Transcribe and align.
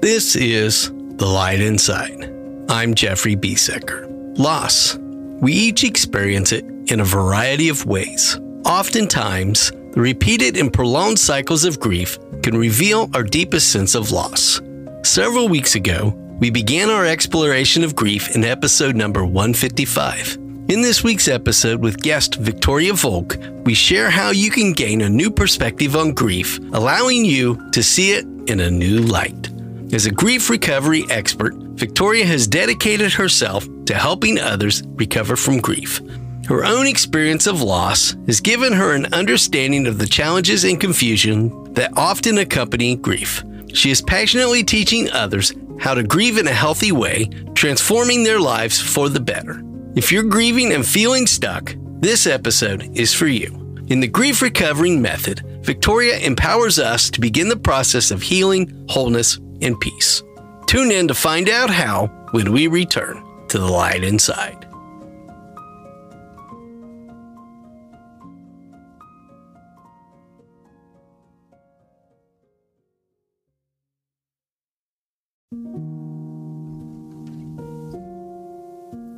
This 0.00 0.34
is 0.34 0.90
The 1.18 1.26
Light 1.26 1.60
Inside. 1.60 2.32
I'm 2.70 2.94
Jeffrey 2.94 3.36
Biesecker. 3.36 4.06
Loss. 4.38 4.96
We 4.96 5.52
each 5.52 5.84
experience 5.84 6.52
it 6.52 6.64
in 6.90 7.00
a 7.00 7.04
variety 7.04 7.68
of 7.68 7.84
ways. 7.84 8.40
Oftentimes, 8.64 9.70
the 9.92 10.00
repeated 10.00 10.56
and 10.56 10.72
prolonged 10.72 11.18
cycles 11.18 11.66
of 11.66 11.78
grief 11.78 12.18
can 12.42 12.56
reveal 12.56 13.10
our 13.12 13.22
deepest 13.22 13.70
sense 13.70 13.94
of 13.94 14.10
loss. 14.10 14.62
Several 15.02 15.48
weeks 15.48 15.74
ago, 15.74 16.14
we 16.38 16.48
began 16.48 16.88
our 16.88 17.04
exploration 17.04 17.84
of 17.84 17.94
grief 17.94 18.34
in 18.34 18.42
episode 18.42 18.96
number 18.96 19.26
155. 19.26 20.38
In 20.70 20.80
this 20.80 21.04
week's 21.04 21.28
episode 21.28 21.82
with 21.82 22.00
guest 22.00 22.36
Victoria 22.36 22.94
Volk, 22.94 23.36
we 23.66 23.74
share 23.74 24.08
how 24.08 24.30
you 24.30 24.50
can 24.50 24.72
gain 24.72 25.02
a 25.02 25.10
new 25.10 25.30
perspective 25.30 25.94
on 25.94 26.12
grief, 26.12 26.58
allowing 26.72 27.22
you 27.22 27.70
to 27.72 27.82
see 27.82 28.12
it 28.12 28.24
in 28.48 28.60
a 28.60 28.70
new 28.70 29.00
light. 29.00 29.50
As 29.92 30.06
a 30.06 30.10
grief 30.12 30.48
recovery 30.50 31.04
expert, 31.10 31.52
Victoria 31.56 32.24
has 32.24 32.46
dedicated 32.46 33.12
herself 33.12 33.66
to 33.86 33.94
helping 33.94 34.38
others 34.38 34.84
recover 34.86 35.34
from 35.34 35.58
grief. 35.58 36.00
Her 36.46 36.64
own 36.64 36.86
experience 36.86 37.48
of 37.48 37.60
loss 37.60 38.14
has 38.26 38.40
given 38.40 38.72
her 38.72 38.94
an 38.94 39.12
understanding 39.12 39.88
of 39.88 39.98
the 39.98 40.06
challenges 40.06 40.62
and 40.62 40.80
confusion 40.80 41.72
that 41.74 41.92
often 41.96 42.38
accompany 42.38 42.94
grief. 42.94 43.42
She 43.74 43.90
is 43.90 44.00
passionately 44.00 44.62
teaching 44.62 45.10
others 45.10 45.52
how 45.80 45.94
to 45.94 46.04
grieve 46.04 46.38
in 46.38 46.46
a 46.46 46.52
healthy 46.52 46.92
way, 46.92 47.28
transforming 47.54 48.22
their 48.22 48.38
lives 48.38 48.80
for 48.80 49.08
the 49.08 49.18
better. 49.18 49.60
If 49.96 50.12
you're 50.12 50.22
grieving 50.22 50.72
and 50.72 50.86
feeling 50.86 51.26
stuck, 51.26 51.74
this 51.98 52.28
episode 52.28 52.96
is 52.96 53.12
for 53.12 53.26
you. 53.26 53.56
In 53.88 53.98
the 53.98 54.06
Grief 54.06 54.40
Recovering 54.40 55.02
Method, 55.02 55.40
Victoria 55.64 56.18
empowers 56.18 56.78
us 56.78 57.10
to 57.10 57.20
begin 57.20 57.48
the 57.48 57.56
process 57.56 58.12
of 58.12 58.22
healing, 58.22 58.86
wholeness, 58.88 59.40
and 59.62 59.78
peace. 59.80 60.22
Tune 60.66 60.90
in 60.90 61.08
to 61.08 61.14
find 61.14 61.48
out 61.48 61.70
how 61.70 62.06
when 62.32 62.52
we 62.52 62.66
return 62.66 63.24
to 63.48 63.58
the 63.58 63.66
light 63.66 64.04
inside. 64.04 64.66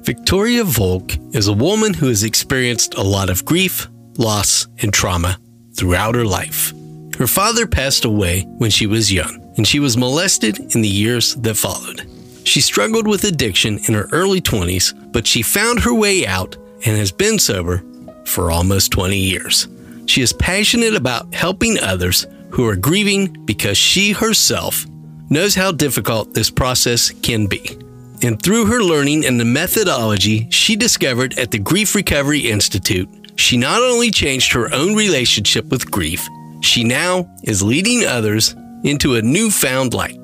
Victoria 0.05 0.65
Volk 0.65 1.13
is 1.33 1.47
a 1.47 1.53
woman 1.53 1.95
who 1.95 2.09
has 2.09 2.25
experienced 2.25 2.95
a 2.95 3.03
lot 3.03 3.31
of 3.31 3.45
grief, 3.45 3.89
loss, 4.19 4.67
and 4.83 4.93
trauma 4.93 5.39
throughout 5.77 6.15
her 6.15 6.25
life. 6.25 6.73
Her 7.19 7.27
father 7.27 7.67
passed 7.67 8.05
away 8.05 8.43
when 8.59 8.71
she 8.71 8.87
was 8.87 9.13
young, 9.13 9.42
and 9.57 9.67
she 9.67 9.81
was 9.81 9.97
molested 9.97 10.75
in 10.75 10.83
the 10.83 10.89
years 10.89 11.35
that 11.37 11.57
followed. 11.57 12.07
She 12.45 12.61
struggled 12.61 13.07
with 13.07 13.25
addiction 13.25 13.79
in 13.87 13.95
her 13.95 14.09
early 14.13 14.41
20s, 14.41 15.13
but 15.13 15.27
she 15.27 15.43
found 15.43 15.81
her 15.81 15.95
way 15.95 16.27
out 16.27 16.57
and 16.85 16.97
has 16.97 17.13
been 17.13 17.39
sober 17.39 17.83
for 18.25 18.51
almost 18.51 18.93
20 18.93 19.17
years. 19.17 19.69
She 20.07 20.23
is 20.23 20.33
passionate 20.33 20.95
about 20.95 21.33
helping 21.35 21.79
others 21.79 22.27
who 22.51 22.67
are 22.69 22.77
grieving 22.77 23.45
because 23.45 23.79
she 23.79 24.13
herself 24.13 24.87
knows 25.31 25.55
how 25.55 25.73
difficult 25.73 26.35
this 26.35 26.51
process 26.51 27.11
can 27.23 27.47
be. 27.47 27.79
And 28.23 28.41
through 28.41 28.67
her 28.67 28.83
learning 28.83 29.25
and 29.25 29.41
the 29.41 29.45
methodology 29.45 30.49
she 30.51 30.77
discovered 30.77 31.39
at 31.39 31.51
the 31.51 31.59
Grief 31.59 31.95
Recovery 31.95 32.51
Institute, 32.51 33.09
she 33.37 33.57
not 33.57 33.81
only 33.81 34.11
changed 34.11 34.53
her 34.53 34.73
own 34.73 34.95
relationship 34.95 35.67
with 35.71 35.91
grief, 35.91 36.29
she 36.61 36.85
now 36.85 37.29
is 37.43 37.63
leading 37.63 38.05
others 38.05 38.55
into 38.85 39.15
a 39.15 39.23
newfound 39.23 39.95
light. 39.95 40.19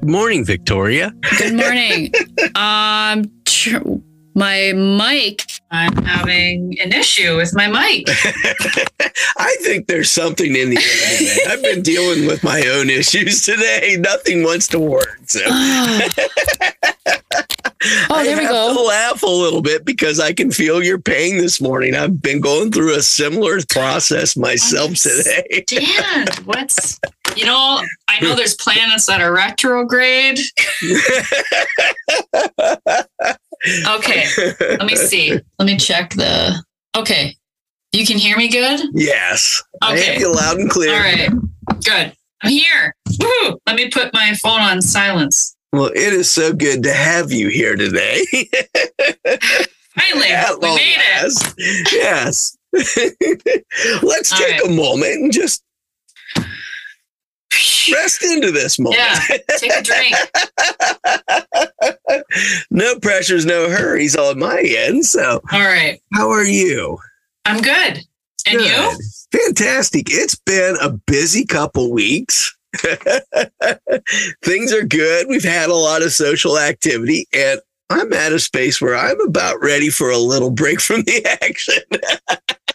Good 0.00 0.10
morning, 0.10 0.44
Victoria. 0.44 1.14
Good 1.38 1.54
morning. 1.54 2.12
um, 2.54 3.30
tr- 3.44 3.78
my 4.34 4.72
mic. 4.72 5.46
I'm 5.70 5.96
having 6.04 6.78
an 6.80 6.92
issue 6.92 7.36
with 7.36 7.54
my 7.54 7.68
mic. 7.68 8.06
I 9.38 9.56
think 9.60 9.86
there's 9.86 10.10
something 10.10 10.56
in 10.56 10.70
the 10.70 10.76
internet. 10.76 11.48
I've 11.48 11.62
been 11.62 11.82
dealing 11.82 12.26
with 12.26 12.42
my 12.42 12.62
own 12.66 12.90
issues 12.90 13.42
today. 13.42 13.96
Nothing 13.98 14.42
wants 14.42 14.68
to 14.68 14.80
work. 14.80 15.20
So. 15.26 15.40
oh, 17.84 18.06
I 18.10 18.24
there 18.24 18.36
we 18.36 18.42
have 18.44 18.52
go. 18.52 18.74
to 18.74 18.82
laugh 18.82 19.22
a 19.22 19.26
little 19.26 19.62
bit 19.62 19.84
because 19.84 20.20
I 20.20 20.32
can 20.32 20.50
feel 20.50 20.82
your 20.82 20.98
pain 20.98 21.38
this 21.38 21.60
morning. 21.60 21.94
I've 21.94 22.20
been 22.22 22.40
going 22.40 22.70
through 22.72 22.94
a 22.96 23.02
similar 23.02 23.58
process 23.68 24.36
myself 24.36 24.94
today. 24.94 25.64
Dan, 25.66 26.26
what's 26.44 26.98
you 27.36 27.46
know? 27.46 27.82
I 28.08 28.20
know 28.22 28.34
there's 28.34 28.54
planets 28.56 29.06
that 29.06 29.20
are 29.20 29.32
retrograde. 29.34 30.38
Okay, 33.86 34.24
let 34.60 34.86
me 34.86 34.96
see. 34.96 35.38
Let 35.58 35.66
me 35.66 35.76
check 35.76 36.10
the. 36.14 36.62
Okay, 36.96 37.36
you 37.92 38.04
can 38.04 38.18
hear 38.18 38.36
me 38.36 38.48
good. 38.48 38.80
yes. 38.92 39.62
I 39.80 39.94
Okay. 39.94 40.18
you 40.18 40.34
loud 40.34 40.58
and 40.58 40.68
clear. 40.70 40.92
All 40.92 40.98
right, 41.00 41.30
good. 41.84 42.12
I'm 42.42 42.50
here. 42.50 42.94
Woo! 43.20 43.58
Let 43.66 43.76
me 43.76 43.88
put 43.88 44.12
my 44.12 44.34
phone 44.42 44.60
on 44.60 44.82
silence. 44.82 45.54
Well, 45.72 45.86
it 45.86 46.12
is 46.12 46.30
so 46.30 46.52
good 46.52 46.82
to 46.82 46.92
have 46.92 47.32
you 47.32 47.48
here 47.48 47.76
today. 47.76 48.24
Finally, 49.98 50.28
At 50.28 50.60
we 50.60 50.74
made 50.74 50.96
it. 50.98 51.92
Yes. 51.92 52.56
Let's 54.02 54.32
All 54.32 54.38
take 54.38 54.60
right. 54.62 54.66
a 54.66 54.70
moment 54.70 55.14
and 55.14 55.32
just 55.32 55.64
rest 57.90 58.22
into 58.22 58.50
this 58.50 58.78
moment. 58.78 59.00
Yeah, 59.00 59.18
take 59.56 59.72
a 59.72 59.82
drink. 59.82 60.14
no 62.70 62.98
pressures, 63.00 63.46
no 63.46 63.70
hurries 63.70 64.16
on 64.16 64.38
my 64.38 64.60
end. 64.60 65.06
So, 65.06 65.40
All 65.52 65.60
right, 65.60 66.00
how 66.12 66.30
are 66.30 66.44
you? 66.44 66.98
I'm 67.46 67.62
good. 67.62 68.04
And 68.46 68.60
you? 68.60 68.98
Fantastic. 69.32 70.06
It's 70.10 70.34
been 70.34 70.76
a 70.80 70.90
busy 70.90 71.44
couple 71.46 71.92
weeks. 71.92 72.54
Things 74.44 74.72
are 74.72 74.84
good. 74.84 75.26
We've 75.28 75.44
had 75.44 75.70
a 75.70 75.74
lot 75.74 76.02
of 76.02 76.12
social 76.12 76.58
activity, 76.58 77.26
and 77.32 77.60
I'm 77.90 78.12
at 78.12 78.32
a 78.32 78.38
space 78.38 78.80
where 78.80 78.96
I'm 78.96 79.20
about 79.20 79.62
ready 79.62 79.90
for 79.90 80.10
a 80.10 80.18
little 80.18 80.50
break 80.50 80.80
from 80.80 81.02
the 81.02 81.24
action. 81.42 81.82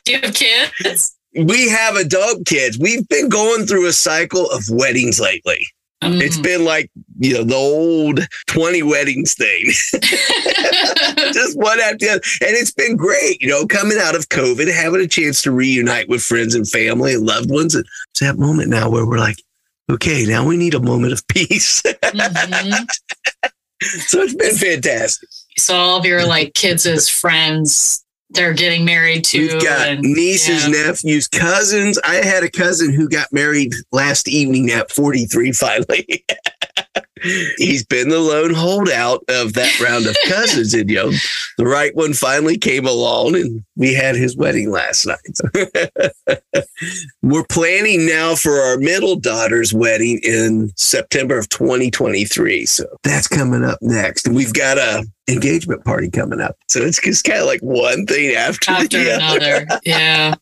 Do 0.05 0.13
you 0.13 0.19
have 0.21 0.33
kids? 0.33 1.17
we 1.37 1.69
have 1.69 1.95
adult 1.95 2.45
kids. 2.45 2.77
We've 2.77 3.07
been 3.07 3.29
going 3.29 3.65
through 3.65 3.87
a 3.87 3.93
cycle 3.93 4.49
of 4.49 4.63
weddings 4.69 5.19
lately. 5.19 5.67
It's 6.01 6.37
mm. 6.37 6.43
been 6.43 6.63
like, 6.63 6.91
you 7.17 7.33
know, 7.33 7.43
the 7.43 7.55
old 7.55 8.19
20 8.47 8.83
weddings 8.83 9.33
thing. 9.33 9.65
just 11.33 11.57
one 11.57 11.79
after 11.79 11.97
the 11.97 12.09
other. 12.11 12.21
And 12.41 12.55
it's 12.55 12.71
been 12.71 12.95
great, 12.95 13.41
you 13.41 13.49
know, 13.49 13.65
coming 13.65 13.97
out 13.99 14.15
of 14.15 14.29
COVID, 14.29 14.71
having 14.71 15.01
a 15.01 15.07
chance 15.07 15.41
to 15.41 15.51
reunite 15.51 16.07
with 16.07 16.21
friends 16.21 16.53
and 16.53 16.69
family 16.69 17.13
and 17.13 17.25
loved 17.25 17.49
ones. 17.49 17.73
And 17.73 17.83
it's 18.11 18.19
that 18.19 18.37
moment 18.37 18.69
now 18.69 18.89
where 18.89 19.07
we're 19.07 19.17
like, 19.17 19.37
okay, 19.89 20.25
now 20.25 20.45
we 20.45 20.57
need 20.57 20.73
a 20.73 20.79
moment 20.79 21.13
of 21.13 21.27
peace. 21.29 21.81
Mhm. 21.83 22.87
so 23.81 24.21
it's 24.21 24.33
been 24.33 24.55
fantastic. 24.55 25.29
So 25.57 25.75
all 25.75 25.97
of 25.99 26.05
your 26.05 26.25
like 26.25 26.53
kids' 26.53 27.09
friends, 27.09 28.03
they're 28.31 28.53
getting 28.53 28.85
married 28.85 29.23
too. 29.23 29.47
We've 29.53 29.63
got 29.63 29.87
and- 29.87 30.01
nieces, 30.01 30.67
yeah. 30.67 30.87
nephews, 30.87 31.27
cousins. 31.27 31.97
I 31.99 32.15
had 32.15 32.43
a 32.43 32.51
cousin 32.51 32.93
who 32.93 33.07
got 33.09 33.31
married 33.31 33.73
last 33.91 34.27
evening 34.27 34.69
at 34.71 34.91
43 34.91 35.51
finally. 35.53 36.25
He's 37.57 37.85
been 37.85 38.09
the 38.09 38.19
lone 38.19 38.53
holdout 38.53 39.23
of 39.29 39.53
that 39.53 39.79
round 39.79 40.05
of 40.05 40.15
cousins. 40.27 40.73
And, 40.73 40.89
you 40.89 40.95
know, 40.95 41.11
the 41.57 41.65
right 41.65 41.95
one 41.95 42.13
finally 42.13 42.57
came 42.57 42.85
along 42.85 43.35
and 43.35 43.63
we 43.75 43.93
had 43.93 44.15
his 44.15 44.37
wedding 44.37 44.69
last 44.69 45.05
night. 45.05 46.11
We're 47.21 47.45
planning 47.45 48.05
now 48.05 48.35
for 48.35 48.59
our 48.59 48.77
middle 48.77 49.15
daughter's 49.15 49.73
wedding 49.73 50.19
in 50.23 50.71
September 50.75 51.37
of 51.37 51.49
2023. 51.49 52.65
So 52.65 52.85
that's 53.03 53.27
coming 53.27 53.63
up 53.63 53.79
next. 53.81 54.27
And 54.27 54.35
we've 54.35 54.53
got 54.53 54.77
a 54.77 55.05
engagement 55.27 55.83
party 55.83 56.09
coming 56.09 56.39
up. 56.39 56.55
So 56.69 56.81
it's 56.81 57.01
just 57.01 57.23
kind 57.23 57.39
of 57.39 57.47
like 57.47 57.61
one 57.61 58.05
thing 58.05 58.35
after, 58.35 58.71
after 58.71 59.03
the 59.03 59.11
other. 59.11 59.37
another. 59.37 59.81
yeah. 59.85 60.35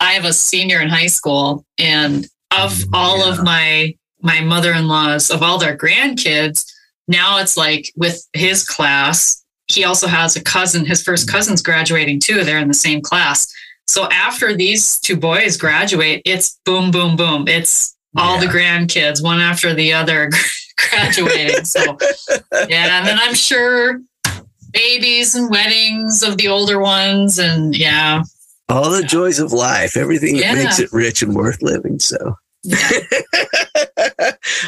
I 0.00 0.12
have 0.12 0.24
a 0.24 0.32
senior 0.32 0.80
in 0.80 0.88
high 0.88 1.06
school 1.06 1.64
and 1.78 2.26
of 2.50 2.72
mm, 2.72 2.88
all 2.92 3.22
of 3.22 3.42
my 3.42 3.94
my 4.22 4.40
mother-in-laws 4.40 5.30
of 5.30 5.42
all 5.42 5.58
their 5.58 5.76
grandkids, 5.76 6.64
now 7.08 7.38
it's 7.38 7.56
like 7.56 7.92
with 7.96 8.26
his 8.32 8.64
class, 8.64 9.44
he 9.66 9.84
also 9.84 10.06
has 10.06 10.36
a 10.36 10.42
cousin, 10.42 10.84
his 10.86 11.02
first 11.02 11.28
cousin's 11.30 11.62
graduating 11.62 12.20
too. 12.20 12.44
They're 12.44 12.58
in 12.58 12.68
the 12.68 12.74
same 12.74 13.00
class. 13.00 13.52
So 13.88 14.08
after 14.10 14.54
these 14.56 14.98
two 15.00 15.16
boys 15.16 15.56
graduate, 15.56 16.22
it's 16.24 16.58
boom, 16.64 16.90
boom, 16.90 17.16
boom. 17.16 17.48
It's 17.48 17.96
all 18.16 18.38
the 18.38 18.46
grandkids, 18.46 19.22
one 19.22 19.40
after 19.40 19.74
the 19.74 19.92
other 19.92 20.30
graduating. 20.90 21.64
So 21.64 21.96
yeah, 22.68 22.98
and 22.98 23.06
then 23.06 23.18
I'm 23.20 23.34
sure 23.34 24.00
babies 24.72 25.34
and 25.34 25.50
weddings 25.50 26.22
of 26.22 26.36
the 26.38 26.48
older 26.48 26.78
ones, 26.80 27.38
and 27.38 27.76
yeah, 27.76 28.22
All 28.68 28.90
the 28.90 29.02
joys 29.02 29.38
of 29.38 29.52
life, 29.52 29.96
everything 29.96 30.36
Yeah. 30.36 30.54
that 30.54 30.64
makes 30.64 30.78
it 30.78 30.92
rich 30.92 31.22
and 31.22 31.34
worth 31.34 31.60
living. 31.62 31.98
So, 31.98 32.16
yeah. 32.16 32.32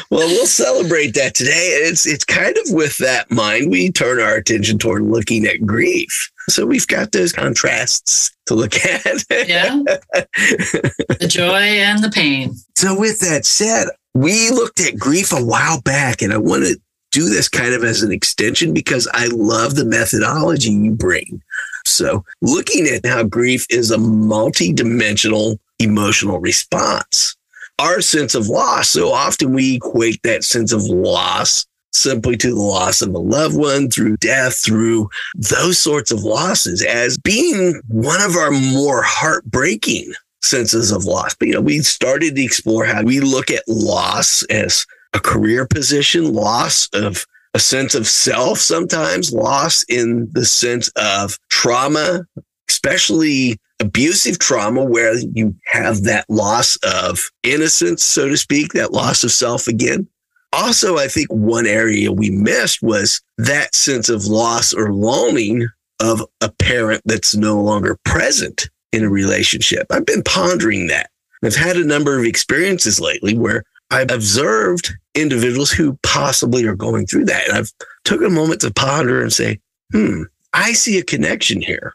well, 0.09 0.27
we'll 0.27 0.45
celebrate 0.45 1.13
that 1.13 1.33
today. 1.33 1.79
It's 1.83 2.05
it's 2.05 2.25
kind 2.25 2.57
of 2.57 2.73
with 2.73 2.97
that 2.97 3.31
mind 3.31 3.71
we 3.71 3.89
turn 3.89 4.19
our 4.19 4.35
attention 4.35 4.77
toward 4.77 5.03
looking 5.03 5.45
at 5.45 5.65
grief. 5.65 6.31
So 6.49 6.65
we've 6.65 6.87
got 6.87 7.13
those 7.13 7.31
contrasts 7.31 8.35
to 8.47 8.55
look 8.55 8.75
at. 8.75 9.23
yeah. 9.47 9.81
The 10.13 11.27
joy 11.27 11.61
and 11.61 12.03
the 12.03 12.11
pain. 12.11 12.55
So 12.75 12.99
with 12.99 13.19
that 13.21 13.45
said, 13.45 13.87
we 14.13 14.49
looked 14.51 14.81
at 14.81 14.99
grief 14.99 15.31
a 15.31 15.43
while 15.43 15.81
back 15.81 16.21
and 16.21 16.33
I 16.33 16.37
want 16.37 16.65
to 16.65 16.77
do 17.11 17.29
this 17.29 17.47
kind 17.47 17.73
of 17.73 17.83
as 17.85 18.03
an 18.03 18.11
extension 18.11 18.73
because 18.73 19.07
I 19.13 19.27
love 19.27 19.75
the 19.75 19.85
methodology 19.85 20.71
you 20.71 20.91
bring. 20.91 21.41
So 21.85 22.25
looking 22.41 22.87
at 22.87 23.05
how 23.05 23.23
grief 23.23 23.65
is 23.69 23.89
a 23.89 23.97
multi-dimensional 23.97 25.59
emotional 25.79 26.39
response 26.39 27.34
our 27.79 28.01
sense 28.01 28.35
of 28.35 28.47
loss. 28.47 28.89
So 28.89 29.11
often 29.11 29.53
we 29.53 29.75
equate 29.75 30.21
that 30.23 30.43
sense 30.43 30.71
of 30.71 30.83
loss 30.83 31.65
simply 31.93 32.35
to 32.37 32.49
the 32.49 32.61
loss 32.61 33.01
of 33.01 33.13
a 33.13 33.19
loved 33.19 33.57
one 33.57 33.89
through 33.89 34.17
death, 34.17 34.57
through 34.63 35.09
those 35.35 35.77
sorts 35.77 36.11
of 36.11 36.23
losses 36.23 36.83
as 36.83 37.17
being 37.17 37.81
one 37.87 38.21
of 38.21 38.35
our 38.35 38.51
more 38.51 39.01
heartbreaking 39.01 40.13
senses 40.41 40.91
of 40.91 41.05
loss. 41.05 41.35
But, 41.35 41.47
you 41.47 41.53
know, 41.53 41.61
we 41.61 41.79
started 41.79 42.35
to 42.35 42.43
explore 42.43 42.85
how 42.85 43.03
we 43.03 43.19
look 43.19 43.49
at 43.49 43.63
loss 43.67 44.43
as 44.43 44.85
a 45.13 45.19
career 45.19 45.65
position, 45.65 46.33
loss 46.33 46.89
of 46.93 47.25
a 47.53 47.59
sense 47.59 47.95
of 47.95 48.05
self, 48.05 48.59
sometimes 48.59 49.31
loss 49.31 49.83
in 49.87 50.29
the 50.33 50.45
sense 50.45 50.89
of 50.97 51.39
trauma, 51.49 52.25
especially 52.69 53.57
abusive 53.79 54.39
trauma 54.39 54.83
where 54.83 55.15
you 55.17 55.55
have 55.65 56.03
that 56.03 56.25
loss 56.29 56.77
of 56.83 57.19
innocence, 57.43 58.03
so 58.03 58.29
to 58.29 58.37
speak, 58.37 58.73
that 58.73 58.93
loss 58.93 59.23
of 59.23 59.31
self 59.31 59.67
again. 59.67 60.07
Also, 60.53 60.97
I 60.97 61.07
think 61.07 61.27
one 61.29 61.67
area 61.67 62.11
we 62.11 62.29
missed 62.29 62.81
was 62.81 63.21
that 63.37 63.75
sense 63.75 64.07
of 64.07 64.25
loss 64.25 64.73
or 64.73 64.93
longing 64.93 65.67
of 65.99 66.21
a 66.41 66.49
parent 66.49 67.01
that's 67.05 67.35
no 67.35 67.61
longer 67.61 67.97
present 68.05 68.69
in 68.93 69.03
a 69.03 69.09
relationship. 69.09 69.87
I've 69.91 70.05
been 70.05 70.23
pondering 70.23 70.87
that. 70.87 71.09
I've 71.43 71.55
had 71.55 71.75
a 71.75 71.85
number 71.85 72.17
of 72.17 72.25
experiences 72.25 72.99
lately 72.99 73.37
where 73.37 73.63
I've 73.91 74.11
observed 74.11 74.93
individuals 75.13 75.71
who 75.71 75.99
possibly 76.01 76.65
are 76.65 76.75
going 76.75 77.05
through 77.05 77.25
that. 77.25 77.49
And 77.49 77.57
I've 77.57 77.71
took 78.03 78.21
a 78.21 78.29
moment 78.29 78.61
to 78.61 78.71
ponder 78.71 79.21
and 79.21 79.31
say, 79.31 79.59
hmm, 79.91 80.23
I 80.53 80.73
see 80.73 80.97
a 80.97 81.03
connection 81.03 81.61
here. 81.61 81.93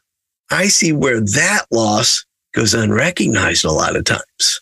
I 0.51 0.69
see 0.69 0.93
where 0.93 1.21
that 1.21 1.67
loss 1.71 2.25
goes 2.53 2.75
unrecognized 2.75 3.65
a 3.65 3.71
lot 3.71 3.97
of 3.97 4.05
times. 4.05 4.61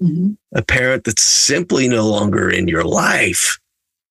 Mm-hmm. 0.00 0.32
A 0.54 0.62
parent 0.62 1.04
that's 1.04 1.22
simply 1.22 1.88
no 1.88 2.06
longer 2.08 2.48
in 2.48 2.68
your 2.68 2.84
life 2.84 3.58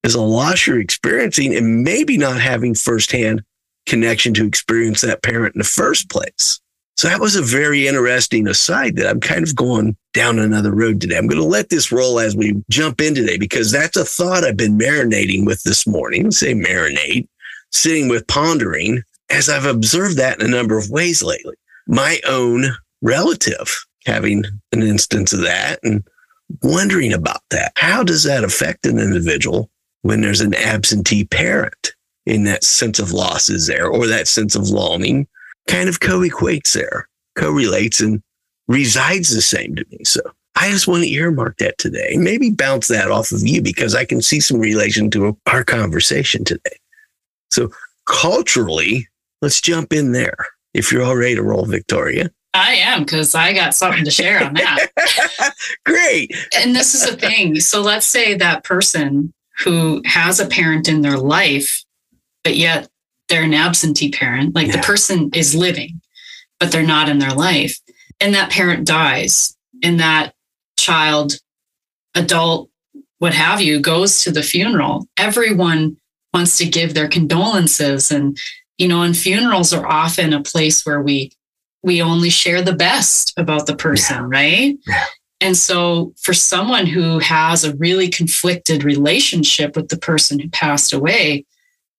is 0.04 0.16
a 0.16 0.22
loss 0.22 0.68
you're 0.68 0.80
experiencing 0.80 1.56
and 1.56 1.84
maybe 1.84 2.18
not 2.18 2.40
having 2.40 2.74
firsthand 2.74 3.44
connection 3.86 4.34
to 4.34 4.46
experience 4.46 5.02
that 5.02 5.24
parent 5.24 5.56
in 5.56 5.60
the 5.60 5.66
first 5.66 6.10
place. 6.10 6.60
So 6.98 7.10
that 7.10 7.20
was 7.20 7.36
a 7.36 7.42
very 7.42 7.88
interesting 7.88 8.48
aside 8.48 8.96
that 8.96 9.08
I'm 9.08 9.20
kind 9.20 9.46
of 9.46 9.56
going 9.56 9.98
down 10.14 10.40
another 10.40 10.74
road 10.74 11.02
today. 11.02 11.18
I'm 11.18 11.28
going 11.28 11.42
to 11.42 11.48
let 11.48 11.70
this 11.70 11.92
roll 11.92 12.20
as 12.20 12.36
we 12.36 12.64
jump 12.70 13.02
in 13.02 13.14
today 13.14 13.38
because 13.38 13.72
that's 13.72 13.98
a 13.98 14.06
thought 14.06 14.46
I've 14.46 14.56
been 14.56 14.80
marinating 14.80 15.46
with 15.46 15.62
this 15.64 15.86
morning. 15.86 16.32
Say 16.32 16.54
marinate, 16.54 17.28
sitting 17.72 18.08
with 18.08 18.26
pondering 18.28 19.04
as 19.30 19.50
I've 19.50 19.66
observed 19.66 20.18
that 20.18 20.40
in 20.40 20.46
a 20.46 20.50
number 20.50 20.78
of 20.78 20.90
ways 20.90 21.24
lately. 21.24 21.56
My 21.88 22.20
own 22.28 22.66
relative 23.02 23.86
having 24.06 24.44
an 24.72 24.84
instance 24.84 25.34
of 25.34 25.42
that 25.42 25.80
and 25.84 26.04
wondering 26.62 27.14
about 27.14 27.42
that. 27.50 27.72
How 27.76 28.04
does 28.04 28.24
that 28.24 28.44
affect 28.44 28.86
an 28.86 29.00
individual 29.00 29.70
when 30.04 30.22
there's 30.22 30.42
an 30.42 30.54
absentee 30.54 31.26
parent 31.26 31.94
in 32.26 32.44
that 32.44 32.64
sense 32.64 33.00
of 33.00 33.12
loss 33.12 33.50
is 33.50 33.68
there 33.68 33.88
or 33.88 34.08
that 34.08 34.28
sense 34.28 34.56
of 34.56 34.70
longing 34.70 35.28
kind 35.68 35.90
of 35.90 36.00
co-equates 36.00 36.74
there, 36.74 37.08
correlates 37.38 38.00
and 38.00 38.22
resides 38.68 39.34
the 39.34 39.42
same 39.42 39.76
to 39.76 39.86
me. 39.92 40.00
So 40.04 40.22
I 40.56 40.70
just 40.70 40.88
want 40.88 41.04
to 41.04 41.10
earmark 41.10 41.58
that 41.58 41.78
today. 41.78 42.16
Maybe 42.18 42.50
bounce 42.52 42.88
that 42.88 43.12
off 43.12 43.32
of 43.32 43.42
you 43.42 43.62
because 43.62 43.94
I 43.96 44.06
can 44.06 44.22
see 44.22 44.40
some 44.40 44.60
relation 44.60 45.10
to 45.12 45.38
our 45.48 45.64
conversation 45.64 46.44
today. 46.44 46.78
So 47.52 47.72
culturally, 48.06 49.08
let's 49.46 49.62
jump 49.62 49.94
in 49.94 50.12
there. 50.12 50.36
If 50.74 50.92
you're 50.92 51.04
all 51.04 51.16
ready 51.16 51.36
to 51.36 51.44
roll, 51.44 51.66
Victoria. 51.66 52.32
I 52.56 52.74
am 52.74 53.04
because 53.04 53.36
I 53.36 53.54
got 53.54 53.76
something 53.76 54.04
to 54.04 54.10
share 54.10 54.44
on 54.44 54.56
that. 54.56 55.54
Great. 55.86 56.36
And 56.58 56.76
this 56.76 56.96
is 56.96 57.08
the 57.08 57.16
thing. 57.16 57.60
So 57.60 57.82
let's 57.82 58.08
say 58.08 58.34
that 58.34 58.64
person 58.64 59.32
who 59.60 60.02
has 60.06 60.40
a 60.40 60.48
parent 60.48 60.90
in 60.90 61.02
their 61.02 61.20
life, 61.20 61.84
but 62.44 62.56
yet 62.56 62.90
they're 63.30 63.44
an 63.44 63.54
absentee 63.54 64.10
parent, 64.10 64.56
like 64.56 64.68
yeah. 64.68 64.78
the 64.78 64.82
person 64.82 65.30
is 65.36 65.54
living, 65.54 66.02
but 66.60 66.72
they're 66.72 66.82
not 66.82 67.08
in 67.08 67.20
their 67.20 67.34
life. 67.34 67.78
And 68.20 68.34
that 68.34 68.50
parent 68.50 68.88
dies, 68.88 69.56
and 69.84 70.00
that 70.00 70.34
child, 70.80 71.34
adult, 72.16 72.72
what 73.20 73.36
have 73.36 73.62
you, 73.62 73.80
goes 73.80 74.24
to 74.24 74.32
the 74.32 74.42
funeral. 74.42 75.08
Everyone 75.18 75.98
wants 76.34 76.58
to 76.58 76.66
give 76.66 76.96
their 76.96 77.08
condolences 77.08 78.10
and 78.10 78.38
you 78.78 78.88
know 78.88 79.02
and 79.02 79.18
funerals 79.18 79.74
are 79.74 79.86
often 79.86 80.34
a 80.34 80.42
place 80.42 80.86
where 80.86 81.02
we 81.02 81.32
we 81.84 82.02
only 82.02 82.30
share 82.30 82.62
the 82.62 82.74
best 82.74 83.34
about 83.38 83.68
the 83.68 83.76
person 83.76 84.18
yeah. 84.18 84.28
right 84.28 84.78
yeah. 84.88 85.06
and 85.42 85.56
so 85.58 86.14
for 86.20 86.34
someone 86.34 86.86
who 86.86 87.20
has 87.20 87.64
a 87.64 87.76
really 87.76 88.10
conflicted 88.10 88.84
relationship 88.84 89.76
with 89.76 89.90
the 89.90 89.98
person 89.98 90.40
who 90.40 90.50
passed 90.50 90.94
away 90.94 91.46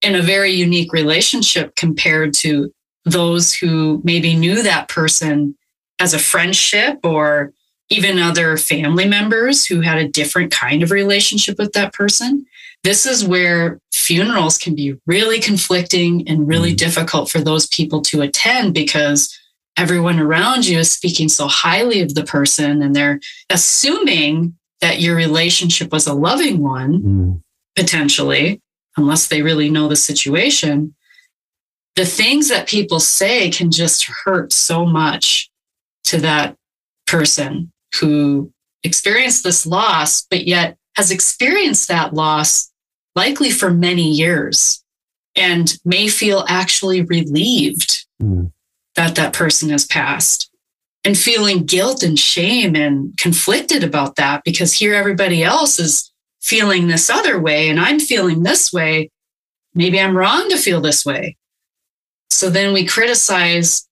in 0.02 0.14
a 0.14 0.22
very 0.22 0.50
unique 0.50 0.92
relationship 0.92 1.74
compared 1.76 2.34
to 2.34 2.72
those 3.04 3.54
who 3.54 4.00
maybe 4.04 4.34
knew 4.34 4.62
that 4.62 4.88
person 4.88 5.56
as 5.98 6.12
a 6.12 6.18
friendship 6.18 6.98
or 7.04 7.52
even 7.88 8.18
other 8.18 8.56
family 8.56 9.06
members 9.06 9.64
who 9.64 9.80
had 9.80 9.98
a 9.98 10.08
different 10.08 10.50
kind 10.50 10.82
of 10.82 10.90
relationship 10.90 11.56
with 11.58 11.72
that 11.72 11.92
person 11.92 12.44
this 12.84 13.06
is 13.06 13.26
where 13.26 13.80
funerals 13.92 14.58
can 14.58 14.74
be 14.74 14.96
really 15.06 15.40
conflicting 15.40 16.26
and 16.28 16.46
really 16.46 16.72
mm. 16.72 16.76
difficult 16.76 17.30
for 17.30 17.40
those 17.40 17.66
people 17.66 18.00
to 18.02 18.22
attend 18.22 18.74
because 18.74 19.36
everyone 19.76 20.18
around 20.18 20.66
you 20.66 20.78
is 20.78 20.90
speaking 20.90 21.28
so 21.28 21.46
highly 21.46 22.00
of 22.00 22.14
the 22.14 22.24
person 22.24 22.82
and 22.82 22.94
they're 22.94 23.20
assuming 23.50 24.56
that 24.80 25.00
your 25.00 25.16
relationship 25.16 25.92
was 25.92 26.06
a 26.06 26.14
loving 26.14 26.62
one, 26.62 27.02
mm. 27.02 27.42
potentially, 27.74 28.60
unless 28.96 29.28
they 29.28 29.42
really 29.42 29.70
know 29.70 29.88
the 29.88 29.96
situation. 29.96 30.94
The 31.96 32.04
things 32.04 32.48
that 32.50 32.68
people 32.68 33.00
say 33.00 33.50
can 33.50 33.70
just 33.70 34.04
hurt 34.04 34.52
so 34.52 34.84
much 34.84 35.50
to 36.04 36.18
that 36.18 36.56
person 37.06 37.72
who 38.00 38.52
experienced 38.84 39.44
this 39.44 39.66
loss, 39.66 40.26
but 40.30 40.46
yet 40.46 40.76
has 40.96 41.10
experienced 41.10 41.88
that 41.88 42.14
loss 42.14 42.70
likely 43.14 43.50
for 43.50 43.70
many 43.70 44.10
years, 44.10 44.82
and 45.34 45.76
may 45.84 46.08
feel 46.08 46.44
actually 46.48 47.02
relieved 47.02 48.06
mm. 48.20 48.50
that 48.94 49.14
that 49.14 49.32
person 49.32 49.70
has 49.70 49.86
passed 49.86 50.50
and 51.06 51.16
feeling 51.16 51.64
guilt 51.64 52.02
and 52.02 52.18
shame 52.18 52.74
and 52.74 53.16
conflicted 53.16 53.84
about 53.84 54.16
that 54.16 54.42
because 54.44 54.72
here 54.72 54.92
everybody 54.92 55.44
else 55.44 55.78
is 55.78 56.10
feeling 56.42 56.88
this 56.88 57.08
other 57.08 57.38
way 57.38 57.68
and 57.68 57.78
I'm 57.78 58.00
feeling 58.00 58.42
this 58.42 58.72
way. 58.72 59.10
Maybe 59.72 60.00
I'm 60.00 60.16
wrong 60.16 60.48
to 60.50 60.56
feel 60.56 60.80
this 60.80 61.06
way. 61.06 61.36
So 62.30 62.50
then 62.50 62.72
we 62.72 62.84
criticize 62.84 63.86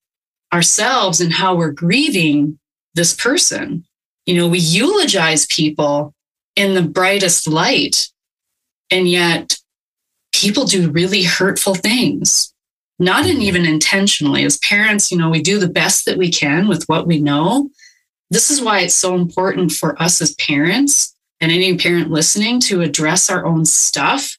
ourselves 0.52 1.20
and 1.20 1.32
how 1.32 1.54
we're 1.54 1.70
grieving 1.70 2.58
this 2.94 3.14
person. 3.14 3.84
You 4.26 4.36
know, 4.36 4.48
we 4.48 4.58
eulogize 4.58 5.46
people 5.46 6.14
in 6.56 6.74
the 6.74 6.82
brightest 6.82 7.48
light 7.48 8.08
and 8.90 9.08
yet 9.08 9.56
people 10.32 10.64
do 10.64 10.90
really 10.90 11.22
hurtful 11.22 11.74
things, 11.74 12.52
not 12.98 13.26
in 13.26 13.32
mm-hmm. 13.32 13.42
even 13.42 13.66
intentionally. 13.66 14.44
As 14.44 14.58
parents, 14.58 15.10
you 15.10 15.18
know, 15.18 15.30
we 15.30 15.42
do 15.42 15.58
the 15.58 15.68
best 15.68 16.04
that 16.04 16.18
we 16.18 16.30
can 16.30 16.68
with 16.68 16.84
what 16.84 17.06
we 17.06 17.20
know. 17.20 17.70
This 18.30 18.50
is 18.50 18.60
why 18.60 18.80
it's 18.80 18.94
so 18.94 19.14
important 19.14 19.72
for 19.72 20.00
us 20.00 20.20
as 20.20 20.34
parents 20.34 21.14
and 21.40 21.52
any 21.52 21.76
parent 21.76 22.10
listening 22.10 22.60
to 22.60 22.80
address 22.80 23.30
our 23.30 23.44
own 23.44 23.64
stuff 23.64 24.36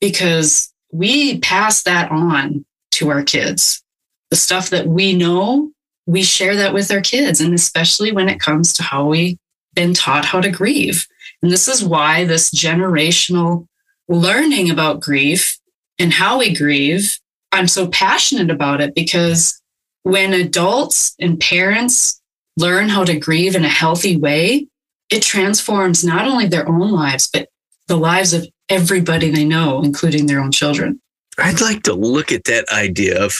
because 0.00 0.72
we 0.92 1.38
pass 1.40 1.82
that 1.82 2.10
on 2.10 2.64
to 2.92 3.10
our 3.10 3.22
kids. 3.22 3.82
The 4.30 4.36
stuff 4.36 4.70
that 4.70 4.86
we 4.86 5.14
know, 5.14 5.72
we 6.06 6.22
share 6.22 6.56
that 6.56 6.74
with 6.74 6.90
our 6.90 7.00
kids. 7.00 7.40
And 7.40 7.54
especially 7.54 8.12
when 8.12 8.28
it 8.28 8.40
comes 8.40 8.72
to 8.74 8.82
how 8.82 9.06
we've 9.06 9.38
been 9.74 9.94
taught 9.94 10.24
how 10.24 10.40
to 10.40 10.50
grieve. 10.50 11.06
And 11.44 11.52
this 11.52 11.68
is 11.68 11.84
why 11.84 12.24
this 12.24 12.48
generational 12.48 13.66
learning 14.08 14.70
about 14.70 15.00
grief 15.00 15.58
and 15.98 16.10
how 16.10 16.38
we 16.38 16.54
grieve, 16.54 17.18
I'm 17.52 17.68
so 17.68 17.86
passionate 17.88 18.50
about 18.50 18.80
it 18.80 18.94
because 18.94 19.60
when 20.04 20.32
adults 20.32 21.14
and 21.20 21.38
parents 21.38 22.18
learn 22.56 22.88
how 22.88 23.04
to 23.04 23.20
grieve 23.20 23.54
in 23.54 23.62
a 23.62 23.68
healthy 23.68 24.16
way, 24.16 24.68
it 25.10 25.22
transforms 25.22 26.02
not 26.02 26.26
only 26.26 26.46
their 26.46 26.66
own 26.66 26.90
lives, 26.90 27.28
but 27.30 27.50
the 27.88 27.98
lives 27.98 28.32
of 28.32 28.48
everybody 28.70 29.30
they 29.30 29.44
know, 29.44 29.82
including 29.82 30.24
their 30.24 30.40
own 30.40 30.50
children. 30.50 30.98
I'd 31.36 31.60
like 31.60 31.82
to 31.82 31.92
look 31.92 32.32
at 32.32 32.44
that 32.44 32.66
idea 32.72 33.22
of 33.22 33.38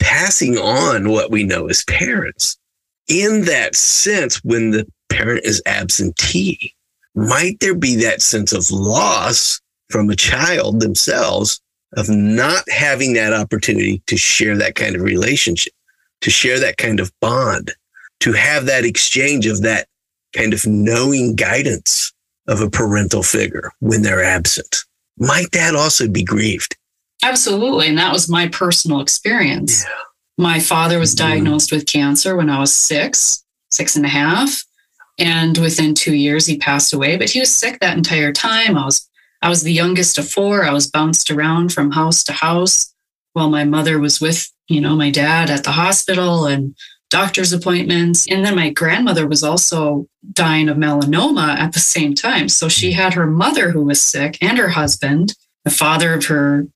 passing 0.00 0.58
on 0.58 1.08
what 1.08 1.30
we 1.30 1.44
know 1.44 1.68
as 1.68 1.84
parents. 1.84 2.58
In 3.06 3.44
that 3.44 3.76
sense, 3.76 4.42
when 4.42 4.72
the 4.72 4.88
parent 5.08 5.44
is 5.44 5.62
absentee, 5.66 6.73
might 7.14 7.58
there 7.60 7.74
be 7.74 7.96
that 7.96 8.22
sense 8.22 8.52
of 8.52 8.70
loss 8.70 9.60
from 9.90 10.10
a 10.10 10.16
child 10.16 10.80
themselves 10.80 11.60
of 11.96 12.08
not 12.08 12.64
having 12.68 13.12
that 13.14 13.32
opportunity 13.32 14.02
to 14.06 14.16
share 14.16 14.56
that 14.56 14.74
kind 14.74 14.96
of 14.96 15.02
relationship, 15.02 15.72
to 16.20 16.30
share 16.30 16.58
that 16.58 16.76
kind 16.76 16.98
of 16.98 17.12
bond, 17.20 17.72
to 18.20 18.32
have 18.32 18.66
that 18.66 18.84
exchange 18.84 19.46
of 19.46 19.62
that 19.62 19.86
kind 20.34 20.52
of 20.52 20.66
knowing 20.66 21.36
guidance 21.36 22.12
of 22.48 22.60
a 22.60 22.70
parental 22.70 23.22
figure 23.22 23.70
when 23.80 24.02
they're 24.02 24.24
absent? 24.24 24.78
Might 25.18 25.52
that 25.52 25.74
also 25.74 26.08
be 26.08 26.24
grieved? 26.24 26.76
Absolutely. 27.22 27.88
And 27.88 27.98
that 27.98 28.12
was 28.12 28.28
my 28.28 28.48
personal 28.48 29.00
experience. 29.00 29.84
Yeah. 29.84 29.90
My 30.36 30.58
father 30.58 30.98
was 30.98 31.14
mm-hmm. 31.14 31.28
diagnosed 31.28 31.68
mm-hmm. 31.68 31.76
with 31.76 31.86
cancer 31.86 32.36
when 32.36 32.50
I 32.50 32.58
was 32.58 32.74
six, 32.74 33.44
six 33.70 33.96
and 33.96 34.04
a 34.04 34.08
half. 34.08 34.64
And 35.18 35.56
within 35.58 35.94
two 35.94 36.14
years, 36.14 36.46
he 36.46 36.58
passed 36.58 36.92
away. 36.92 37.16
But 37.16 37.30
he 37.30 37.40
was 37.40 37.50
sick 37.50 37.78
that 37.80 37.96
entire 37.96 38.32
time. 38.32 38.76
I 38.76 38.84
was 38.84 39.08
I 39.42 39.48
was 39.48 39.62
the 39.62 39.72
youngest 39.72 40.16
of 40.16 40.28
four. 40.28 40.64
I 40.64 40.72
was 40.72 40.90
bounced 40.90 41.30
around 41.30 41.72
from 41.72 41.90
house 41.90 42.24
to 42.24 42.32
house 42.32 42.94
while 43.34 43.50
my 43.50 43.64
mother 43.64 43.98
was 43.98 44.18
with, 44.18 44.50
you 44.68 44.80
know, 44.80 44.96
my 44.96 45.10
dad 45.10 45.50
at 45.50 45.64
the 45.64 45.72
hospital 45.72 46.46
and 46.46 46.74
doctor's 47.10 47.52
appointments. 47.52 48.26
And 48.26 48.44
then 48.44 48.56
my 48.56 48.70
grandmother 48.70 49.26
was 49.26 49.44
also 49.44 50.08
dying 50.32 50.68
of 50.70 50.78
melanoma 50.78 51.56
at 51.58 51.74
the 51.74 51.78
same 51.78 52.14
time. 52.14 52.48
So 52.48 52.68
she 52.68 52.92
had 52.92 53.12
her 53.12 53.26
mother 53.26 53.70
who 53.70 53.84
was 53.84 54.02
sick 54.02 54.38
and 54.40 54.56
her 54.56 54.70
husband, 54.70 55.34
the 55.64 55.70
father 55.70 56.14
of 56.14 56.24
her 56.26 56.66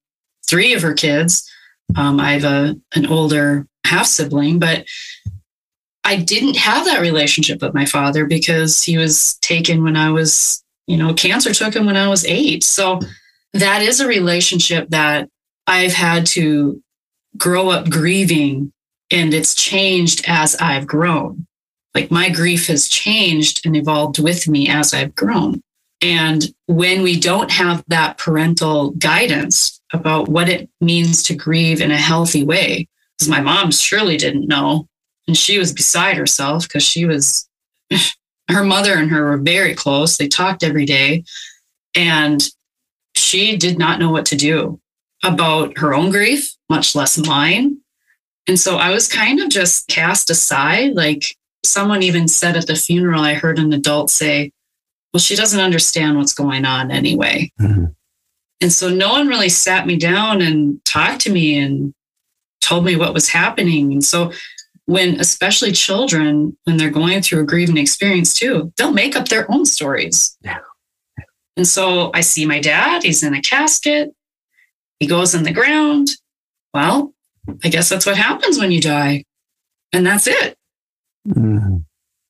three 0.46 0.74
of 0.74 0.82
her 0.82 0.94
kids. 0.94 1.50
Um, 1.96 2.20
I 2.20 2.32
have 2.32 2.44
a 2.44 2.76
an 2.94 3.06
older 3.06 3.66
half 3.84 4.06
sibling, 4.06 4.58
but 4.58 4.84
I 6.04 6.16
didn't 6.16 6.56
have 6.56 6.84
that 6.86 7.00
relationship 7.00 7.60
with 7.60 7.74
my 7.74 7.84
father 7.84 8.24
because 8.24 8.82
he 8.82 8.96
was 8.96 9.34
taken 9.42 9.82
when 9.84 9.96
I 9.96 10.10
was, 10.10 10.64
you 10.86 10.96
know, 10.96 11.12
cancer 11.14 11.52
took 11.52 11.74
him 11.74 11.86
when 11.86 11.96
I 11.96 12.08
was 12.08 12.24
eight. 12.24 12.64
So 12.64 13.00
that 13.52 13.82
is 13.82 14.00
a 14.00 14.06
relationship 14.08 14.88
that 14.90 15.28
I've 15.66 15.92
had 15.92 16.26
to 16.26 16.82
grow 17.36 17.68
up 17.68 17.90
grieving 17.90 18.72
and 19.10 19.34
it's 19.34 19.54
changed 19.54 20.24
as 20.26 20.56
I've 20.56 20.86
grown. 20.86 21.46
Like 21.94 22.10
my 22.10 22.28
grief 22.30 22.66
has 22.68 22.88
changed 22.88 23.64
and 23.64 23.76
evolved 23.76 24.18
with 24.18 24.48
me 24.48 24.68
as 24.68 24.94
I've 24.94 25.14
grown. 25.14 25.62
And 26.00 26.44
when 26.66 27.02
we 27.02 27.18
don't 27.18 27.50
have 27.50 27.84
that 27.88 28.18
parental 28.18 28.92
guidance 28.92 29.80
about 29.92 30.28
what 30.28 30.48
it 30.48 30.70
means 30.80 31.22
to 31.24 31.34
grieve 31.34 31.80
in 31.80 31.90
a 31.90 31.96
healthy 31.96 32.44
way, 32.44 32.88
because 33.16 33.28
my 33.28 33.40
mom 33.40 33.72
surely 33.72 34.16
didn't 34.16 34.46
know. 34.46 34.87
And 35.28 35.36
she 35.36 35.58
was 35.58 35.72
beside 35.72 36.16
herself 36.16 36.64
because 36.66 36.82
she 36.82 37.04
was, 37.04 37.48
her 38.50 38.64
mother 38.64 38.94
and 38.94 39.10
her 39.10 39.26
were 39.26 39.36
very 39.36 39.74
close. 39.74 40.16
They 40.16 40.26
talked 40.26 40.64
every 40.64 40.86
day. 40.86 41.22
And 41.94 42.42
she 43.14 43.56
did 43.56 43.78
not 43.78 44.00
know 44.00 44.10
what 44.10 44.26
to 44.26 44.36
do 44.36 44.80
about 45.22 45.78
her 45.78 45.94
own 45.94 46.10
grief, 46.10 46.56
much 46.70 46.94
less 46.94 47.18
mine. 47.18 47.78
And 48.48 48.58
so 48.58 48.76
I 48.76 48.90
was 48.90 49.06
kind 49.06 49.40
of 49.40 49.50
just 49.50 49.86
cast 49.88 50.30
aside. 50.30 50.94
Like 50.94 51.36
someone 51.64 52.02
even 52.02 52.26
said 52.26 52.56
at 52.56 52.66
the 52.66 52.74
funeral, 52.74 53.20
I 53.20 53.34
heard 53.34 53.58
an 53.58 53.72
adult 53.72 54.10
say, 54.10 54.50
well, 55.12 55.20
she 55.20 55.36
doesn't 55.36 55.60
understand 55.60 56.16
what's 56.16 56.34
going 56.34 56.64
on 56.64 56.90
anyway. 56.90 57.52
Mm-hmm. 57.60 57.86
And 58.60 58.72
so 58.72 58.88
no 58.88 59.10
one 59.10 59.28
really 59.28 59.48
sat 59.48 59.86
me 59.86 59.96
down 59.96 60.40
and 60.40 60.82
talked 60.84 61.20
to 61.22 61.32
me 61.32 61.58
and 61.58 61.94
told 62.60 62.84
me 62.84 62.96
what 62.96 63.14
was 63.14 63.28
happening. 63.28 63.92
And 63.92 64.04
so 64.04 64.32
when 64.88 65.20
especially 65.20 65.70
children, 65.70 66.56
when 66.64 66.78
they're 66.78 66.88
going 66.88 67.20
through 67.20 67.42
a 67.42 67.44
grieving 67.44 67.76
experience 67.76 68.32
too, 68.32 68.72
they'll 68.78 68.90
make 68.90 69.14
up 69.14 69.28
their 69.28 69.44
own 69.52 69.66
stories. 69.66 70.34
Yeah. 70.40 70.60
And 71.58 71.66
so 71.66 72.10
I 72.14 72.22
see 72.22 72.46
my 72.46 72.58
dad, 72.58 73.02
he's 73.02 73.22
in 73.22 73.34
a 73.34 73.42
casket, 73.42 74.14
he 74.98 75.06
goes 75.06 75.34
in 75.34 75.42
the 75.42 75.52
ground. 75.52 76.08
Well, 76.72 77.12
I 77.62 77.68
guess 77.68 77.90
that's 77.90 78.06
what 78.06 78.16
happens 78.16 78.58
when 78.58 78.70
you 78.70 78.80
die. 78.80 79.24
And 79.92 80.06
that's 80.06 80.26
it. 80.26 80.56
Mm-hmm. 81.28 81.76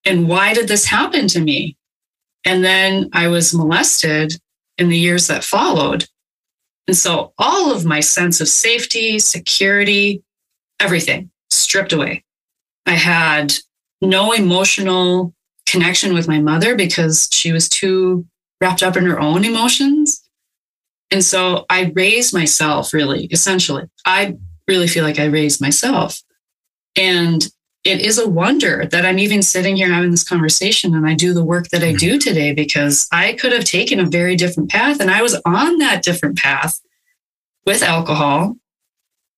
And 0.05 0.29
why 0.29 0.53
did 0.53 0.67
this 0.67 0.85
happen 0.85 1.29
to 1.29 1.41
me? 1.41 1.77
And 2.45 2.65
then 2.65 3.09
I 3.12 3.29
was 3.29 3.55
molested 3.55 4.33
in 4.79 4.88
the 4.88 4.99
years 4.99 5.29
that 5.29 5.45
followed. 5.45 6.07
And 6.88 6.97
so 6.97 7.35
all 7.38 7.71
of 7.71 7.85
my 7.85 8.00
sense 8.00 8.41
of 8.41 8.49
safety, 8.49 9.21
security, 9.21 10.25
everything 10.81 11.31
stripped 11.50 11.93
away. 11.93 12.25
I 12.88 12.92
had 12.92 13.52
no 14.00 14.33
emotional 14.33 15.35
connection 15.66 16.14
with 16.14 16.26
my 16.26 16.40
mother 16.40 16.75
because 16.75 17.28
she 17.30 17.52
was 17.52 17.68
too 17.68 18.26
wrapped 18.62 18.83
up 18.83 18.97
in 18.97 19.04
her 19.04 19.21
own 19.21 19.45
emotions. 19.45 20.23
And 21.11 21.23
so 21.23 21.66
I 21.68 21.92
raised 21.95 22.33
myself 22.33 22.95
really, 22.95 23.26
essentially. 23.26 23.85
I 24.07 24.37
really 24.66 24.88
feel 24.88 25.04
like 25.04 25.18
I 25.18 25.26
raised 25.26 25.61
myself. 25.61 26.23
And 26.97 27.47
it 27.85 28.00
is 28.00 28.18
a 28.18 28.28
wonder 28.28 28.87
that 28.87 29.04
I'm 29.04 29.18
even 29.18 29.42
sitting 29.42 29.76
here 29.76 29.92
having 29.92 30.11
this 30.11 30.26
conversation 30.26 30.95
and 30.95 31.07
I 31.07 31.14
do 31.14 31.35
the 31.35 31.45
work 31.45 31.68
that 31.68 31.83
I 31.83 31.92
do 31.92 32.12
mm-hmm. 32.12 32.18
today 32.18 32.52
because 32.54 33.07
I 33.12 33.35
could 33.35 33.52
have 33.52 33.64
taken 33.64 34.00
a 34.00 34.07
very 34.07 34.35
different 34.35 34.71
path. 34.71 34.99
And 34.99 35.11
I 35.11 35.21
was 35.21 35.38
on 35.45 35.76
that 35.78 36.02
different 36.02 36.38
path 36.38 36.80
with 37.66 37.83
alcohol 37.83 38.57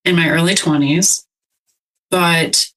in 0.04 0.14
my 0.14 0.30
early 0.30 0.54
20s. 0.54 1.24
But, 2.10 2.69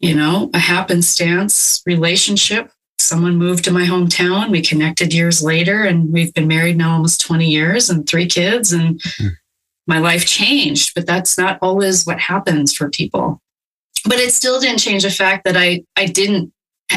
you 0.00 0.14
know, 0.14 0.50
a 0.54 0.58
happenstance 0.58 1.82
relationship. 1.86 2.70
Someone 2.98 3.36
moved 3.36 3.64
to 3.64 3.72
my 3.72 3.84
hometown. 3.84 4.50
We 4.50 4.60
connected 4.60 5.14
years 5.14 5.42
later, 5.42 5.84
and 5.84 6.12
we've 6.12 6.34
been 6.34 6.48
married 6.48 6.76
now 6.76 6.94
almost 6.94 7.20
20 7.20 7.48
years 7.48 7.90
and 7.90 8.08
three 8.08 8.26
kids. 8.26 8.72
And 8.72 9.00
mm-hmm. 9.00 9.28
my 9.86 9.98
life 9.98 10.26
changed, 10.26 10.94
but 10.94 11.06
that's 11.06 11.38
not 11.38 11.58
always 11.62 12.04
what 12.04 12.18
happens 12.20 12.74
for 12.74 12.90
people 12.90 13.40
but 14.04 14.18
it 14.18 14.32
still 14.32 14.60
didn't 14.60 14.78
change 14.78 15.02
the 15.02 15.10
fact 15.10 15.44
that 15.44 15.56
I, 15.56 15.84
I 15.96 16.06
didn't 16.06 16.52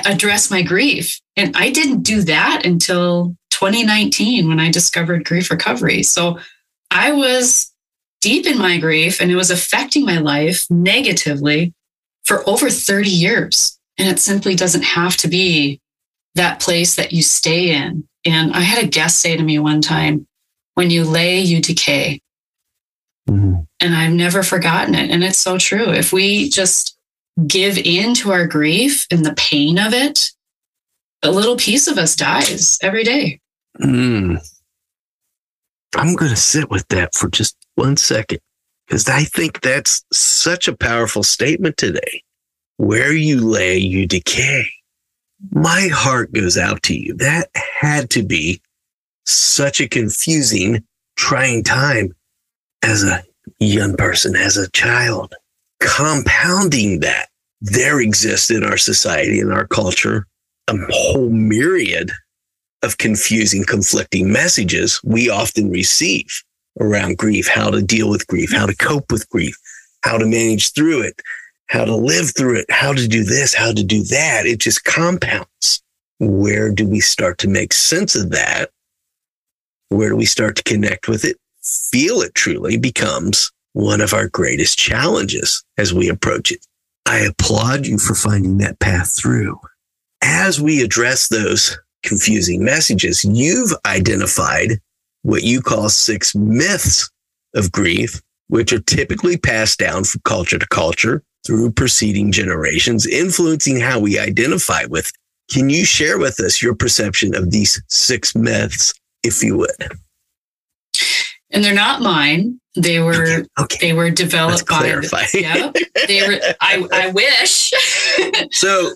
address 0.05 0.49
my 0.49 0.61
grief. 0.61 1.19
And 1.35 1.55
I 1.55 1.69
didn't 1.69 2.03
do 2.03 2.21
that 2.23 2.65
until 2.65 3.35
2019 3.51 4.47
when 4.47 4.59
I 4.59 4.71
discovered 4.71 5.25
grief 5.25 5.51
recovery. 5.51 6.03
So 6.03 6.39
I 6.89 7.11
was 7.11 7.71
deep 8.21 8.45
in 8.45 8.57
my 8.57 8.77
grief 8.77 9.21
and 9.21 9.31
it 9.31 9.35
was 9.35 9.51
affecting 9.51 10.05
my 10.05 10.19
life 10.19 10.65
negatively 10.69 11.73
for 12.25 12.47
over 12.49 12.69
30 12.69 13.09
years. 13.09 13.77
And 13.97 14.07
it 14.07 14.19
simply 14.19 14.55
doesn't 14.55 14.83
have 14.83 15.17
to 15.17 15.27
be 15.27 15.79
that 16.35 16.59
place 16.59 16.95
that 16.95 17.11
you 17.11 17.21
stay 17.21 17.75
in. 17.75 18.07
And 18.25 18.53
I 18.53 18.61
had 18.61 18.83
a 18.83 18.87
guest 18.87 19.19
say 19.19 19.35
to 19.35 19.43
me 19.43 19.59
one 19.59 19.81
time, 19.81 20.27
when 20.75 20.89
you 20.89 21.03
lay, 21.03 21.39
you 21.39 21.61
decay. 21.61 22.21
Mm-hmm. 23.29 23.61
And 23.79 23.95
I've 23.95 24.13
never 24.13 24.43
forgotten 24.43 24.95
it. 24.95 25.11
And 25.11 25.23
it's 25.23 25.37
so 25.37 25.57
true. 25.57 25.89
If 25.89 26.13
we 26.13 26.49
just 26.49 26.97
give 27.47 27.77
in 27.77 28.13
to 28.15 28.31
our 28.31 28.47
grief 28.47 29.05
and 29.11 29.25
the 29.25 29.33
pain 29.33 29.77
of 29.77 29.93
it, 29.93 30.31
a 31.23 31.31
little 31.31 31.57
piece 31.57 31.87
of 31.87 31.97
us 31.97 32.15
dies 32.15 32.77
every 32.81 33.03
day. 33.03 33.39
Mm. 33.79 34.39
I'm 35.95 36.15
going 36.15 36.31
to 36.31 36.37
sit 36.37 36.69
with 36.69 36.87
that 36.89 37.13
for 37.13 37.29
just 37.29 37.55
one 37.75 37.97
second 37.97 38.39
because 38.91 39.07
I 39.07 39.23
think 39.23 39.61
that's 39.61 40.03
such 40.11 40.67
a 40.67 40.75
powerful 40.75 41.23
statement 41.23 41.77
today. 41.77 42.23
Where 42.75 43.13
you 43.13 43.39
lay, 43.39 43.77
you 43.77 44.05
decay. 44.05 44.65
My 45.49 45.87
heart 45.87 46.33
goes 46.33 46.57
out 46.57 46.83
to 46.83 46.93
you. 46.93 47.13
That 47.13 47.47
had 47.55 48.09
to 48.09 48.21
be 48.21 48.61
such 49.25 49.79
a 49.79 49.87
confusing, 49.87 50.83
trying 51.15 51.63
time 51.63 52.13
as 52.83 53.05
a 53.05 53.23
young 53.59 53.95
person, 53.95 54.35
as 54.35 54.57
a 54.57 54.69
child 54.71 55.35
compounding 55.79 56.99
that, 56.99 57.29
there 57.61 58.01
exists 58.01 58.51
in 58.51 58.61
our 58.65 58.77
society, 58.77 59.39
in 59.39 59.53
our 59.53 59.67
culture, 59.67 60.27
a 60.67 60.75
whole 60.89 61.29
myriad 61.29 62.11
of 62.83 62.97
confusing, 62.97 63.63
conflicting 63.63 64.33
messages 64.33 64.99
we 65.01 65.29
often 65.29 65.69
receive 65.69 66.43
around 66.79 67.17
grief, 67.17 67.47
how 67.47 67.69
to 67.69 67.81
deal 67.81 68.09
with 68.09 68.27
grief, 68.27 68.51
how 68.51 68.65
to 68.65 68.75
cope 68.75 69.11
with 69.11 69.29
grief, 69.29 69.55
how 70.03 70.17
to 70.17 70.25
manage 70.25 70.73
through 70.73 71.01
it, 71.01 71.21
how 71.67 71.85
to 71.85 71.95
live 71.95 72.35
through 72.35 72.59
it, 72.59 72.65
how 72.69 72.93
to 72.93 73.07
do 73.07 73.23
this, 73.23 73.53
how 73.53 73.71
to 73.71 73.83
do 73.83 74.03
that. 74.03 74.45
It 74.45 74.59
just 74.59 74.83
compounds. 74.83 75.81
Where 76.19 76.71
do 76.71 76.87
we 76.87 76.99
start 76.99 77.37
to 77.39 77.47
make 77.47 77.73
sense 77.73 78.15
of 78.15 78.31
that? 78.31 78.69
Where 79.89 80.09
do 80.09 80.15
we 80.15 80.25
start 80.25 80.55
to 80.57 80.63
connect 80.63 81.07
with 81.07 81.25
it? 81.25 81.37
Feel 81.63 82.21
it 82.21 82.35
truly 82.35 82.77
becomes 82.77 83.51
one 83.73 84.01
of 84.01 84.13
our 84.13 84.27
greatest 84.27 84.77
challenges 84.77 85.63
as 85.77 85.93
we 85.93 86.09
approach 86.09 86.51
it. 86.51 86.65
I 87.05 87.19
applaud 87.19 87.85
you 87.85 87.97
for 87.97 88.15
finding 88.15 88.57
that 88.59 88.79
path 88.79 89.11
through. 89.11 89.59
As 90.21 90.61
we 90.61 90.81
address 90.81 91.27
those 91.27 91.77
confusing 92.03 92.63
messages, 92.63 93.23
you've 93.25 93.73
identified 93.85 94.79
what 95.23 95.43
you 95.43 95.61
call 95.61 95.89
six 95.89 96.35
myths 96.35 97.09
of 97.55 97.71
grief, 97.71 98.21
which 98.47 98.73
are 98.73 98.81
typically 98.81 99.37
passed 99.37 99.79
down 99.79 100.03
from 100.03 100.21
culture 100.25 100.59
to 100.59 100.67
culture 100.67 101.23
through 101.45 101.71
preceding 101.71 102.31
generations, 102.31 103.05
influencing 103.07 103.79
how 103.79 103.99
we 103.99 104.19
identify 104.19 104.85
with. 104.85 105.07
It. 105.07 105.53
Can 105.53 105.69
you 105.69 105.83
share 105.85 106.17
with 106.17 106.39
us 106.39 106.61
your 106.61 106.75
perception 106.75 107.35
of 107.35 107.51
these 107.51 107.81
six 107.89 108.35
myths, 108.35 108.93
if 109.23 109.43
you 109.43 109.57
would? 109.57 109.99
And 111.49 111.63
they're 111.63 111.73
not 111.73 112.01
mine. 112.01 112.59
They 112.75 112.99
were 112.99 113.23
okay, 113.23 113.43
okay. 113.59 113.77
they 113.81 113.93
were 113.93 114.09
developed 114.09 114.69
Let's 114.71 115.11
by 115.11 115.27
yeah. 115.33 115.71
They 116.07 116.25
were 116.25 116.39
I 116.61 116.87
I 116.93 117.11
wish. 117.11 117.73
so 118.51 118.91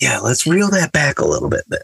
yeah, 0.00 0.18
let's 0.18 0.46
reel 0.46 0.68
that 0.70 0.90
back 0.90 1.20
a 1.20 1.26
little 1.26 1.48
bit 1.48 1.62
then. 1.68 1.80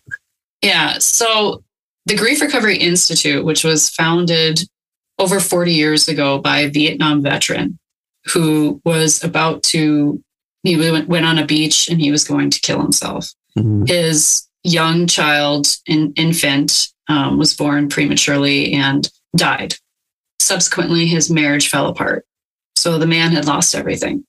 Yeah. 0.62 0.98
So 0.98 1.62
the 2.06 2.16
Grief 2.16 2.40
Recovery 2.40 2.76
Institute, 2.76 3.44
which 3.44 3.64
was 3.64 3.88
founded 3.88 4.60
over 5.18 5.40
40 5.40 5.72
years 5.72 6.08
ago 6.08 6.38
by 6.38 6.58
a 6.60 6.70
Vietnam 6.70 7.22
veteran 7.22 7.78
who 8.32 8.80
was 8.84 9.22
about 9.22 9.62
to, 9.62 10.22
he 10.62 10.76
went, 10.76 11.08
went 11.08 11.26
on 11.26 11.38
a 11.38 11.46
beach 11.46 11.88
and 11.88 12.00
he 12.00 12.10
was 12.10 12.24
going 12.24 12.50
to 12.50 12.60
kill 12.60 12.80
himself. 12.80 13.32
Mm-hmm. 13.56 13.84
His 13.86 14.48
young 14.64 15.06
child, 15.06 15.76
in, 15.86 16.12
infant, 16.16 16.88
um, 17.08 17.38
was 17.38 17.54
born 17.54 17.88
prematurely 17.88 18.72
and 18.72 19.08
died. 19.36 19.74
Subsequently, 20.40 21.06
his 21.06 21.30
marriage 21.30 21.68
fell 21.68 21.86
apart. 21.86 22.24
So 22.76 22.98
the 22.98 23.06
man 23.06 23.32
had 23.32 23.46
lost 23.46 23.74
everything. 23.74 24.24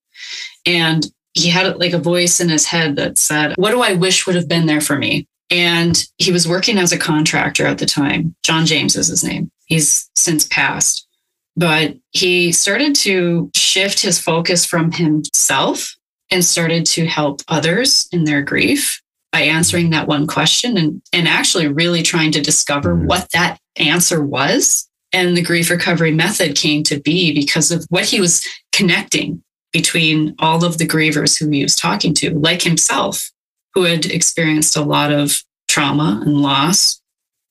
And 0.66 1.06
he 1.34 1.50
had 1.50 1.78
like 1.78 1.94
a 1.94 2.00
voice 2.00 2.40
in 2.40 2.50
his 2.50 2.66
head 2.66 2.96
that 2.96 3.18
said, 3.18 3.56
What 3.58 3.72
do 3.72 3.82
I 3.82 3.94
wish 3.94 4.26
would 4.26 4.36
have 4.36 4.48
been 4.48 4.66
there 4.66 4.82
for 4.82 4.98
me? 4.98 5.28
And 5.56 6.06
he 6.18 6.34
was 6.34 6.50
working 6.50 6.78
as 6.78 6.92
a 6.92 6.98
contractor 6.98 7.66
at 7.66 7.78
the 7.78 7.86
time. 7.86 8.36
John 8.44 8.66
James 8.66 8.98
is 8.98 9.08
his 9.08 9.24
name. 9.24 9.50
He's 9.68 10.10
since 10.18 10.46
passed. 10.48 11.08
But 11.56 11.96
he 12.12 12.52
started 12.52 12.94
to 12.98 13.50
shift 13.56 14.02
his 14.02 14.20
focus 14.20 14.66
from 14.66 14.92
himself 14.92 15.96
and 16.30 16.44
started 16.44 16.86
to 16.88 17.06
help 17.06 17.40
others 17.48 18.10
in 18.12 18.26
their 18.26 18.42
grief 18.42 19.02
by 19.32 19.42
answering 19.44 19.92
that 19.92 20.10
one 20.10 20.28
question 20.28 20.76
and, 20.76 21.02
and 21.14 21.26
actually 21.26 21.70
really 21.70 22.04
trying 22.04 22.34
to 22.34 22.42
discover 22.42 22.94
mm-hmm. 22.94 23.08
what 23.08 23.30
that 23.32 23.58
answer 23.78 24.22
was. 24.22 24.90
And 25.14 25.38
the 25.38 25.42
grief 25.42 25.70
recovery 25.70 26.12
method 26.12 26.58
came 26.58 26.84
to 26.84 27.00
be 27.00 27.34
because 27.34 27.72
of 27.72 27.86
what 27.88 28.04
he 28.04 28.20
was 28.20 28.46
connecting 28.74 29.42
between 29.72 30.36
all 30.40 30.66
of 30.66 30.80
the 30.80 30.88
grievers 30.88 31.40
who 31.40 31.50
he 31.50 31.64
was 31.64 31.78
talking 31.78 32.14
to, 32.16 32.32
like 32.32 32.62
himself 32.62 33.32
who 33.76 33.84
had 33.84 34.06
experienced 34.06 34.76
a 34.76 34.82
lot 34.82 35.12
of 35.12 35.44
trauma 35.68 36.22
and 36.26 36.42
loss. 36.42 37.02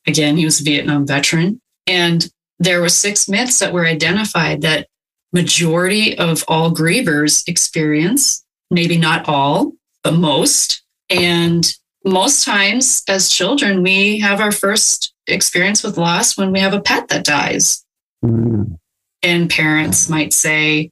Again, 0.07 0.37
he 0.37 0.45
was 0.45 0.61
a 0.61 0.65
Vietnam 0.65 1.07
veteran. 1.07 1.61
And 1.87 2.27
there 2.59 2.81
were 2.81 2.89
six 2.89 3.29
myths 3.29 3.59
that 3.59 3.73
were 3.73 3.87
identified 3.87 4.63
that 4.63 4.89
majority 5.33 6.19
of 6.19 6.45
all 6.49 6.75
grievers 6.75 7.47
experience, 7.47 8.45
maybe 8.71 8.97
not 8.97 9.29
all, 9.29 9.73
but 10.03 10.15
most. 10.15 10.83
And 11.11 11.67
most 12.05 12.45
times 12.45 13.03
as 13.09 13.29
children, 13.29 13.83
we 13.83 14.21
have 14.21 14.41
our 14.41 14.53
first 14.53 15.13
experience 15.27 15.83
with 15.83 15.99
loss 15.99 16.37
when 16.37 16.53
we 16.53 16.61
have 16.61 16.75
a 16.75 16.81
pet 16.81 17.09
that 17.09 17.25
dies. 17.25 17.85
Mm. 18.25 18.79
And 19.23 19.51
parents 19.51 20.09
might 20.09 20.33
say, 20.33 20.91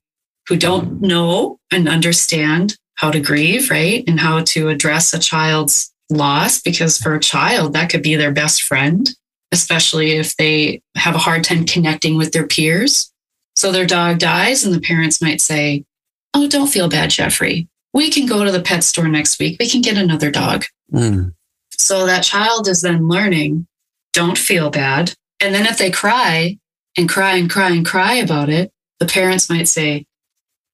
who 0.48 0.56
don't 0.56 1.00
know 1.00 1.58
and 1.70 1.88
understand 1.88 2.76
how 3.02 3.10
to 3.10 3.20
grieve, 3.20 3.68
right? 3.68 4.04
And 4.06 4.20
how 4.20 4.42
to 4.44 4.68
address 4.68 5.12
a 5.12 5.18
child's 5.18 5.92
loss, 6.08 6.62
because 6.62 6.98
for 6.98 7.16
a 7.16 7.20
child, 7.20 7.72
that 7.72 7.90
could 7.90 8.02
be 8.02 8.14
their 8.14 8.30
best 8.30 8.62
friend, 8.62 9.10
especially 9.50 10.12
if 10.12 10.36
they 10.36 10.80
have 10.96 11.16
a 11.16 11.18
hard 11.18 11.42
time 11.42 11.66
connecting 11.66 12.16
with 12.16 12.30
their 12.30 12.46
peers. 12.46 13.12
So 13.56 13.72
their 13.72 13.86
dog 13.86 14.20
dies, 14.20 14.64
and 14.64 14.72
the 14.72 14.80
parents 14.80 15.20
might 15.20 15.40
say, 15.40 15.84
Oh, 16.32 16.48
don't 16.48 16.68
feel 16.68 16.88
bad, 16.88 17.10
Jeffrey. 17.10 17.68
We 17.92 18.08
can 18.08 18.24
go 18.24 18.44
to 18.44 18.52
the 18.52 18.62
pet 18.62 18.84
store 18.84 19.08
next 19.08 19.38
week. 19.38 19.58
We 19.58 19.68
can 19.68 19.82
get 19.82 19.98
another 19.98 20.30
dog. 20.30 20.64
Mm. 20.92 21.34
So 21.76 22.06
that 22.06 22.22
child 22.22 22.68
is 22.68 22.82
then 22.82 23.08
learning, 23.08 23.66
don't 24.12 24.38
feel 24.38 24.70
bad. 24.70 25.12
And 25.40 25.54
then 25.54 25.66
if 25.66 25.76
they 25.76 25.90
cry 25.90 26.56
and 26.96 27.08
cry 27.08 27.36
and 27.36 27.50
cry 27.50 27.70
and 27.70 27.84
cry 27.84 28.14
about 28.14 28.48
it, 28.48 28.70
the 29.00 29.06
parents 29.06 29.50
might 29.50 29.68
say, 29.68 30.06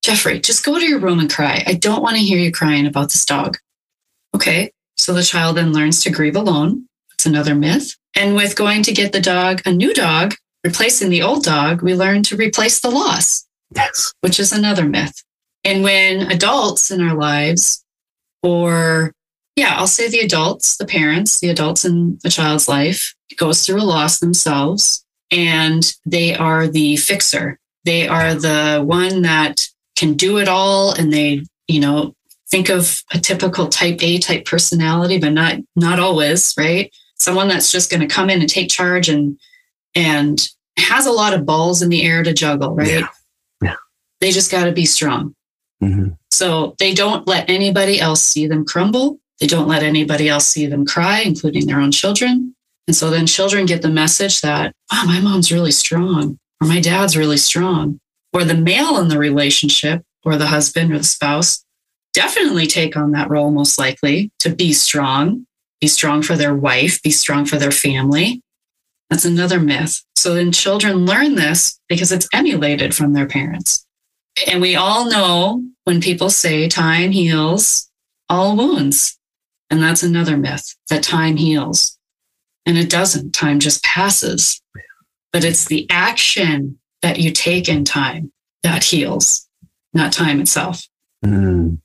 Jeffrey, 0.09 0.41
just 0.41 0.65
go 0.65 0.79
to 0.79 0.87
your 0.87 1.01
room 1.01 1.21
and 1.21 1.31
cry. 1.31 1.63
I 1.67 1.75
don't 1.75 2.01
want 2.01 2.17
to 2.17 2.23
hear 2.23 2.39
you 2.39 2.51
crying 2.51 2.87
about 2.87 3.11
this 3.11 3.27
dog. 3.27 3.59
Okay. 4.35 4.73
So 4.97 5.13
the 5.13 5.23
child 5.23 5.59
then 5.59 5.75
learns 5.75 6.03
to 6.03 6.11
grieve 6.11 6.35
alone. 6.35 6.87
It's 7.13 7.27
another 7.27 7.55
myth. 7.55 7.95
And 8.17 8.35
with 8.35 8.57
going 8.57 8.83
to 8.85 8.93
get 8.95 9.13
the 9.13 9.21
dog, 9.21 9.61
a 9.67 9.71
new 9.71 9.93
dog, 9.93 10.33
replacing 10.65 11.11
the 11.11 11.21
old 11.21 11.45
dog, 11.45 11.83
we 11.83 11.95
learn 11.95 12.23
to 12.23 12.39
replace 12.39 12.81
the 12.81 12.91
loss. 12.91 13.47
Yes. 13.77 14.15
Which 14.23 14.41
is 14.41 14.51
another 14.51 14.87
myth. 14.87 15.23
And 15.63 15.83
when 15.83 16.33
adults 16.33 16.91
in 16.91 17.03
our 17.03 17.15
lives, 17.15 17.85
or 18.43 19.13
yeah, 19.57 19.75
I'll 19.77 19.87
say 19.87 20.09
the 20.09 20.21
adults, 20.21 20.79
the 20.79 20.87
parents, 20.87 21.39
the 21.39 21.51
adults 21.51 21.85
in 21.85 22.19
the 22.23 22.31
child's 22.31 22.67
life 22.67 23.15
goes 23.37 23.67
through 23.67 23.83
a 23.83 23.85
loss 23.85 24.21
themselves 24.21 25.05
and 25.31 25.93
they 26.07 26.35
are 26.35 26.67
the 26.67 26.97
fixer. 26.97 27.59
They 27.85 28.09
are 28.09 28.35
the 28.35 28.83
one 28.83 29.21
that 29.21 29.69
can 29.99 30.15
do 30.15 30.39
it 30.39 30.49
all 30.49 30.93
and 30.93 31.13
they, 31.13 31.43
you 31.67 31.81
know, 31.81 32.15
think 32.49 32.69
of 32.69 33.03
a 33.13 33.19
typical 33.19 33.67
type 33.67 34.03
A 34.03 34.19
type 34.19 34.45
personality, 34.45 35.19
but 35.19 35.33
not 35.33 35.57
not 35.75 35.99
always, 35.99 36.55
right? 36.57 36.95
Someone 37.19 37.49
that's 37.49 37.73
just 37.73 37.91
going 37.91 38.01
to 38.01 38.07
come 38.07 38.31
in 38.31 38.41
and 38.41 38.49
take 38.49 38.71
charge 38.71 39.09
and 39.09 39.39
and 39.95 40.49
has 40.79 41.07
a 41.07 41.13
lot 41.13 41.35
of 41.35 41.45
balls 41.45 41.83
in 41.83 41.89
the 41.89 42.05
air 42.05 42.23
to 42.23 42.33
juggle, 42.33 42.75
right? 42.75 42.89
Yeah. 43.01 43.09
yeah. 43.61 43.75
They 44.21 44.31
just 44.31 44.53
got 44.53 44.65
to 44.67 44.73
be 44.73 44.87
strong. 44.87 45.35
Mm-hmm. 45.83 46.11
So 46.31 46.77
they 46.79 46.95
don't 46.95 47.27
let 47.27 47.51
anybody 47.51 48.01
else 48.01 48.23
see 48.23 48.47
them 48.47 48.65
crumble. 48.65 49.19
They 49.41 49.49
don't 49.49 49.69
let 49.69 49.83
anybody 49.83 50.29
else 50.29 50.47
see 50.47 50.67
them 50.67 50.87
cry, 50.87 51.21
including 51.21 51.67
their 51.67 51.81
own 51.81 51.91
children. 51.91 52.55
And 52.87 52.97
so 52.97 53.11
then 53.11 53.27
children 53.27 53.67
get 53.67 53.83
the 53.83 53.89
message 53.89 54.41
that, 54.41 54.73
wow, 54.91 55.05
my 55.07 55.21
mom's 55.21 55.53
really 55.53 55.73
strong, 55.73 56.39
or 56.61 56.69
my 56.69 56.81
dad's 56.81 57.17
really 57.17 57.37
strong 57.37 58.01
or 58.33 58.45
the 58.45 58.55
male 58.55 58.99
in 58.99 59.09
the 59.09 59.19
relationship 59.19 60.03
or 60.25 60.37
the 60.37 60.47
husband 60.47 60.93
or 60.93 60.99
the 60.99 61.05
spouse 61.05 61.65
definitely 62.13 62.67
take 62.67 62.97
on 62.97 63.13
that 63.13 63.31
role 63.31 63.51
most 63.51 63.79
likely 63.79 64.31
to 64.39 64.55
be 64.55 64.73
strong 64.73 65.47
be 65.81 65.87
strong 65.87 66.23
for 66.23 66.37
their 66.37 66.55
wife 66.55 67.03
be 67.03 67.11
strong 67.11 67.45
for 67.45 67.57
their 67.57 67.71
family. 67.71 68.43
That's 69.11 69.25
another 69.25 69.61
myth. 69.61 70.03
So 70.17 70.35
then 70.35 70.53
children 70.53 71.07
learn 71.07 71.35
this 71.35 71.81
because 71.89 72.13
it's 72.13 72.29
emulated 72.33 72.95
from 72.95 73.15
their 73.15 73.27
parents. 73.27 73.87
And 74.47 74.61
we 74.61 74.77
all 74.77 75.09
know 75.11 75.65
when 75.85 76.01
people 76.01 76.31
say 76.31 76.69
time 76.69 77.11
heals 77.13 77.91
all 78.29 78.57
wounds. 78.57 79.19
And 79.71 79.83
that's 79.83 80.03
another 80.03 80.37
myth 80.37 80.75
that 80.91 81.03
time 81.03 81.37
heals. 81.37 81.99
And 82.67 82.77
it 82.77 82.91
doesn't. 82.91 83.33
Time 83.33 83.61
just 83.61 83.83
passes. 83.83 84.61
But 85.33 85.45
it's 85.45 85.67
the 85.67 85.87
action 85.91 86.79
that 87.03 87.19
you 87.19 87.31
take 87.31 87.69
in 87.69 87.85
time 87.85 88.33
that 88.63 88.85
heals, 88.85 89.47
not 89.93 90.13
time 90.13 90.41
itself. 90.41 90.83
Mm. 91.25 91.79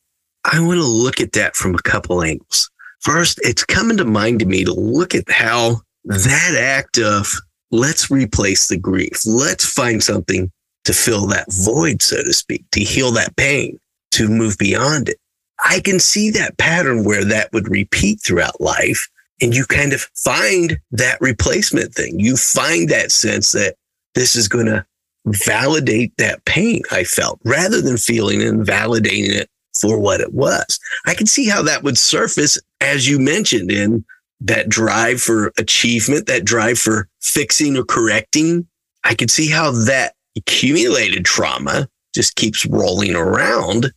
I 0.52 0.60
want 0.60 0.80
to 0.80 0.88
look 0.88 1.21
at 1.21 1.34
that 1.34 1.56
from 1.56 1.76
a 1.76 1.82
couple 1.82 2.21
angles. 2.21 2.69
First, 3.02 3.39
it's 3.43 3.63
coming 3.63 3.97
to 3.97 4.06
mind 4.06 4.39
to 4.39 4.45
me 4.45 4.63
to 4.63 4.73
look 4.73 5.13
at 5.15 5.30
how 5.30 5.82
that 6.06 6.56
act 6.60 6.97
of 6.97 7.28
let's 7.71 8.12
replace 8.12 8.67
the 8.67 8.78
grief, 8.78 9.26
let's 9.26 9.65
find 9.65 10.04
something 10.04 10.52
to 10.86 10.93
fill 10.93 11.28
that 11.28 11.52
void, 11.52 12.02
so 12.02 12.23
to 12.23 12.34
speak, 12.34 12.65
to 12.71 12.82
heal 12.82 13.12
that 13.12 13.36
pain, 13.36 13.80
to 14.12 14.28
move 14.28 14.58
beyond 14.58 15.10
it. 15.10 15.17
I 15.63 15.80
can 15.80 15.99
see 15.99 16.30
that 16.32 16.58
pattern 16.58 17.04
where 17.04 17.23
that 17.23 17.52
would 17.54 17.69
repeat 17.69 18.19
throughout 18.21 18.60
life. 18.60 19.08
And 19.41 19.56
you 19.56 19.65
kind 19.65 19.93
of 19.93 20.02
find 20.15 20.78
that 20.91 21.19
replacement 21.19 21.93
thing. 21.93 22.19
You 22.19 22.38
find 22.38 22.89
that 22.89 23.12
sense 23.12 23.52
that 23.54 23.76
this 24.13 24.36
is 24.36 24.47
going 24.47 24.67
to 24.67 24.86
validate 25.26 26.14
that 26.18 26.44
pain 26.46 26.82
I 26.92 27.04
felt 27.04 27.40
rather 27.46 27.82
than 27.82 27.98
feeling 27.98 28.42
and 28.42 28.66
validating 28.66 29.30
it 29.30 29.50
for 29.80 30.00
what 30.00 30.22
it 30.22 30.34
was. 30.34 30.80
I 31.06 31.14
can 31.14 31.28
see 31.28 31.48
how 31.48 31.64
that 31.64 31.84
would 31.84 31.98
surface, 31.98 32.60
as 32.82 33.08
you 33.08 33.20
mentioned, 33.20 33.72
in 33.72 34.06
that 34.42 34.70
drive 34.70 35.22
for 35.22 35.52
achievement, 35.58 36.28
that 36.28 36.46
drive 36.46 36.78
for 36.78 37.08
fixing 37.22 37.78
or 37.78 37.84
correcting. 37.84 38.68
I 39.04 39.16
could 39.16 39.32
see 39.32 39.50
how 39.50 39.72
that 39.86 40.14
accumulated 40.38 41.26
trauma 41.26 41.88
just 42.14 42.36
keeps 42.36 42.66
rolling 42.66 43.16
around, 43.16 43.92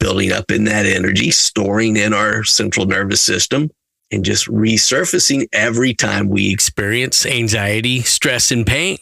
building 0.00 0.32
up 0.32 0.50
in 0.50 0.64
that 0.64 0.86
energy, 0.86 1.30
storing 1.30 1.96
in 1.96 2.14
our 2.14 2.44
central 2.44 2.86
nervous 2.86 3.20
system, 3.20 3.70
and 4.10 4.24
just 4.24 4.46
resurfacing 4.46 5.46
every 5.52 5.92
time 5.92 6.28
we 6.28 6.50
experience 6.50 7.26
anxiety, 7.26 8.00
stress, 8.00 8.50
and 8.50 8.66
pain. 8.66 8.98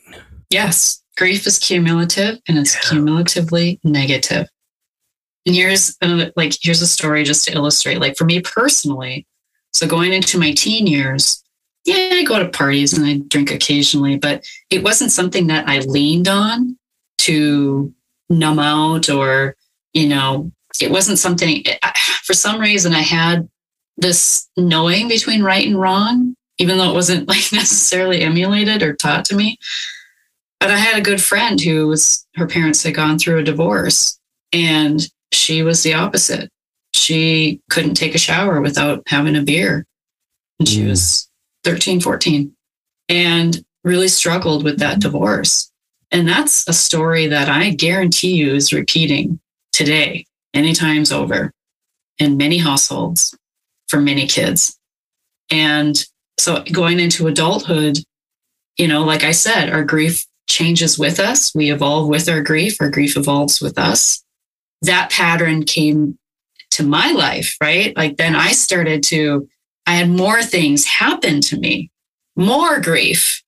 Yes 0.51 1.03
grief 1.17 1.47
is 1.47 1.59
cumulative 1.59 2.39
and 2.49 2.59
it's 2.59 2.75
yeah. 2.75 2.91
cumulatively 2.91 3.81
negative. 3.85 4.49
And 5.45 5.55
here's 5.55 5.97
a, 6.03 6.33
like 6.37 6.55
here's 6.61 6.83
a 6.83 6.87
story 6.87 7.25
just 7.25 7.45
to 7.47 7.55
illustrate. 7.55 8.01
Like 8.01 8.17
for 8.17 8.25
me 8.25 8.41
personally, 8.41 9.27
so 9.73 9.87
going 9.87 10.13
into 10.13 10.39
my 10.39 10.53
teen 10.53 10.87
years, 10.87 11.43
yeah, 11.85 12.11
I 12.13 12.25
go 12.25 12.39
to 12.39 12.49
parties 12.49 12.97
and 12.97 13.07
I 13.07 13.19
drink 13.29 13.51
occasionally, 13.51 14.19
but 14.19 14.45
it 14.71 14.83
wasn't 14.83 15.13
something 15.13 15.47
that 15.47 15.69
I 15.69 15.81
leaned 15.81 16.29
on 16.29 16.77
to 17.19 17.95
numb 18.29 18.59
out 18.59 19.09
or, 19.09 19.55
you 19.93 20.09
know, 20.09 20.51
it 20.81 20.91
wasn't 20.91 21.19
something, 21.19 21.65
for 22.25 22.35
some 22.35 22.61
reason, 22.61 22.93
I 22.93 23.01
had 23.01 23.49
this 23.97 24.49
knowing 24.57 25.09
between 25.09 25.43
right 25.43 25.67
and 25.67 25.81
wrong, 25.81 26.35
even 26.59 26.77
though 26.77 26.91
it 26.91 26.95
wasn't 26.95 27.29
like 27.29 27.53
necessarily 27.53 28.23
emulated 28.23 28.83
or 28.83 28.95
taught 28.95 29.25
to 29.27 29.37
me. 29.37 29.59
But 30.61 30.71
I 30.71 30.77
had 30.77 30.99
a 30.99 31.05
good 31.05 31.23
friend 31.23 31.61
who 31.61 31.87
was, 31.89 32.27
her 32.37 32.47
parents 32.47 32.83
had 32.83 32.95
gone 32.95 33.19
through 33.19 33.39
a 33.39 33.45
divorce 33.45 34.19
and 34.53 35.07
she 35.33 35.63
was 35.63 35.83
the 35.83 35.95
opposite. 35.95 36.51
She 36.95 37.61
couldn't 37.71 37.95
take 37.95 38.15
a 38.15 38.19
shower 38.19 38.61
without 38.61 39.03
having 39.07 39.37
a 39.37 39.43
beer. 39.43 39.85
And 40.59 40.69
she 40.69 40.83
mm. 40.83 40.89
was 40.89 41.29
13, 41.65 42.01
14 42.01 42.53
and 43.09 43.65
really 43.85 44.09
struggled 44.09 44.65
with 44.65 44.79
that 44.79 45.01
divorce. 45.01 45.71
And 46.11 46.29
that's 46.29 46.67
a 46.69 46.73
story 46.73 47.27
that 47.27 47.49
I 47.49 47.71
guarantee 47.71 48.35
you 48.35 48.55
is 48.55 48.73
repeating 48.73 49.41
today, 49.73 50.25
many 50.55 50.73
times 50.73 51.13
over 51.13 51.53
in 52.19 52.37
many 52.37 52.59
households 52.59 53.37
for 53.89 54.01
many 54.01 54.27
kids. 54.27 54.79
And 55.51 56.03
so 56.39 56.63
going 56.73 57.01
into 57.01 57.27
adulthood, 57.27 57.99
you 58.77 58.89
know, 58.89 59.05
like 59.05 59.25
I 59.25 59.33
said, 59.33 59.71
our 59.71 59.85
grief 59.85 60.27
changes 60.47 60.99
with 60.99 61.19
us. 61.19 61.55
We 61.55 61.71
evolve 61.71 62.09
with 62.09 62.29
our 62.29 62.41
grief. 62.41 62.77
Our 62.81 62.91
grief 62.91 63.17
evolves 63.17 63.61
with 63.61 63.79
us. 63.79 64.25
That 64.83 65.11
pattern 65.11 65.65
came 65.65 66.19
to 66.71 66.85
my 66.85 67.13
life, 67.13 67.57
right? 67.61 67.97
Like 67.97 68.17
then 68.17 68.35
I 68.35 68.53
started 68.53 69.03
to, 69.05 69.49
I 69.87 69.95
had 69.95 70.11
more 70.11 70.43
things 70.43 70.85
happen 70.85 71.41
to 71.43 71.59
me, 71.59 71.91
more 72.37 72.81
grief 72.81 73.43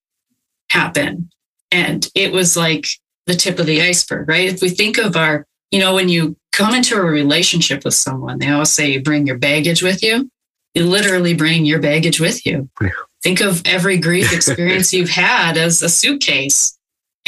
happen. 0.70 1.30
And 1.70 2.08
it 2.14 2.32
was 2.32 2.56
like 2.56 2.86
the 3.26 3.34
tip 3.34 3.58
of 3.58 3.66
the 3.66 3.82
iceberg, 3.82 4.28
right? 4.28 4.48
If 4.48 4.62
we 4.62 4.70
think 4.70 4.98
of 4.98 5.16
our, 5.16 5.46
you 5.70 5.78
know, 5.78 5.94
when 5.94 6.08
you 6.08 6.36
come 6.52 6.74
into 6.74 6.96
a 6.96 7.02
relationship 7.02 7.84
with 7.84 7.94
someone, 7.94 8.38
they 8.38 8.48
always 8.48 8.70
say 8.70 8.90
you 8.90 9.02
bring 9.02 9.26
your 9.26 9.38
baggage 9.38 9.82
with 9.82 10.02
you. 10.02 10.30
You 10.74 10.84
literally 10.84 11.34
bring 11.34 11.66
your 11.66 11.80
baggage 11.80 12.20
with 12.20 12.46
you. 12.46 12.68
Yeah. 12.80 12.90
Think 13.22 13.40
of 13.40 13.62
every 13.66 13.98
grief 13.98 14.32
experience 14.34 14.92
you've 14.92 15.10
had 15.10 15.56
as 15.56 15.82
a 15.82 15.88
suitcase. 15.88 16.77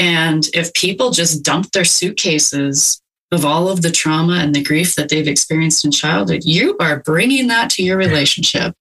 And 0.00 0.48
if 0.54 0.72
people 0.72 1.10
just 1.10 1.42
dump 1.42 1.72
their 1.72 1.84
suitcases 1.84 3.02
of 3.30 3.44
all 3.44 3.68
of 3.68 3.82
the 3.82 3.90
trauma 3.90 4.36
and 4.36 4.54
the 4.54 4.64
grief 4.64 4.94
that 4.94 5.10
they've 5.10 5.28
experienced 5.28 5.84
in 5.84 5.90
childhood, 5.90 6.40
you 6.42 6.74
are 6.78 7.02
bringing 7.02 7.48
that 7.48 7.68
to 7.72 7.82
your 7.82 7.98
relationship. 7.98 8.74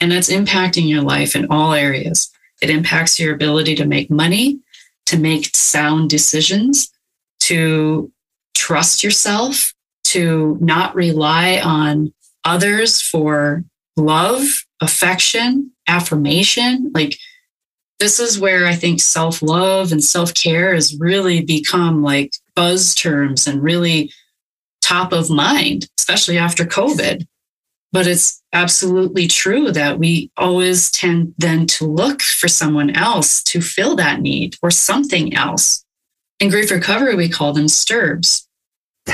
And 0.00 0.10
that's 0.10 0.28
impacting 0.28 0.88
your 0.88 1.02
life 1.02 1.36
in 1.36 1.46
all 1.48 1.74
areas. 1.74 2.28
It 2.60 2.70
impacts 2.70 3.20
your 3.20 3.32
ability 3.32 3.76
to 3.76 3.86
make 3.86 4.10
money, 4.10 4.58
to 5.06 5.16
make 5.16 5.54
sound 5.54 6.10
decisions, 6.10 6.90
to 7.40 8.10
trust 8.56 9.04
yourself, 9.04 9.72
to 10.06 10.58
not 10.60 10.92
rely 10.96 11.60
on 11.60 12.12
others 12.44 13.00
for 13.00 13.62
love, 13.96 14.42
affection, 14.80 15.70
affirmation. 15.86 16.90
Like, 16.92 17.16
this 17.98 18.20
is 18.20 18.38
where 18.38 18.66
I 18.66 18.74
think 18.74 19.00
self 19.00 19.42
love 19.42 19.92
and 19.92 20.02
self 20.02 20.34
care 20.34 20.74
has 20.74 20.98
really 20.98 21.42
become 21.42 22.02
like 22.02 22.34
buzz 22.54 22.94
terms 22.94 23.46
and 23.46 23.62
really 23.62 24.12
top 24.80 25.12
of 25.12 25.30
mind, 25.30 25.88
especially 25.98 26.38
after 26.38 26.64
COVID. 26.64 27.26
But 27.90 28.06
it's 28.06 28.42
absolutely 28.52 29.26
true 29.26 29.72
that 29.72 29.98
we 29.98 30.30
always 30.36 30.90
tend 30.90 31.34
then 31.38 31.66
to 31.66 31.86
look 31.86 32.20
for 32.20 32.46
someone 32.46 32.90
else 32.90 33.42
to 33.44 33.60
fill 33.60 33.96
that 33.96 34.20
need 34.20 34.56
or 34.62 34.70
something 34.70 35.34
else. 35.34 35.84
In 36.38 36.50
grief 36.50 36.70
recovery, 36.70 37.16
we 37.16 37.28
call 37.28 37.52
them 37.52 37.66
STERBs, 37.66 38.46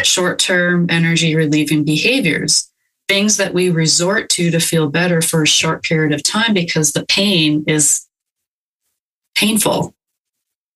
short 0.03 0.39
term 0.39 0.87
energy 0.91 1.35
relieving 1.35 1.85
behaviors, 1.85 2.71
things 3.09 3.37
that 3.37 3.55
we 3.55 3.71
resort 3.71 4.29
to 4.31 4.51
to 4.51 4.61
feel 4.61 4.91
better 4.91 5.23
for 5.23 5.43
a 5.43 5.47
short 5.47 5.85
period 5.85 6.13
of 6.13 6.23
time 6.23 6.53
because 6.53 6.93
the 6.93 7.07
pain 7.07 7.65
is 7.67 8.04
painful. 9.35 9.95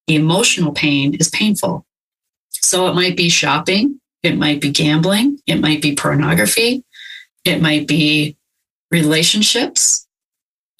The 0.06 0.16
emotional 0.16 0.72
pain 0.72 1.14
is 1.14 1.28
painful. 1.28 1.86
So 2.50 2.88
it 2.88 2.94
might 2.94 3.16
be 3.16 3.28
shopping, 3.28 4.00
it 4.22 4.36
might 4.36 4.60
be 4.60 4.70
gambling, 4.70 5.38
it 5.46 5.56
might 5.56 5.80
be 5.80 5.94
pornography, 5.94 6.84
it 7.44 7.62
might 7.62 7.86
be 7.86 8.36
relationships, 8.90 10.06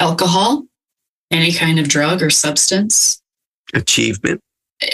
alcohol, 0.01 0.65
any 1.31 1.53
kind 1.53 1.79
of 1.79 1.89
drug 1.89 2.23
or 2.23 2.31
substance, 2.31 3.23
achievement, 3.75 4.41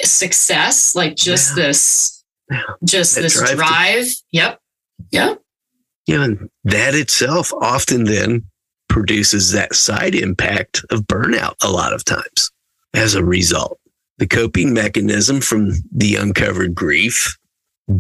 success, 0.03 0.95
like 0.95 1.17
just 1.17 1.57
yeah. 1.57 1.65
this, 1.65 2.25
yeah. 2.51 2.63
just 2.85 3.15
that 3.15 3.23
this 3.23 3.39
drive. 3.39 3.57
drive. 3.57 4.05
To- 4.05 4.17
yep. 4.33 4.61
Yep. 5.11 5.43
Yeah. 6.07 6.25
And 6.25 6.51
that 6.65 6.95
itself 6.95 7.53
often 7.53 8.05
then 8.05 8.45
produces 8.89 9.53
that 9.53 9.75
side 9.75 10.15
impact 10.15 10.85
of 10.91 11.01
burnout 11.03 11.55
a 11.63 11.71
lot 11.71 11.93
of 11.93 12.05
times 12.05 12.51
as 12.95 13.15
a 13.15 13.25
result. 13.25 13.79
The 14.19 14.27
coping 14.27 14.73
mechanism 14.73 15.41
from 15.41 15.73
the 15.93 16.17
uncovered 16.17 16.75
grief 16.75 17.37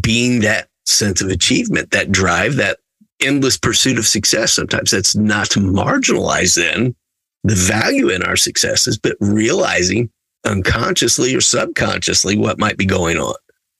being 0.00 0.40
that 0.40 0.68
sense 0.86 1.20
of 1.20 1.28
achievement, 1.28 1.90
that 1.90 2.12
drive, 2.12 2.56
that 2.56 2.78
endless 3.20 3.56
pursuit 3.56 3.98
of 3.98 4.06
success. 4.06 4.52
Sometimes 4.52 4.90
that's 4.90 5.16
not 5.16 5.50
to 5.50 5.60
marginalize 5.60 6.56
then 6.56 6.94
the 7.42 7.54
value 7.54 8.08
in 8.08 8.22
our 8.22 8.36
successes, 8.36 8.98
but 8.98 9.16
realizing 9.20 10.10
unconsciously 10.46 11.34
or 11.34 11.40
subconsciously 11.40 12.36
what 12.38 12.58
might 12.58 12.76
be 12.76 12.86
going 12.86 13.18
on. 13.18 13.34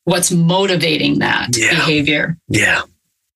What's 0.05 0.31
motivating 0.31 1.21
that 1.21 1.57
yeah. 1.57 1.71
behavior? 1.71 2.37
Yeah. 2.49 2.83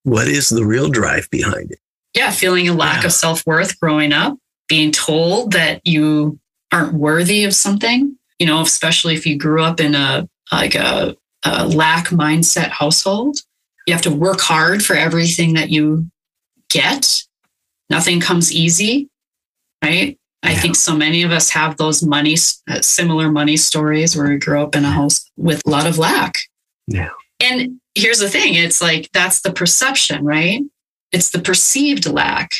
What 0.03 0.29
is 0.29 0.49
the 0.49 0.64
real 0.64 0.91
drive 0.91 1.29
behind 1.31 1.73
it? 1.73 1.79
Yeah, 2.14 2.31
feeling 2.31 2.69
a 2.69 2.75
lack 2.75 3.03
yeah. 3.03 3.07
of 3.07 3.12
self 3.12 3.47
worth 3.47 3.79
growing 3.81 4.12
up, 4.12 4.37
being 4.69 4.93
told 4.93 5.53
that 5.53 5.87
you 5.87 6.38
aren't 6.72 6.94
worthy 6.94 7.44
of 7.44 7.54
something, 7.54 8.16
you 8.38 8.46
know, 8.46 8.61
especially 8.61 9.14
if 9.14 9.26
you 9.26 9.38
grew 9.38 9.62
up 9.62 9.81
in 9.81 9.94
a 9.94 10.28
like 10.52 10.74
a, 10.74 11.16
a 11.44 11.66
lack 11.68 12.09
mindset 12.09 12.68
household 12.70 13.38
you 13.88 13.94
have 13.94 14.02
to 14.02 14.11
work 14.11 14.40
hard 14.40 14.85
for 14.85 14.94
everything 14.94 15.54
that 15.54 15.70
you 15.70 16.11
get. 16.68 17.22
Nothing 17.88 18.20
comes 18.20 18.52
easy, 18.52 19.09
right? 19.83 20.18
Yeah. 20.44 20.50
I 20.50 20.54
think 20.57 20.76
so 20.76 20.94
many 20.94 21.22
of 21.22 21.31
us 21.31 21.48
have 21.50 21.78
those 21.78 22.02
money, 22.02 22.37
uh, 22.68 22.83
similar 22.83 23.31
money 23.31 23.57
stories 23.57 24.14
where 24.14 24.28
we 24.28 24.37
grew 24.37 24.62
up 24.62 24.76
in 24.76 24.85
a 24.85 24.90
house 24.90 25.28
with 25.38 25.62
a 25.66 25.70
lot 25.70 25.87
of 25.87 25.96
lack. 25.96 26.35
Yeah. 26.87 27.09
And 27.40 27.81
here's 27.94 28.18
the 28.18 28.28
thing 28.28 28.54
it's 28.54 28.83
like 28.83 29.09
that's 29.12 29.40
the 29.40 29.52
perception, 29.54 30.22
right? 30.22 30.61
It's 31.11 31.31
the 31.31 31.38
perceived 31.38 32.04
lack. 32.04 32.50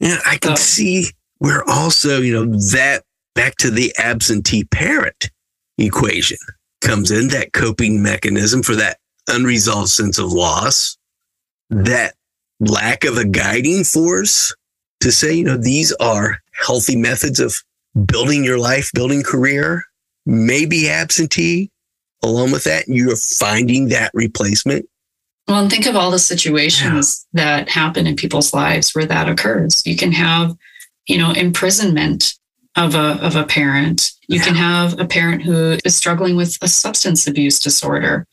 Yeah, 0.00 0.20
I 0.26 0.38
can 0.38 0.56
so, 0.56 0.62
see 0.62 1.04
where 1.36 1.68
also, 1.68 2.22
you 2.22 2.32
know, 2.32 2.58
that 2.70 3.04
back 3.38 3.54
to 3.54 3.70
the 3.70 3.94
absentee 3.98 4.64
parent 4.64 5.30
equation 5.78 6.38
comes 6.80 7.12
in 7.12 7.28
that 7.28 7.52
coping 7.52 8.02
mechanism 8.02 8.64
for 8.64 8.74
that 8.74 8.98
unresolved 9.28 9.90
sense 9.90 10.18
of 10.18 10.32
loss, 10.32 10.98
that 11.70 12.14
lack 12.58 13.04
of 13.04 13.16
a 13.16 13.24
guiding 13.24 13.84
force 13.84 14.52
to 15.00 15.12
say, 15.12 15.32
you 15.32 15.44
know, 15.44 15.56
these 15.56 15.92
are 16.00 16.38
healthy 16.66 16.96
methods 16.96 17.38
of 17.38 17.54
building 18.06 18.42
your 18.42 18.58
life, 18.58 18.90
building 18.92 19.22
career, 19.22 19.84
maybe 20.26 20.88
absentee. 20.88 21.70
Along 22.24 22.50
with 22.50 22.64
that, 22.64 22.88
you're 22.88 23.14
finding 23.14 23.90
that 23.90 24.10
replacement. 24.14 24.84
Well, 25.46 25.60
and 25.62 25.70
think 25.70 25.86
of 25.86 25.94
all 25.94 26.10
the 26.10 26.18
situations 26.18 27.24
yeah. 27.32 27.44
that 27.44 27.68
happen 27.68 28.08
in 28.08 28.16
people's 28.16 28.52
lives 28.52 28.96
where 28.96 29.06
that 29.06 29.28
occurs. 29.28 29.80
You 29.86 29.94
can 29.94 30.10
have, 30.10 30.56
you 31.06 31.18
know, 31.18 31.30
imprisonment 31.30 32.34
of 32.78 32.94
a 32.94 33.18
of 33.24 33.36
a 33.36 33.44
parent. 33.44 34.12
You 34.28 34.38
yeah. 34.38 34.44
can 34.44 34.54
have 34.54 34.98
a 34.98 35.04
parent 35.04 35.42
who 35.42 35.76
is 35.84 35.96
struggling 35.96 36.36
with 36.36 36.56
a 36.62 36.68
substance 36.68 37.26
abuse 37.26 37.58
disorder. 37.58 38.26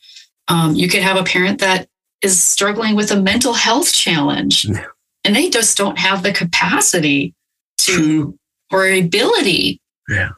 Um, 0.48 0.76
you 0.76 0.88
could 0.88 1.02
have 1.02 1.18
a 1.18 1.24
parent 1.24 1.60
that 1.60 1.88
is 2.22 2.42
struggling 2.42 2.96
with 2.96 3.12
a 3.12 3.20
mental 3.20 3.54
health 3.54 3.92
challenge 3.94 4.66
yeah. 4.66 4.86
and 5.24 5.36
they 5.36 5.50
just 5.50 5.78
don't 5.78 5.98
have 5.98 6.24
the 6.24 6.32
capacity 6.32 7.34
to 7.78 8.38
or 8.72 8.88
ability. 8.88 9.82
Yeah. 10.08 10.30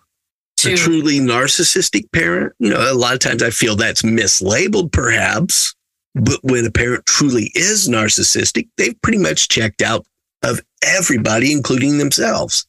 To, 0.58 0.74
a 0.74 0.76
truly 0.76 1.20
narcissistic 1.20 2.12
parent, 2.12 2.54
you 2.58 2.72
know, 2.72 2.92
a 2.92 2.96
lot 2.96 3.14
of 3.14 3.20
times 3.20 3.44
I 3.44 3.52
feel 3.52 3.76
that's 3.76 4.02
mislabeled 4.02 4.92
perhaps, 4.92 5.76
but 6.16 6.40
when 6.42 6.66
a 6.66 6.72
parent 6.72 7.06
truly 7.06 7.52
is 7.54 7.88
narcissistic, 7.88 8.68
they've 8.78 9.00
pretty 9.04 9.20
much 9.20 9.50
checked 9.50 9.84
out 9.84 10.04
of 10.42 10.62
everybody, 10.82 11.52
including 11.52 12.00
themselves. 12.00 12.66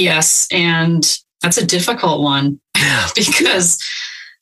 Yes. 0.00 0.48
And 0.50 1.06
that's 1.42 1.58
a 1.58 1.66
difficult 1.66 2.22
one 2.22 2.60
yeah. 2.76 3.06
because 3.14 3.78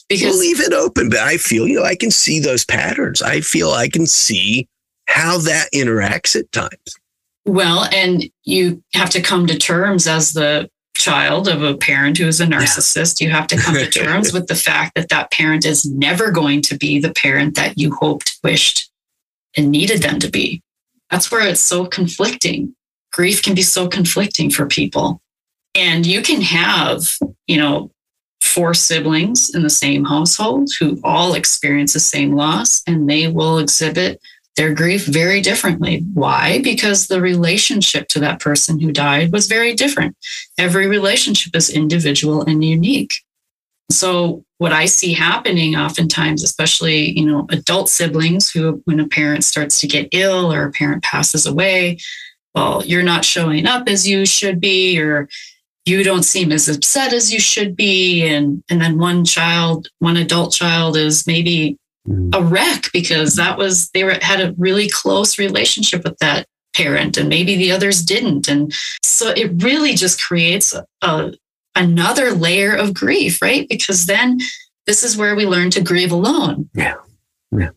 because 0.09 0.31
we'll 0.31 0.39
leave 0.39 0.61
it 0.61 0.73
open, 0.73 1.11
but 1.11 1.19
I 1.19 1.37
feel, 1.37 1.69
you 1.69 1.81
know, 1.81 1.85
I 1.85 1.95
can 1.95 2.11
see 2.11 2.41
those 2.41 2.65
patterns. 2.65 3.21
I 3.21 3.43
feel 3.43 3.73
I 3.73 3.89
can 3.89 4.07
see 4.07 4.67
how 5.07 5.39
that 5.39 5.69
interacts 5.75 6.35
at 6.35 6.51
times. 6.51 6.97
Well, 7.45 7.87
and 7.93 8.25
you 8.45 8.83
have 8.95 9.11
to 9.11 9.21
come 9.21 9.47
to 9.49 9.59
terms 9.59 10.07
as 10.07 10.33
the 10.33 10.71
child 10.95 11.47
of 11.47 11.63
a 11.63 11.77
parent 11.77 12.19
who 12.19 12.27
is 12.27 12.41
a 12.41 12.47
narcissist, 12.47 13.21
you 13.21 13.31
have 13.31 13.47
to 13.49 13.57
come 13.57 13.75
to 13.75 13.89
terms 13.89 14.33
with 14.35 14.47
the 14.47 14.55
fact 14.55 14.95
that 14.95 15.09
that 15.11 15.31
parent 15.31 15.65
is 15.65 15.85
never 15.85 16.31
going 16.31 16.61
to 16.63 16.77
be 16.77 16.99
the 16.99 17.13
parent 17.13 17.55
that 17.55 17.79
you 17.79 17.95
hoped, 17.95 18.39
wished, 18.43 18.91
and 19.57 19.71
needed 19.71 20.03
them 20.03 20.19
to 20.21 20.31
be. 20.31 20.63
That's 21.11 21.31
where 21.31 21.47
it's 21.47 21.61
so 21.61 21.87
conflicting. 21.87 22.75
Grief 23.13 23.43
can 23.43 23.55
be 23.55 23.63
so 23.63 23.89
conflicting 23.89 24.51
for 24.51 24.67
people. 24.67 25.23
And 25.79 26.05
you 26.05 26.23
can 26.23 26.41
have, 26.41 27.17
you 27.47 27.57
know, 27.57 27.93
four 28.43 28.75
siblings 28.75 29.55
in 29.55 29.63
the 29.63 29.71
same 29.71 30.05
household 30.05 30.69
who 30.79 30.99
all 31.05 31.35
experience 31.35 31.93
the 31.93 32.01
same 32.01 32.35
loss 32.35 32.83
and 32.87 33.09
they 33.09 33.29
will 33.29 33.59
exhibit 33.59 34.21
their 34.57 34.75
grief 34.75 35.07
very 35.07 35.41
differently. 35.41 36.05
Why? 36.15 36.61
Because 36.63 37.07
the 37.07 37.21
relationship 37.21 38.09
to 38.09 38.19
that 38.21 38.41
person 38.41 38.81
who 38.81 38.91
died 38.91 39.31
was 39.31 39.47
very 39.47 39.73
different. 39.75 40.17
Every 40.59 40.89
relationship 40.89 41.55
is 41.55 41.71
individual 41.71 42.43
and 42.43 42.65
unique. 42.65 43.15
So 43.91 44.45
what 44.59 44.73
I 44.73 44.87
see 44.87 45.13
happening 45.13 45.77
oftentimes, 45.77 46.43
especially, 46.43 47.17
you 47.17 47.25
know, 47.25 47.47
adult 47.51 47.89
siblings 47.89 48.51
who 48.51 48.83
when 48.85 48.99
a 48.99 49.07
parent 49.07 49.45
starts 49.45 49.81
to 49.81 49.87
get 49.87 50.09
ill 50.11 50.53
or 50.53 50.65
a 50.65 50.73
parent 50.73 51.05
passes 51.05 51.47
away, 51.47 51.99
well, 52.55 52.85
you're 52.85 53.05
not 53.05 53.25
showing 53.25 53.67
up 53.67 53.89
as 53.89 54.09
you 54.09 54.27
should 54.27 54.61
be, 54.61 55.01
or 55.01 55.29
you 55.89 56.05
don't 56.05 56.23
seem 56.25 56.53
as 56.53 56.69
upset 56.69 57.13
as 57.13 57.33
you 57.33 57.41
should 57.41 57.75
be. 57.75 58.27
And 58.27 58.63
and 58.69 58.81
then 58.81 58.99
one 58.99 59.25
child, 59.25 59.89
one 59.99 60.17
adult 60.17 60.53
child 60.53 60.97
is 60.97 61.27
maybe 61.27 61.77
Mm. 62.09 62.35
a 62.35 62.43
wreck 62.43 62.87
because 62.93 63.35
that 63.35 63.59
was 63.59 63.91
they 63.91 64.03
were 64.03 64.17
had 64.23 64.41
a 64.41 64.55
really 64.57 64.89
close 64.89 65.39
relationship 65.39 66.05
with 66.05 66.17
that 66.21 66.47
parent 66.75 67.19
and 67.19 67.29
maybe 67.29 67.55
the 67.57 67.71
others 67.71 68.03
didn't 68.03 68.49
and 68.49 68.73
so 69.05 69.29
it 69.31 69.63
really 69.63 69.95
just 69.95 70.23
creates 70.23 70.73
a, 70.73 70.87
a, 71.03 71.33
another 71.75 72.31
layer 72.31 72.75
of 72.75 72.95
grief 72.95 73.43
right 73.43 73.69
because 73.69 74.07
then 74.07 74.39
this 74.87 75.03
is 75.03 75.19
where 75.19 75.37
we 75.37 75.45
learn 75.45 75.69
to 75.71 75.83
grieve 75.83 76.13
alone 76.13 76.71
yeah 76.73 76.95
yeah 77.53 77.71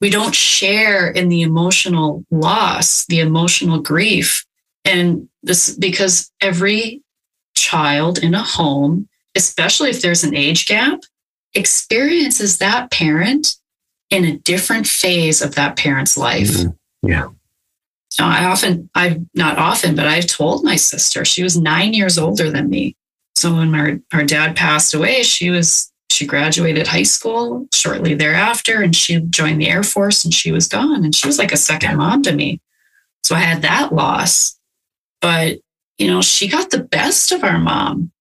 we 0.00 0.10
don't 0.10 0.34
share 0.34 1.08
in 1.08 1.28
the 1.28 1.42
emotional 1.42 2.24
loss 2.32 3.04
the 3.06 3.20
emotional 3.20 3.78
grief 3.78 4.44
and 4.84 5.28
this 5.44 5.76
because 5.76 6.32
every 6.40 7.02
child 7.56 8.18
in 8.18 8.34
a 8.34 8.42
home 8.42 9.08
especially 9.36 9.90
if 9.90 10.02
there's 10.02 10.24
an 10.24 10.34
age 10.34 10.66
gap 10.66 11.02
experiences 11.54 12.58
that 12.58 12.90
parent 12.90 13.56
in 14.10 14.24
a 14.24 14.38
different 14.38 14.86
phase 14.86 15.42
of 15.42 15.54
that 15.54 15.76
parent's 15.76 16.16
life. 16.16 16.50
Mm-hmm. 16.50 17.08
Yeah. 17.08 17.28
So 18.08 18.24
I 18.24 18.46
often, 18.46 18.88
I've 18.94 19.20
not 19.34 19.58
often, 19.58 19.94
but 19.94 20.06
I've 20.06 20.26
told 20.26 20.64
my 20.64 20.76
sister, 20.76 21.24
she 21.24 21.42
was 21.42 21.56
nine 21.56 21.92
years 21.92 22.18
older 22.18 22.50
than 22.50 22.70
me. 22.70 22.96
So 23.34 23.54
when 23.54 23.74
our, 23.74 23.98
our 24.12 24.24
dad 24.24 24.56
passed 24.56 24.94
away, 24.94 25.22
she 25.22 25.50
was, 25.50 25.92
she 26.10 26.24
graduated 26.24 26.86
high 26.86 27.02
school 27.02 27.66
shortly 27.74 28.14
thereafter 28.14 28.80
and 28.80 28.96
she 28.96 29.20
joined 29.20 29.60
the 29.60 29.68
Air 29.68 29.82
Force 29.82 30.24
and 30.24 30.32
she 30.32 30.50
was 30.50 30.66
gone. 30.66 31.04
And 31.04 31.14
she 31.14 31.26
was 31.26 31.38
like 31.38 31.52
a 31.52 31.58
second 31.58 31.96
mom 31.96 32.22
to 32.22 32.32
me. 32.32 32.60
So 33.24 33.34
I 33.34 33.40
had 33.40 33.62
that 33.62 33.92
loss. 33.92 34.58
But, 35.20 35.58
you 35.98 36.06
know, 36.06 36.22
she 36.22 36.48
got 36.48 36.70
the 36.70 36.82
best 36.82 37.32
of 37.32 37.42
our 37.42 37.58
mom 37.58 38.12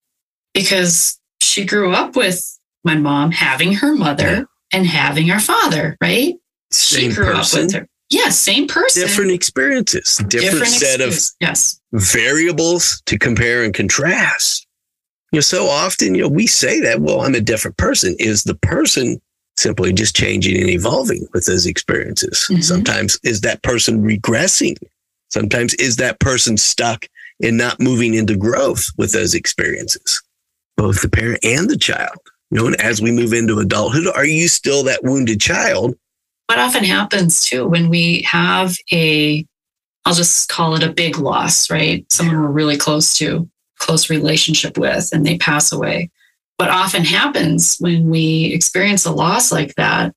because 0.53 1.19
she 1.41 1.65
grew 1.65 1.93
up 1.93 2.15
with 2.15 2.57
my 2.83 2.95
mom 2.95 3.31
having 3.31 3.73
her 3.73 3.95
mother 3.95 4.47
and 4.71 4.85
having 4.85 5.31
our 5.31 5.39
father, 5.39 5.97
right? 6.01 6.35
Same 6.71 7.11
she 7.11 7.15
grew 7.15 7.25
person. 7.25 7.59
up 7.59 7.65
with 7.65 7.73
her. 7.75 7.87
Yeah, 8.09 8.29
same 8.29 8.67
person. 8.67 9.01
Different 9.01 9.31
experiences, 9.31 10.17
different, 10.27 10.51
different 10.51 10.67
set 10.67 11.01
of 11.01 11.13
yes. 11.39 11.79
variables 11.91 13.01
to 13.07 13.17
compare 13.17 13.63
and 13.63 13.73
contrast. 13.73 14.67
You 15.31 15.37
know, 15.37 15.41
so 15.41 15.65
often, 15.65 16.15
you 16.15 16.21
know, 16.21 16.29
we 16.29 16.47
say 16.47 16.79
that, 16.81 17.01
well, 17.01 17.21
I'm 17.21 17.35
a 17.35 17.41
different 17.41 17.77
person. 17.77 18.15
Is 18.19 18.43
the 18.43 18.55
person 18.55 19.19
simply 19.57 19.91
just 19.91 20.15
changing 20.15 20.57
and 20.57 20.69
evolving 20.69 21.27
with 21.33 21.45
those 21.45 21.65
experiences? 21.65 22.45
Mm-hmm. 22.49 22.61
Sometimes 22.61 23.19
is 23.23 23.41
that 23.41 23.63
person 23.63 24.03
regressing? 24.03 24.77
Sometimes 25.29 25.73
is 25.75 25.95
that 25.97 26.19
person 26.19 26.57
stuck 26.57 27.07
in 27.39 27.57
not 27.57 27.79
moving 27.79 28.13
into 28.13 28.35
growth 28.35 28.87
with 28.97 29.11
those 29.11 29.33
experiences, 29.33 30.21
both 30.77 31.01
the 31.01 31.09
parent 31.09 31.43
and 31.43 31.69
the 31.69 31.77
child. 31.77 32.17
You 32.51 32.59
know, 32.59 32.67
and 32.67 32.79
as 32.81 33.01
we 33.01 33.11
move 33.11 33.33
into 33.33 33.59
adulthood, 33.59 34.07
are 34.07 34.25
you 34.25 34.47
still 34.47 34.83
that 34.83 35.03
wounded 35.03 35.41
child? 35.41 35.95
What 36.47 36.59
often 36.59 36.83
happens 36.83 37.43
too 37.43 37.67
when 37.67 37.89
we 37.89 38.21
have 38.21 38.77
a, 38.91 39.45
I'll 40.05 40.13
just 40.13 40.47
call 40.47 40.75
it 40.75 40.83
a 40.83 40.93
big 40.93 41.17
loss, 41.17 41.69
right? 41.71 42.05
Someone 42.11 42.39
we're 42.39 42.47
really 42.49 42.77
close 42.77 43.17
to, 43.17 43.49
close 43.79 44.09
relationship 44.09 44.77
with, 44.77 45.09
and 45.11 45.25
they 45.25 45.37
pass 45.37 45.71
away. 45.71 46.11
What 46.57 46.69
often 46.69 47.03
happens 47.03 47.77
when 47.79 48.09
we 48.09 48.53
experience 48.53 49.05
a 49.05 49.11
loss 49.11 49.51
like 49.51 49.75
that, 49.75 50.13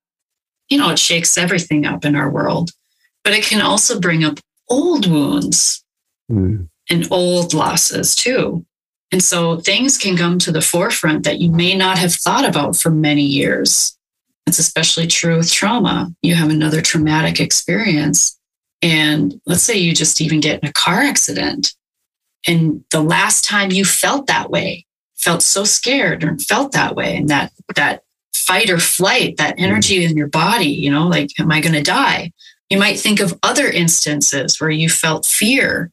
you 0.69 0.79
know, 0.79 0.91
it 0.91 0.99
shakes 0.99 1.39
everything 1.39 1.87
up 1.87 2.05
in 2.05 2.15
our 2.15 2.31
world, 2.31 2.71
but 3.25 3.33
it 3.33 3.45
can 3.45 3.63
also 3.63 3.99
bring 3.99 4.23
up 4.23 4.39
old 4.69 5.11
wounds 5.11 5.83
mm. 6.31 6.69
And 6.91 7.07
old 7.11 7.55
losses 7.55 8.15
too. 8.15 8.65
And 9.11 9.23
so 9.23 9.57
things 9.59 9.97
can 9.97 10.17
come 10.17 10.39
to 10.41 10.53
the 10.53 10.61
forefront 10.61 11.25
that 11.25 11.39
you 11.39 11.51
may 11.51 11.75
not 11.75 11.99
have 11.99 12.15
thought 12.15 12.45
about 12.45 12.77
for 12.77 12.91
many 12.91 13.23
years. 13.23 13.97
It's 14.47 14.59
especially 14.59 15.07
true 15.07 15.39
with 15.39 15.51
trauma. 15.51 16.11
You 16.23 16.35
have 16.35 16.51
another 16.51 16.81
traumatic 16.81 17.41
experience. 17.41 18.39
And 18.83 19.41
let's 19.47 19.63
say 19.63 19.77
you 19.77 19.95
just 19.95 20.21
even 20.21 20.41
get 20.41 20.63
in 20.63 20.69
a 20.69 20.73
car 20.73 21.01
accident. 21.01 21.75
And 22.47 22.85
the 22.91 23.03
last 23.03 23.45
time 23.45 23.73
you 23.73 23.85
felt 23.85 24.27
that 24.27 24.51
way, 24.51 24.87
felt 25.17 25.43
so 25.43 25.65
scared 25.65 26.23
or 26.23 26.39
felt 26.39 26.73
that 26.73 26.95
way, 26.95 27.17
and 27.17 27.29
that 27.29 27.53
that 27.75 28.05
fight 28.35 28.71
or 28.71 28.79
flight, 28.79 29.37
that 29.37 29.57
mm-hmm. 29.57 29.65
energy 29.65 30.05
in 30.05 30.17
your 30.17 30.29
body, 30.29 30.69
you 30.69 30.91
know, 30.91 31.09
like, 31.09 31.29
am 31.39 31.51
I 31.51 31.61
going 31.61 31.75
to 31.75 31.83
die? 31.83 32.33
You 32.71 32.79
might 32.79 33.01
think 33.01 33.21
of 33.21 33.39
other 33.43 33.67
instances 33.67 34.61
where 34.61 34.71
you 34.71 34.89
felt 34.89 35.27
fear 35.27 35.91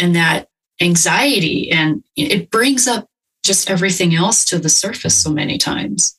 and 0.00 0.16
that 0.16 0.48
anxiety 0.80 1.70
and 1.70 2.02
it 2.16 2.50
brings 2.50 2.88
up 2.88 3.06
just 3.44 3.70
everything 3.70 4.14
else 4.14 4.44
to 4.46 4.58
the 4.58 4.68
surface 4.68 5.14
so 5.14 5.30
many 5.30 5.58
times. 5.58 6.18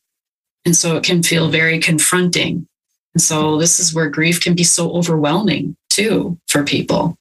And 0.65 0.75
so 0.75 0.95
it 0.95 1.03
can 1.03 1.23
feel 1.23 1.49
very 1.49 1.79
confronting. 1.79 2.67
And 3.13 3.21
so 3.21 3.57
this 3.57 3.79
is 3.79 3.93
where 3.93 4.09
grief 4.09 4.39
can 4.39 4.55
be 4.55 4.63
so 4.63 4.91
overwhelming 4.91 5.75
too 5.89 6.37
for 6.47 6.63
people. 6.63 7.17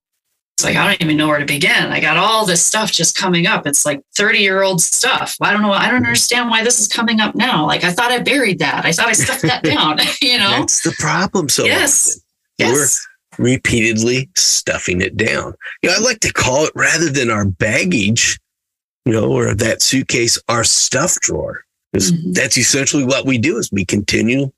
It's 0.57 0.64
like, 0.64 0.77
I 0.77 0.87
don't 0.87 1.03
even 1.03 1.16
know 1.16 1.29
where 1.29 1.38
to 1.38 1.46
begin. 1.46 1.87
I 1.87 2.01
got 2.01 2.18
all 2.18 2.44
this 2.44 2.64
stuff 2.64 2.92
just 2.92 3.16
coming 3.16 3.46
up. 3.46 3.66
It's 3.66 3.87
like 3.87 4.03
30 4.14 4.40
year 4.40 4.62
old 4.62 4.83
stuff. 4.83 5.35
I 5.40 5.53
don't 5.53 5.62
know. 5.62 5.73
I 5.73 5.87
don't 5.87 6.05
understand 6.05 6.51
why 6.51 6.62
this 6.62 6.79
is 6.79 6.87
coming 6.87 7.18
up 7.18 7.35
now. 7.35 7.66
Like, 7.66 7.83
I 7.83 7.92
thought 7.92 8.12
I 8.12 8.18
buried 8.18 8.59
that. 8.59 8.85
I 8.85 8.92
thought 8.92 9.09
I 9.09 9.12
stuffed 9.12 9.42
that 9.42 9.62
down, 9.64 9.99
you 10.23 10.38
know? 10.38 10.51
That's 10.51 10.83
the 10.83 10.94
problem. 10.99 11.49
So 11.49 11.64
yes. 11.64 12.20
Yes 12.59 13.07
repeatedly 13.38 14.29
stuffing 14.37 15.01
it 15.01 15.16
down. 15.16 15.55
You 15.83 15.90
know, 15.90 15.97
I 15.97 16.01
like 16.01 16.21
to 16.21 16.33
call 16.33 16.64
it 16.64 16.73
rather 16.75 17.09
than 17.11 17.31
our 17.31 17.45
baggage, 17.45 18.38
you 19.05 19.12
know, 19.12 19.31
or 19.31 19.55
that 19.55 19.83
suitcase, 19.83 20.40
our 20.49 20.64
stuff 20.64 21.19
drawer. 21.21 21.64
Because 21.93 22.12
mm-hmm. 22.12 22.33
that's 22.33 22.57
essentially 22.57 23.05
what 23.05 23.27
we 23.27 23.38
do 23.38 23.57
is 23.57 23.71
we 23.73 23.85
continue 23.85 24.51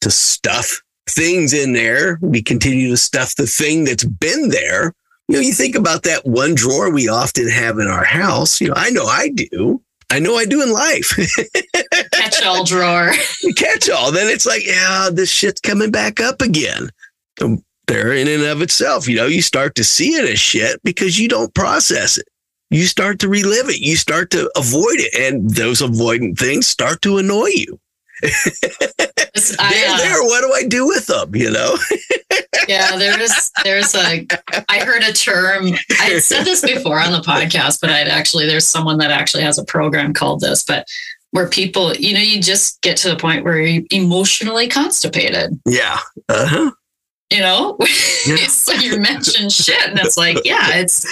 to 0.00 0.10
stuff 0.10 0.82
things 1.08 1.52
in 1.52 1.72
there. 1.72 2.18
We 2.20 2.42
continue 2.42 2.90
to 2.90 2.96
stuff 2.96 3.36
the 3.36 3.46
thing 3.46 3.84
that's 3.84 4.04
been 4.04 4.48
there. 4.48 4.94
You 5.28 5.36
know, 5.36 5.40
you 5.40 5.52
think 5.52 5.76
about 5.76 6.02
that 6.02 6.26
one 6.26 6.54
drawer 6.54 6.92
we 6.92 7.08
often 7.08 7.48
have 7.48 7.78
in 7.78 7.86
our 7.86 8.04
house. 8.04 8.60
You 8.60 8.68
know, 8.68 8.74
I 8.76 8.90
know 8.90 9.06
I 9.06 9.28
do. 9.28 9.80
I 10.10 10.18
know 10.18 10.36
I 10.36 10.44
do 10.44 10.62
in 10.62 10.70
life. 10.70 11.16
catch 12.12 12.42
all 12.42 12.64
drawer. 12.64 13.12
catch 13.56 13.88
all. 13.88 14.12
Then 14.12 14.28
it's 14.28 14.44
like, 14.44 14.66
yeah, 14.66 15.08
this 15.10 15.30
shit's 15.30 15.60
coming 15.60 15.90
back 15.90 16.20
up 16.20 16.42
again. 16.42 16.90
There 17.88 18.12
in 18.12 18.28
and 18.28 18.42
of 18.44 18.62
itself. 18.62 19.08
You 19.08 19.16
know, 19.16 19.26
you 19.26 19.42
start 19.42 19.74
to 19.74 19.84
see 19.84 20.14
it 20.14 20.28
as 20.28 20.38
shit 20.38 20.82
because 20.82 21.18
you 21.18 21.28
don't 21.28 21.54
process 21.54 22.16
it. 22.16 22.26
You 22.70 22.86
start 22.86 23.18
to 23.20 23.28
relive 23.28 23.68
it. 23.68 23.80
You 23.80 23.96
start 23.96 24.30
to 24.30 24.50
avoid 24.56 24.96
it. 24.96 25.14
And 25.14 25.50
those 25.50 25.82
avoidant 25.82 26.38
things 26.38 26.66
start 26.66 27.02
to 27.02 27.18
annoy 27.18 27.48
you. 27.48 27.78
they're 28.22 28.30
uh, 29.58 29.96
there. 29.98 30.22
What 30.22 30.42
do 30.42 30.52
I 30.54 30.64
do 30.66 30.86
with 30.86 31.06
them? 31.06 31.34
You 31.34 31.50
know? 31.50 31.76
yeah, 32.68 32.96
there's 32.96 33.50
there's 33.64 33.94
a 33.94 34.26
I 34.68 34.78
heard 34.84 35.02
a 35.02 35.12
term. 35.12 35.72
I 36.00 36.04
had 36.04 36.22
said 36.22 36.44
this 36.44 36.62
before 36.62 37.00
on 37.00 37.12
the 37.12 37.18
podcast, 37.18 37.80
but 37.80 37.90
I'd 37.90 38.08
actually 38.08 38.46
there's 38.46 38.66
someone 38.66 38.98
that 38.98 39.10
actually 39.10 39.42
has 39.42 39.58
a 39.58 39.64
program 39.64 40.14
called 40.14 40.40
this, 40.40 40.62
but 40.62 40.86
where 41.32 41.48
people, 41.48 41.94
you 41.94 42.14
know, 42.14 42.20
you 42.20 42.40
just 42.40 42.80
get 42.82 42.96
to 42.98 43.08
the 43.08 43.16
point 43.16 43.44
where 43.44 43.58
you're 43.58 43.82
emotionally 43.90 44.68
constipated. 44.68 45.58
Yeah. 45.66 45.98
Uh-huh 46.28 46.70
you 47.32 47.40
know 47.40 47.76
so 48.48 48.72
you 48.74 49.00
mention 49.00 49.48
shit 49.48 49.88
and 49.88 49.98
it's 49.98 50.16
like 50.16 50.38
yeah 50.44 50.68
it's 50.74 51.06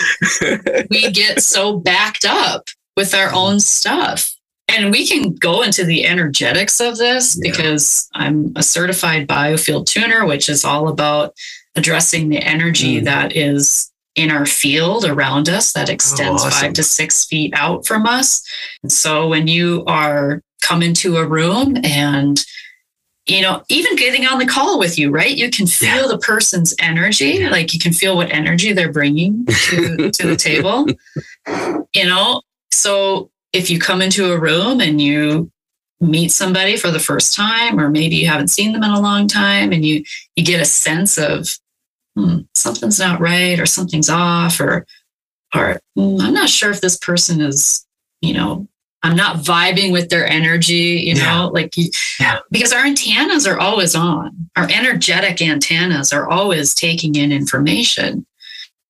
we 0.91 1.11
get 1.11 1.43
so 1.43 1.79
backed 1.79 2.25
up 2.25 2.69
with 2.97 3.15
our 3.15 3.33
own 3.33 3.59
stuff 3.61 4.35
and 4.69 4.91
we 4.93 5.07
can 5.07 5.35
go 5.35 5.63
into 5.63 5.85
the 5.85 6.07
energetics 6.07 6.81
of 6.81 6.99
this 6.99 7.37
yeah. 7.37 7.51
because 7.51 8.09
i'm 8.15 8.53
a 8.57 8.63
certified 8.63 9.27
biofield 9.27 9.87
tuner 9.87 10.27
which 10.27 10.49
is 10.49 10.65
all 10.65 10.89
about 10.89 11.35
addressing 11.77 12.29
the 12.29 12.39
energy 12.39 13.01
mm. 13.01 13.05
that 13.05 13.35
is 13.37 13.91
in 14.17 14.31
our 14.31 14.47
field 14.47 15.05
around 15.05 15.49
us 15.49 15.73
that 15.73 15.89
extends 15.89 16.43
Oh, 16.43 16.47
awesome. 16.47 16.61
five 16.61 16.73
to 16.75 16.83
six 16.83 17.25
feet 17.25 17.55
out 17.57 17.87
from 17.87 18.07
us. 18.07 18.43
And 18.83 18.93
so 18.93 19.29
when 19.29 19.47
you 19.47 19.85
are 19.87 20.43
come 20.63 20.83
into 20.83 21.17
a 21.17 21.27
room 21.27 21.77
and 21.85 22.39
you 23.31 23.41
know, 23.43 23.63
even 23.69 23.95
getting 23.97 24.27
on 24.27 24.39
the 24.39 24.47
call 24.47 24.79
with 24.79 24.99
you, 24.99 25.11
right? 25.11 25.37
You 25.37 25.51
can 25.51 25.67
feel 25.67 26.03
Yeah. 26.03 26.07
the 26.09 26.19
person's 26.19 26.75
energy, 26.81 27.37
Yeah. 27.39 27.51
like 27.51 27.73
you 27.73 27.79
can 27.79 27.93
feel 27.93 28.17
what 28.17 28.33
energy 28.33 28.73
they're 28.73 28.93
bringing 28.93 29.47
to, 29.47 30.11
to 30.17 30.27
the 30.27 30.37
table. 30.37 30.87
You 31.95 32.07
know, 32.07 32.43
so 32.73 33.31
if 33.53 33.71
you 33.71 33.79
come 33.79 34.03
into 34.03 34.33
a 34.33 34.39
room 34.39 34.81
and 34.81 35.01
you 35.01 35.51
meet 36.01 36.33
somebody 36.33 36.77
for 36.77 36.91
the 36.91 36.99
first 36.99 37.35
time, 37.35 37.79
or 37.79 37.89
maybe 37.91 38.17
you 38.17 38.27
haven't 38.27 38.49
seen 38.49 38.73
them 38.73 38.83
in 38.83 38.91
a 38.91 39.01
long 39.01 39.29
time, 39.29 39.73
and 39.73 39.85
you 39.85 40.03
you 40.35 40.45
get 40.45 40.61
a 40.61 40.65
sense 40.65 41.17
of 41.19 41.49
hmm, 42.17 42.39
something's 42.55 42.99
not 42.99 43.21
right, 43.21 43.61
or 43.61 43.67
something's 43.67 44.09
off, 44.11 44.61
or 44.61 44.87
or 45.55 45.81
"Hmm, 45.97 46.17
I'm 46.21 46.35
not 46.35 46.49
sure 46.49 46.71
if 46.71 46.81
this 46.81 46.97
person 46.97 47.41
is, 47.41 47.85
you 48.23 48.33
know, 48.35 48.67
I'm 49.03 49.17
not 49.17 49.37
vibing 49.37 49.93
with 49.93 50.11
their 50.11 50.27
energy, 50.27 51.03
you 51.07 51.15
Yeah. 51.15 51.25
know, 51.35 51.49
like 51.55 51.75
Yeah. 52.19 52.39
because 52.51 52.73
our 52.73 52.85
antennas 52.85 53.47
are 53.47 53.59
always 53.59 53.95
on. 53.95 54.51
Our 54.57 54.69
energetic 54.71 55.41
antennas 55.41 56.13
are 56.13 56.29
always 56.29 56.75
taking 56.75 57.15
in 57.15 57.33
information. 57.33 58.27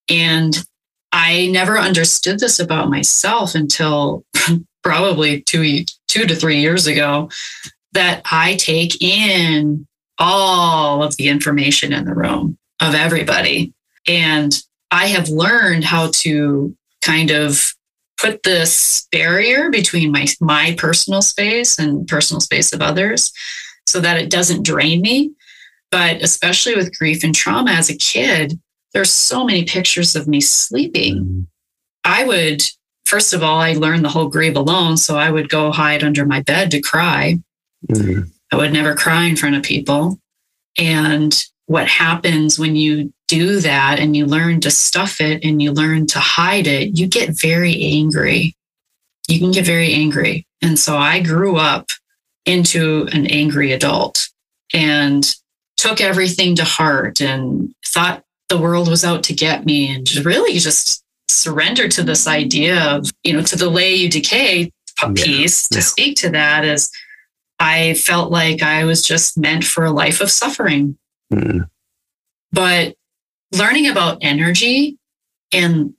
And 0.08 0.64
I 1.12 1.46
never 1.46 1.78
understood 1.78 2.40
this 2.40 2.58
about 2.58 2.90
myself 2.90 3.54
until 3.54 4.24
probably 4.82 5.42
two, 5.42 5.84
two 6.08 6.26
to 6.26 6.34
three 6.34 6.60
years 6.60 6.86
ago 6.86 7.30
that 7.92 8.22
I 8.30 8.56
take 8.56 9.00
in 9.02 9.86
all 10.18 11.02
of 11.02 11.16
the 11.16 11.28
information 11.28 11.92
in 11.92 12.04
the 12.04 12.14
room 12.14 12.58
of 12.80 12.94
everybody. 12.94 13.72
And 14.08 14.58
I 14.90 15.06
have 15.06 15.28
learned 15.28 15.84
how 15.84 16.10
to 16.14 16.76
kind 17.02 17.30
of 17.30 17.74
put 18.20 18.42
this 18.42 19.06
barrier 19.12 19.70
between 19.70 20.12
my 20.12 20.26
my 20.40 20.74
personal 20.78 21.22
space 21.22 21.78
and 21.78 22.06
personal 22.06 22.40
space 22.40 22.72
of 22.72 22.83
others 22.83 23.33
so 23.87 24.00
that 24.00 24.18
it 24.18 24.30
doesn't 24.30 24.64
drain 24.64 25.00
me 25.00 25.33
but 25.90 26.22
especially 26.22 26.76
with 26.76 26.96
grief 26.96 27.24
and 27.24 27.35
trauma 27.35 27.70
as 27.72 27.88
a 27.90 27.96
kid 27.96 28.59
there's 28.92 29.11
so 29.12 29.44
many 29.44 29.64
pictures 29.64 30.14
of 30.14 30.28
me 30.28 30.40
sleeping 30.40 31.46
i 32.04 32.24
would 32.24 32.62
first 33.06 33.33
of 33.33 33.42
all 33.42 33.59
i 33.59 33.72
learned 33.72 34.04
the 34.04 34.11
whole 34.11 34.28
grieve 34.28 34.56
alone 34.56 34.96
so 34.96 35.16
i 35.16 35.30
would 35.30 35.48
go 35.48 35.70
hide 35.72 36.04
under 36.04 36.24
my 36.26 36.40
bed 36.42 36.70
to 36.70 36.80
cry 36.80 37.38
Mhm. 37.88 38.30
I 38.52 38.56
would 38.56 38.72
never 38.72 38.94
cry 38.94 39.24
in 39.24 39.37
front 39.37 39.56
of 39.56 39.62
people. 39.62 40.20
And 40.76 41.33
what 41.70 41.87
happens 41.87 42.59
when 42.59 42.74
you 42.74 43.12
do 43.28 43.61
that 43.61 44.00
and 44.00 44.16
you 44.16 44.26
learn 44.26 44.61
to 44.61 44.72
stuff 44.72 45.20
it 45.20 45.44
and 45.44 45.62
you 45.62 45.70
learn 45.70 46.04
to 46.04 46.18
hide 46.18 46.66
it, 46.66 46.98
you 46.98 47.06
get 47.06 47.40
very 47.40 47.80
angry. 47.80 48.56
You 49.28 49.38
can 49.38 49.52
get 49.52 49.66
very 49.66 49.92
angry. 49.92 50.48
And 50.61 50.76
so 50.76 50.96
I 50.96 51.20
grew 51.20 51.59
up 51.59 51.90
into 52.44 53.09
an 53.12 53.28
angry 53.28 53.70
adult 53.70 54.28
and 54.74 55.33
took 55.76 56.00
everything 56.00 56.56
to 56.56 56.64
heart 56.64 57.20
and 57.20 57.72
thought 57.87 58.24
the 58.48 58.59
world 58.59 58.88
was 58.88 59.04
out 59.04 59.22
to 59.22 59.33
get 59.33 59.64
me 59.64 59.94
and 59.94 60.04
just 60.04 60.26
really 60.26 60.59
just 60.59 61.04
surrendered 61.28 61.92
to 61.92 62.02
this 62.02 62.26
idea 62.26 62.83
of, 62.83 63.09
you 63.22 63.33
know, 63.33 63.42
to 63.42 63.54
the 63.54 63.70
lay 63.70 63.94
you 63.94 64.11
decay 64.11 64.72
Yeah, 65.00 65.12
piece 65.14 65.68
to 65.68 65.83
speak 65.83 66.16
to 66.16 66.30
that 66.30 66.64
is 66.64 66.90
I 67.61 67.94
felt 67.94 68.33
like 68.33 68.61
I 68.61 68.83
was 68.83 69.02
just 69.02 69.38
meant 69.38 69.62
for 69.62 69.85
a 69.85 69.92
life 69.92 70.20
of 70.20 70.33
suffering. 70.33 70.96
Mhm. 71.32 71.68
But 72.52 72.96
learning 73.52 73.88
about 73.88 74.18
energy 74.20 74.98
and 75.52 75.94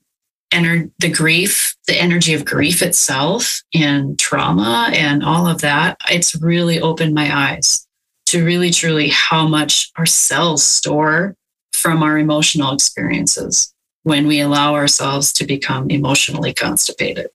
ener- 0.51 0.91
the 0.99 1.09
grief, 1.09 1.75
the 1.87 1.99
energy 1.99 2.33
of 2.33 2.45
grief 2.45 2.81
itself 2.81 3.61
and 3.73 4.19
trauma 4.19 4.89
and 4.93 5.23
all 5.23 5.47
of 5.47 5.61
that, 5.61 5.97
it's 6.09 6.35
really 6.35 6.79
opened 6.79 7.13
my 7.13 7.53
eyes 7.53 7.87
to 8.27 8.45
really 8.45 8.71
truly 8.71 9.09
how 9.09 9.47
much 9.47 9.91
our 9.97 10.05
cells 10.05 10.63
store 10.63 11.35
from 11.73 12.03
our 12.03 12.17
emotional 12.17 12.73
experiences 12.73 13.73
when 14.03 14.27
we 14.27 14.39
allow 14.39 14.73
ourselves 14.73 15.33
to 15.33 15.45
become 15.45 15.89
emotionally 15.89 16.53
constipated. 16.53 17.27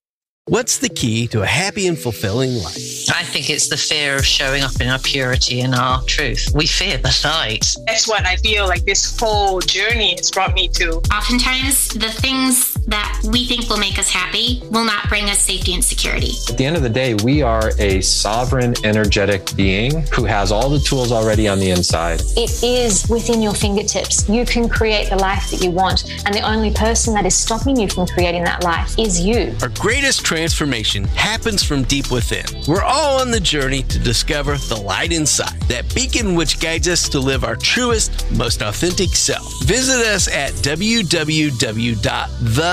What's 0.48 0.78
the 0.78 0.88
key 0.88 1.26
to 1.28 1.42
a 1.42 1.46
happy 1.46 1.88
and 1.88 1.98
fulfilling 1.98 2.54
life? 2.54 3.10
I 3.10 3.24
think 3.24 3.50
it's 3.50 3.66
the 3.66 3.76
fear 3.76 4.14
of 4.14 4.24
showing 4.24 4.62
up 4.62 4.80
in 4.80 4.86
our 4.86 5.00
purity 5.00 5.62
and 5.62 5.74
our 5.74 6.00
truth. 6.04 6.52
We 6.54 6.68
fear 6.68 6.98
the 6.98 7.12
light. 7.24 7.74
That's 7.88 8.06
what 8.06 8.24
I 8.24 8.36
feel 8.36 8.68
like 8.68 8.84
this 8.84 9.18
whole 9.18 9.58
journey 9.58 10.14
has 10.14 10.30
brought 10.30 10.54
me 10.54 10.68
to. 10.68 10.98
Oftentimes, 11.12 11.88
the 11.88 12.12
things 12.12 12.75
that 12.86 13.20
we 13.30 13.46
think 13.46 13.68
will 13.68 13.78
make 13.78 13.98
us 13.98 14.08
happy 14.08 14.62
will 14.70 14.84
not 14.84 15.08
bring 15.08 15.24
us 15.24 15.38
safety 15.38 15.74
and 15.74 15.84
security. 15.84 16.32
At 16.48 16.56
the 16.56 16.64
end 16.64 16.76
of 16.76 16.82
the 16.82 16.88
day, 16.88 17.14
we 17.24 17.42
are 17.42 17.72
a 17.78 18.00
sovereign, 18.00 18.74
energetic 18.84 19.54
being 19.56 20.02
who 20.12 20.24
has 20.24 20.52
all 20.52 20.68
the 20.68 20.78
tools 20.78 21.12
already 21.12 21.48
on 21.48 21.58
the 21.58 21.70
inside. 21.70 22.20
It 22.36 22.62
is 22.62 23.08
within 23.08 23.42
your 23.42 23.54
fingertips. 23.54 24.28
You 24.28 24.44
can 24.44 24.68
create 24.68 25.10
the 25.10 25.16
life 25.16 25.50
that 25.50 25.62
you 25.62 25.70
want, 25.70 26.04
and 26.26 26.34
the 26.34 26.42
only 26.42 26.72
person 26.72 27.14
that 27.14 27.26
is 27.26 27.34
stopping 27.34 27.76
you 27.76 27.88
from 27.88 28.06
creating 28.06 28.44
that 28.44 28.62
life 28.64 28.96
is 28.98 29.20
you. 29.20 29.54
Our 29.62 29.68
greatest 29.68 30.24
transformation 30.24 31.04
happens 31.04 31.62
from 31.62 31.82
deep 31.84 32.10
within. 32.10 32.44
We're 32.68 32.82
all 32.82 33.20
on 33.20 33.30
the 33.30 33.40
journey 33.40 33.82
to 33.84 33.98
discover 33.98 34.56
the 34.56 34.76
light 34.76 35.12
inside, 35.12 35.60
that 35.62 35.92
beacon 35.94 36.34
which 36.34 36.60
guides 36.60 36.88
us 36.88 37.08
to 37.10 37.18
live 37.18 37.44
our 37.44 37.56
truest, 37.56 38.30
most 38.32 38.62
authentic 38.62 39.10
self. 39.10 39.52
Visit 39.64 40.06
us 40.06 40.28
at 40.28 40.52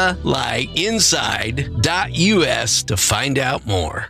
www.thelightinside.us 0.04 2.84
to 2.84 2.98
find 2.98 3.40
out 3.40 3.66
more. 3.66 4.08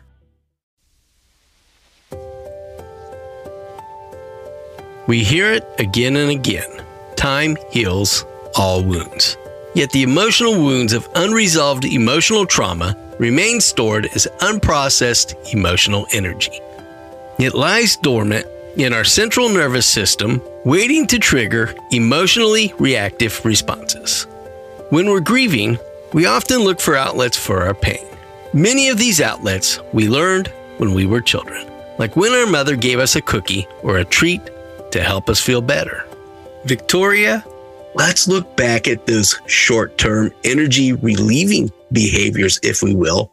We 5.05 5.23
hear 5.23 5.51
it 5.51 5.67
again 5.79 6.15
and 6.15 6.31
again. 6.31 6.81
Time 7.15 7.57
heals 7.71 8.25
all 8.55 8.83
wounds. 8.83 9.37
Yet 9.75 9.91
the 9.91 10.03
emotional 10.03 10.53
wounds 10.53 10.93
of 10.93 11.09
unresolved 11.15 11.85
emotional 11.85 12.45
trauma 12.45 12.95
remain 13.19 13.59
stored 13.59 14.05
as 14.15 14.27
unprocessed 14.39 15.53
emotional 15.53 16.07
energy. 16.13 16.59
It 17.39 17.53
lies 17.53 17.97
dormant 17.97 18.47
in 18.77 18.93
our 18.93 19.03
central 19.03 19.49
nervous 19.49 19.85
system, 19.85 20.41
waiting 20.63 21.05
to 21.07 21.19
trigger 21.19 21.75
emotionally 21.91 22.73
reactive 22.79 23.43
responses. 23.43 24.25
When 24.93 25.09
we're 25.09 25.21
grieving, 25.21 25.79
we 26.13 26.27
often 26.27 26.59
look 26.59 26.79
for 26.79 26.95
outlets 26.95 27.35
for 27.35 27.63
our 27.63 27.73
pain. 27.73 28.05
Many 28.53 28.89
of 28.89 28.99
these 28.99 29.21
outlets 29.21 29.79
we 29.91 30.07
learned 30.07 30.49
when 30.77 30.93
we 30.93 31.07
were 31.07 31.19
children, 31.19 31.67
like 31.97 32.15
when 32.15 32.31
our 32.31 32.45
mother 32.45 32.75
gave 32.75 32.99
us 32.99 33.15
a 33.15 33.21
cookie 33.23 33.65
or 33.81 33.97
a 33.97 34.05
treat 34.05 34.39
to 34.91 35.01
help 35.01 35.31
us 35.31 35.41
feel 35.41 35.61
better. 35.63 36.05
Victoria, 36.65 37.43
let's 37.95 38.27
look 38.27 38.55
back 38.55 38.87
at 38.87 39.07
those 39.07 39.41
short 39.47 39.97
term 39.97 40.31
energy 40.43 40.93
relieving 40.93 41.71
behaviors, 41.91 42.59
if 42.61 42.83
we 42.83 42.93
will, 42.93 43.31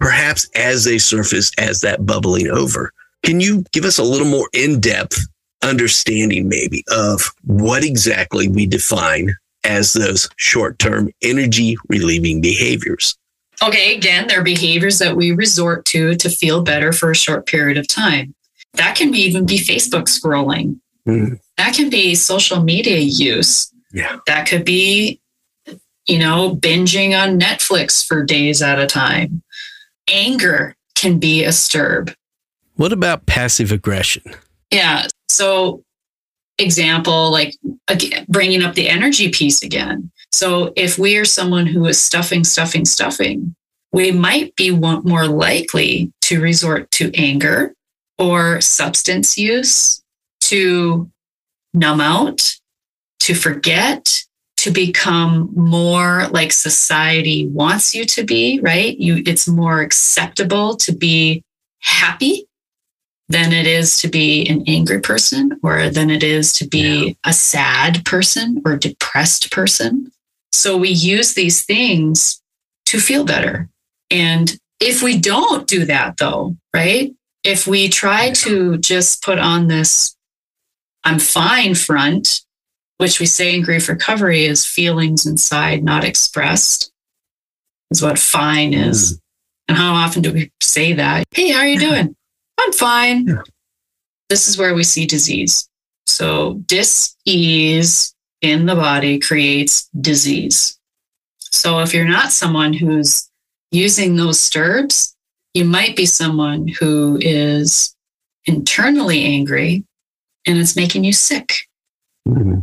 perhaps 0.00 0.48
as 0.54 0.84
they 0.84 0.96
surface 0.96 1.52
as 1.58 1.82
that 1.82 2.06
bubbling 2.06 2.48
over. 2.48 2.90
Can 3.22 3.38
you 3.38 3.66
give 3.72 3.84
us 3.84 3.98
a 3.98 4.02
little 4.02 4.26
more 4.26 4.48
in 4.54 4.80
depth 4.80 5.26
understanding, 5.60 6.48
maybe, 6.48 6.82
of 6.90 7.30
what 7.44 7.84
exactly 7.84 8.48
we 8.48 8.64
define 8.64 9.36
as 9.64 9.92
those 9.92 10.28
short 10.36 10.78
term 10.78 11.10
energy 11.22 11.76
relieving 11.88 12.40
behaviors? 12.40 13.16
Okay, 13.62 13.94
again, 13.96 14.26
they're 14.26 14.42
behaviors 14.42 14.98
that 14.98 15.16
we 15.16 15.30
resort 15.32 15.84
to 15.86 16.14
to 16.16 16.28
feel 16.28 16.62
better 16.62 16.92
for 16.92 17.10
a 17.10 17.16
short 17.16 17.46
period 17.46 17.78
of 17.78 17.86
time. 17.86 18.34
That 18.74 18.96
can 18.96 19.12
be, 19.12 19.18
even 19.18 19.46
be 19.46 19.58
Facebook 19.58 20.04
scrolling. 20.04 20.80
Mhm. 21.06 21.38
That 21.58 21.74
can 21.74 21.90
be 21.90 22.14
social 22.14 22.62
media 22.62 22.98
use. 22.98 23.70
Yeah. 23.92 24.18
That 24.26 24.48
could 24.48 24.64
be, 24.64 25.20
you 26.06 26.18
know, 26.18 26.56
binging 26.56 27.16
on 27.20 27.38
Netflix 27.38 28.04
for 28.04 28.24
days 28.24 28.62
at 28.62 28.80
a 28.80 28.86
time. 28.86 29.42
Anger 30.08 30.74
can 30.94 31.18
be 31.18 31.44
a 31.44 31.50
STERB. 31.50 32.14
What 32.76 32.92
about 32.92 33.26
passive 33.26 33.70
aggression? 33.70 34.22
Yeah. 34.72 35.06
So, 35.28 35.84
example, 36.62 37.30
like 37.30 37.54
bringing 38.28 38.62
up 38.62 38.74
the 38.74 38.88
energy 38.88 39.30
piece 39.30 39.62
again. 39.62 40.10
So, 40.30 40.72
if 40.76 40.98
we 40.98 41.16
are 41.18 41.24
someone 41.24 41.66
who 41.66 41.84
is 41.86 42.00
stuffing, 42.00 42.44
stuffing, 42.44 42.84
stuffing, 42.84 43.54
we 43.92 44.10
might 44.12 44.56
be 44.56 44.70
more 44.70 45.26
likely 45.26 46.12
to 46.22 46.40
resort 46.40 46.90
to 46.92 47.12
anger 47.14 47.74
or 48.18 48.60
substance 48.60 49.36
use 49.36 50.02
to 50.40 51.10
numb 51.74 52.00
out, 52.00 52.52
to 53.20 53.34
forget, 53.34 54.22
to 54.58 54.70
become 54.70 55.50
more 55.54 56.28
like 56.28 56.52
society 56.52 57.46
wants 57.48 57.94
you 57.94 58.04
to 58.04 58.24
be, 58.24 58.60
right? 58.60 58.96
You 58.96 59.22
it's 59.26 59.48
more 59.48 59.80
acceptable 59.80 60.76
to 60.76 60.92
be 60.92 61.42
happy 61.80 62.46
than 63.32 63.52
it 63.52 63.66
is 63.66 63.98
to 63.98 64.08
be 64.08 64.46
an 64.48 64.62
angry 64.66 65.00
person 65.00 65.58
or 65.62 65.88
than 65.90 66.10
it 66.10 66.22
is 66.22 66.52
to 66.54 66.66
be 66.68 67.16
a 67.24 67.32
sad 67.32 68.04
person 68.04 68.62
or 68.64 68.76
depressed 68.76 69.50
person. 69.50 70.12
So 70.52 70.76
we 70.76 70.90
use 70.90 71.34
these 71.34 71.64
things 71.64 72.40
to 72.86 73.00
feel 73.00 73.24
better. 73.24 73.68
And 74.10 74.56
if 74.80 75.02
we 75.02 75.18
don't 75.18 75.66
do 75.66 75.84
that, 75.86 76.18
though, 76.18 76.56
right? 76.74 77.14
If 77.42 77.66
we 77.66 77.88
try 77.88 78.30
to 78.30 78.78
just 78.78 79.22
put 79.22 79.38
on 79.38 79.68
this 79.68 80.14
I'm 81.04 81.18
fine 81.18 81.74
front, 81.74 82.42
which 82.98 83.18
we 83.18 83.26
say 83.26 83.54
in 83.54 83.62
grief 83.62 83.88
recovery 83.88 84.44
is 84.44 84.64
feelings 84.64 85.26
inside 85.26 85.82
not 85.82 86.04
expressed, 86.04 86.92
is 87.90 88.02
what 88.02 88.18
fine 88.18 88.72
is. 88.72 89.14
Mm. 89.14 89.18
And 89.68 89.78
how 89.78 89.94
often 89.94 90.22
do 90.22 90.32
we 90.32 90.52
say 90.62 90.92
that? 90.92 91.24
Hey, 91.32 91.50
how 91.50 91.60
are 91.60 91.66
you 91.66 91.78
doing? 91.90 92.14
I'm 92.62 92.72
fine. 92.72 93.26
Yeah. 93.26 93.42
This 94.28 94.48
is 94.48 94.56
where 94.56 94.74
we 94.74 94.84
see 94.84 95.06
disease. 95.06 95.68
So, 96.06 96.54
dis 96.66 97.16
ease 97.24 98.14
in 98.40 98.66
the 98.66 98.74
body 98.74 99.18
creates 99.18 99.88
disease. 100.00 100.78
So, 101.38 101.80
if 101.80 101.92
you're 101.92 102.04
not 102.04 102.32
someone 102.32 102.72
who's 102.72 103.28
using 103.70 104.16
those 104.16 104.38
STERBs, 104.38 105.14
you 105.54 105.64
might 105.64 105.96
be 105.96 106.06
someone 106.06 106.68
who 106.68 107.18
is 107.20 107.94
internally 108.46 109.24
angry 109.24 109.84
and 110.46 110.58
it's 110.58 110.76
making 110.76 111.04
you 111.04 111.12
sick. 111.12 111.52
Mm-hmm. 112.28 112.60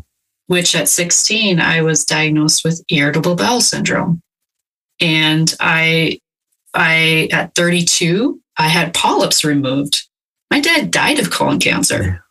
Which 0.47 0.75
at 0.75 0.89
16, 0.89 1.59
I 1.59 1.81
was 1.81 2.05
diagnosed 2.05 2.63
with 2.63 2.83
irritable 2.89 3.35
bowel 3.35 3.61
syndrome. 3.61 4.21
And 4.99 5.53
I, 5.59 6.19
I, 6.73 7.29
at 7.31 7.53
32, 7.53 8.41
I 8.59 8.67
had 8.67 8.93
polyps 8.93 9.45
removed. 9.45 10.07
My 10.51 10.59
dad 10.59 10.91
died 10.91 11.17
of 11.17 11.31
colon 11.31 11.59
cancer. 11.59 12.23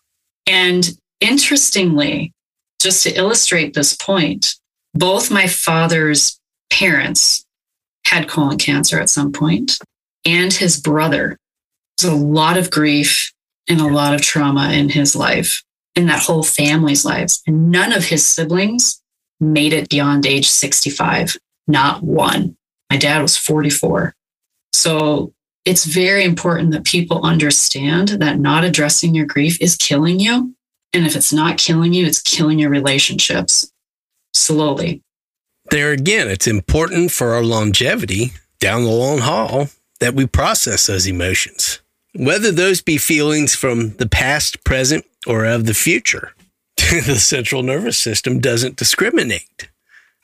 And 0.46 0.88
interestingly, 1.20 2.32
just 2.80 3.02
to 3.04 3.16
illustrate 3.16 3.74
this 3.74 3.96
point, 3.96 4.54
both 4.94 5.30
my 5.30 5.46
father's 5.46 6.38
parents 6.70 7.46
had 8.06 8.28
colon 8.28 8.58
cancer 8.58 9.00
at 9.00 9.10
some 9.10 9.32
point, 9.32 9.78
and 10.24 10.52
his 10.52 10.78
brother. 10.80 11.38
There's 11.96 12.12
a 12.12 12.16
lot 12.16 12.56
of 12.56 12.70
grief 12.70 13.32
and 13.68 13.80
a 13.80 13.88
lot 13.88 14.14
of 14.14 14.22
trauma 14.22 14.72
in 14.72 14.90
his 14.90 15.16
life, 15.16 15.62
in 15.96 16.06
that 16.06 16.22
whole 16.22 16.42
family's 16.42 17.04
lives. 17.04 17.42
And 17.46 17.70
none 17.70 17.92
of 17.92 18.04
his 18.04 18.24
siblings 18.24 19.00
made 19.40 19.72
it 19.72 19.88
beyond 19.88 20.26
age 20.26 20.48
65, 20.48 21.36
not 21.66 22.02
one. 22.02 22.56
My 22.90 22.96
dad 22.96 23.22
was 23.22 23.36
44. 23.36 24.14
So 24.72 25.32
it's 25.68 25.84
very 25.84 26.24
important 26.24 26.70
that 26.72 26.84
people 26.84 27.22
understand 27.22 28.08
that 28.08 28.38
not 28.38 28.64
addressing 28.64 29.14
your 29.14 29.26
grief 29.26 29.60
is 29.60 29.76
killing 29.76 30.18
you. 30.18 30.54
And 30.94 31.04
if 31.04 31.14
it's 31.14 31.30
not 31.30 31.58
killing 31.58 31.92
you, 31.92 32.06
it's 32.06 32.22
killing 32.22 32.58
your 32.58 32.70
relationships 32.70 33.70
slowly. 34.32 35.02
There 35.70 35.92
again, 35.92 36.28
it's 36.28 36.46
important 36.46 37.12
for 37.12 37.34
our 37.34 37.42
longevity 37.42 38.32
down 38.60 38.84
the 38.84 38.90
long 38.90 39.18
haul 39.18 39.68
that 40.00 40.14
we 40.14 40.26
process 40.26 40.86
those 40.86 41.06
emotions, 41.06 41.82
whether 42.14 42.50
those 42.50 42.80
be 42.80 42.96
feelings 42.96 43.54
from 43.54 43.90
the 43.96 44.08
past, 44.08 44.64
present, 44.64 45.04
or 45.26 45.44
of 45.44 45.66
the 45.66 45.74
future. 45.74 46.32
the 46.76 47.18
central 47.18 47.62
nervous 47.62 47.98
system 47.98 48.40
doesn't 48.40 48.76
discriminate. 48.76 49.68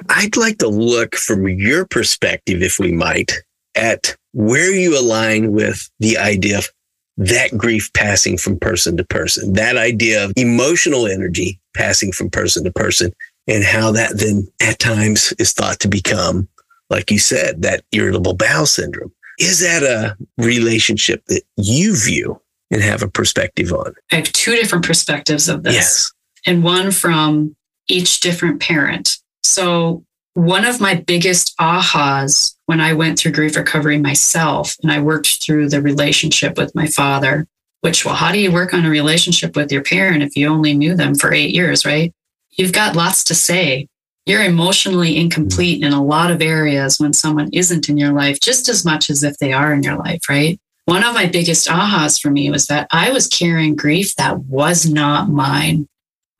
I'd 0.08 0.38
like 0.38 0.56
to 0.58 0.68
look 0.68 1.16
from 1.16 1.46
your 1.46 1.84
perspective, 1.84 2.62
if 2.62 2.78
we 2.78 2.92
might, 2.92 3.32
at 3.74 4.16
where 4.34 4.72
you 4.72 4.98
align 4.98 5.52
with 5.52 5.88
the 6.00 6.18
idea 6.18 6.58
of 6.58 6.68
that 7.16 7.56
grief 7.56 7.92
passing 7.92 8.36
from 8.36 8.58
person 8.58 8.96
to 8.96 9.04
person, 9.04 9.52
that 9.54 9.76
idea 9.76 10.24
of 10.24 10.32
emotional 10.36 11.06
energy 11.06 11.60
passing 11.74 12.12
from 12.12 12.28
person 12.28 12.64
to 12.64 12.72
person, 12.72 13.12
and 13.46 13.62
how 13.64 13.92
that 13.92 14.18
then 14.18 14.48
at 14.60 14.78
times 14.78 15.32
is 15.38 15.52
thought 15.52 15.78
to 15.80 15.88
become, 15.88 16.48
like 16.90 17.10
you 17.10 17.18
said, 17.18 17.62
that 17.62 17.84
irritable 17.92 18.34
bowel 18.34 18.66
syndrome. 18.66 19.12
Is 19.38 19.60
that 19.60 19.82
a 19.82 20.16
relationship 20.42 21.24
that 21.26 21.42
you 21.56 21.96
view 21.96 22.40
and 22.70 22.82
have 22.82 23.02
a 23.02 23.08
perspective 23.08 23.72
on? 23.72 23.94
I 24.10 24.16
have 24.16 24.32
two 24.32 24.56
different 24.56 24.84
perspectives 24.84 25.48
of 25.48 25.62
this, 25.62 25.74
yes. 25.74 26.12
and 26.46 26.64
one 26.64 26.90
from 26.90 27.54
each 27.88 28.20
different 28.20 28.60
parent. 28.60 29.18
So, 29.44 30.04
one 30.34 30.64
of 30.64 30.80
my 30.80 30.94
biggest 30.94 31.56
ahas 31.58 32.56
when 32.66 32.80
I 32.80 32.92
went 32.92 33.18
through 33.18 33.32
grief 33.32 33.56
recovery 33.56 33.98
myself 33.98 34.76
and 34.82 34.90
I 34.90 35.00
worked 35.00 35.42
through 35.42 35.68
the 35.68 35.80
relationship 35.80 36.58
with 36.58 36.74
my 36.74 36.86
father, 36.86 37.46
which, 37.80 38.04
well, 38.04 38.16
how 38.16 38.32
do 38.32 38.40
you 38.40 38.50
work 38.50 38.74
on 38.74 38.84
a 38.84 38.90
relationship 38.90 39.54
with 39.54 39.70
your 39.70 39.82
parent 39.82 40.22
if 40.22 40.36
you 40.36 40.48
only 40.48 40.74
knew 40.74 40.96
them 40.96 41.14
for 41.14 41.32
eight 41.32 41.54
years, 41.54 41.86
right? 41.86 42.12
You've 42.50 42.72
got 42.72 42.96
lots 42.96 43.22
to 43.24 43.34
say 43.34 43.86
you're 44.26 44.42
emotionally 44.42 45.16
incomplete 45.16 45.84
in 45.84 45.92
a 45.92 46.02
lot 46.02 46.30
of 46.30 46.42
areas 46.42 46.98
when 46.98 47.12
someone 47.12 47.50
isn't 47.52 47.88
in 47.88 47.98
your 47.98 48.12
life 48.12 48.40
just 48.40 48.68
as 48.68 48.84
much 48.84 49.10
as 49.10 49.22
if 49.22 49.36
they 49.38 49.52
are 49.52 49.72
in 49.72 49.82
your 49.82 49.96
life, 49.96 50.28
right? 50.28 50.58
One 50.86 51.04
of 51.04 51.14
my 51.14 51.26
biggest 51.26 51.68
ahas 51.68 52.20
for 52.20 52.30
me 52.30 52.50
was 52.50 52.66
that 52.66 52.88
I 52.90 53.10
was 53.10 53.28
carrying 53.28 53.76
grief 53.76 54.16
that 54.16 54.40
was 54.40 54.84
not 54.84 55.30
mine. 55.30 55.86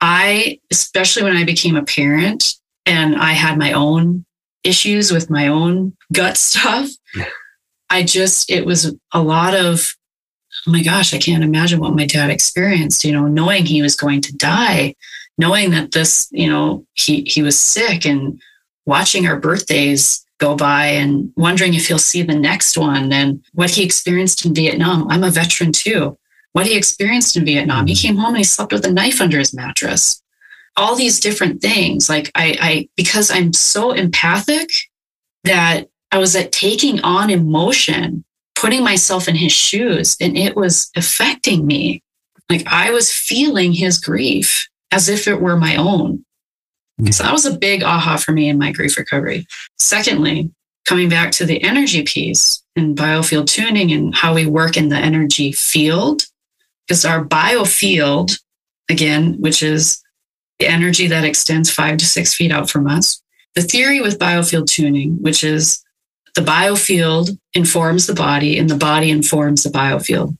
I, 0.01 0.59
especially 0.71 1.23
when 1.23 1.37
I 1.37 1.45
became 1.45 1.75
a 1.75 1.83
parent 1.83 2.55
and 2.85 3.15
I 3.15 3.33
had 3.33 3.57
my 3.57 3.73
own 3.73 4.25
issues 4.63 5.11
with 5.11 5.29
my 5.29 5.47
own 5.47 5.95
gut 6.13 6.37
stuff, 6.49 6.89
I 7.89 8.03
just, 8.03 8.49
it 8.49 8.65
was 8.65 8.95
a 9.13 9.21
lot 9.21 9.53
of, 9.53 9.95
oh 10.67 10.71
my 10.71 10.83
gosh, 10.83 11.13
I 11.13 11.19
can't 11.19 11.43
imagine 11.43 11.79
what 11.79 11.95
my 11.95 12.05
dad 12.05 12.29
experienced, 12.29 13.03
you 13.03 13.11
know, 13.11 13.27
knowing 13.27 13.65
he 13.65 13.81
was 13.81 13.95
going 13.95 14.21
to 14.21 14.35
die 14.35 14.95
knowing 15.37 15.71
that 15.71 15.91
this, 15.91 16.27
you 16.31 16.49
know, 16.49 16.85
he 16.93 17.23
he 17.23 17.41
was 17.41 17.57
sick 17.57 18.05
and 18.05 18.39
watching 18.85 19.25
our 19.25 19.39
birthdays 19.39 20.25
go 20.37 20.55
by 20.55 20.87
and 20.87 21.31
wondering 21.35 21.73
if 21.73 21.87
he'll 21.87 21.97
see 21.97 22.21
the 22.21 22.37
next 22.37 22.77
one 22.77 23.11
and 23.11 23.43
what 23.53 23.69
he 23.69 23.83
experienced 23.83 24.45
in 24.45 24.53
Vietnam. 24.53 25.07
I'm 25.09 25.23
a 25.23 25.31
veteran 25.31 25.71
too. 25.71 26.17
What 26.51 26.67
he 26.67 26.77
experienced 26.77 27.35
in 27.35 27.45
Vietnam. 27.45 27.87
He 27.87 27.93
mm-hmm. 27.93 28.07
came 28.07 28.17
home 28.17 28.29
and 28.29 28.37
he 28.37 28.43
slept 28.43 28.71
with 28.71 28.85
a 28.85 28.91
knife 28.91 29.21
under 29.21 29.39
his 29.39 29.53
mattress. 29.53 30.21
All 30.77 30.95
these 30.95 31.19
different 31.19 31.61
things. 31.61 32.09
Like 32.09 32.31
I, 32.35 32.57
I 32.59 32.89
because 32.97 33.31
I'm 33.31 33.53
so 33.53 33.91
empathic 33.91 34.69
that 35.43 35.85
I 36.11 36.17
was 36.17 36.35
at 36.35 36.51
taking 36.51 37.01
on 37.01 37.29
emotion, 37.29 38.23
putting 38.55 38.83
myself 38.83 39.27
in 39.27 39.35
his 39.35 39.51
shoes, 39.51 40.17
and 40.19 40.37
it 40.37 40.55
was 40.55 40.91
affecting 40.95 41.65
me. 41.65 42.01
Like 42.49 42.67
I 42.67 42.91
was 42.91 43.11
feeling 43.11 43.73
his 43.73 43.99
grief 43.99 44.67
as 44.91 45.09
if 45.09 45.27
it 45.27 45.41
were 45.41 45.57
my 45.57 45.75
own. 45.75 46.25
Mm-hmm. 46.99 47.11
So 47.11 47.23
that 47.23 47.33
was 47.33 47.45
a 47.45 47.57
big 47.57 47.83
aha 47.83 48.17
for 48.17 48.31
me 48.31 48.47
in 48.49 48.57
my 48.57 48.71
grief 48.71 48.97
recovery. 48.97 49.47
Secondly, 49.77 50.51
coming 50.85 51.09
back 51.09 51.31
to 51.33 51.45
the 51.45 51.61
energy 51.63 52.03
piece 52.03 52.63
and 52.75 52.95
biofield 52.95 53.47
tuning 53.47 53.91
and 53.91 54.15
how 54.15 54.33
we 54.33 54.45
work 54.45 54.77
in 54.77 54.89
the 54.89 54.97
energy 54.97 55.51
field, 55.51 56.23
because 56.87 57.03
our 57.03 57.25
biofield, 57.25 58.39
again, 58.89 59.35
which 59.41 59.63
is 59.63 60.01
the 60.59 60.67
energy 60.67 61.07
that 61.07 61.25
extends 61.25 61.69
five 61.69 61.97
to 61.97 62.05
six 62.05 62.33
feet 62.33 62.51
out 62.51 62.69
from 62.69 62.87
us, 62.87 63.21
the 63.55 63.61
theory 63.61 64.01
with 64.01 64.19
biofield 64.19 64.67
tuning, 64.67 65.21
which 65.21 65.43
is 65.43 65.83
the 66.35 66.41
biofield 66.41 67.37
informs 67.53 68.07
the 68.07 68.13
body 68.13 68.57
and 68.57 68.69
the 68.69 68.77
body 68.77 69.09
informs 69.09 69.63
the 69.63 69.69
biofield. 69.69 70.37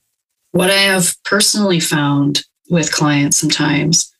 What 0.52 0.70
I 0.70 0.74
have 0.74 1.16
personally 1.24 1.80
found 1.80 2.44
with 2.68 2.92
clients 2.92 3.38
sometimes 3.38 4.12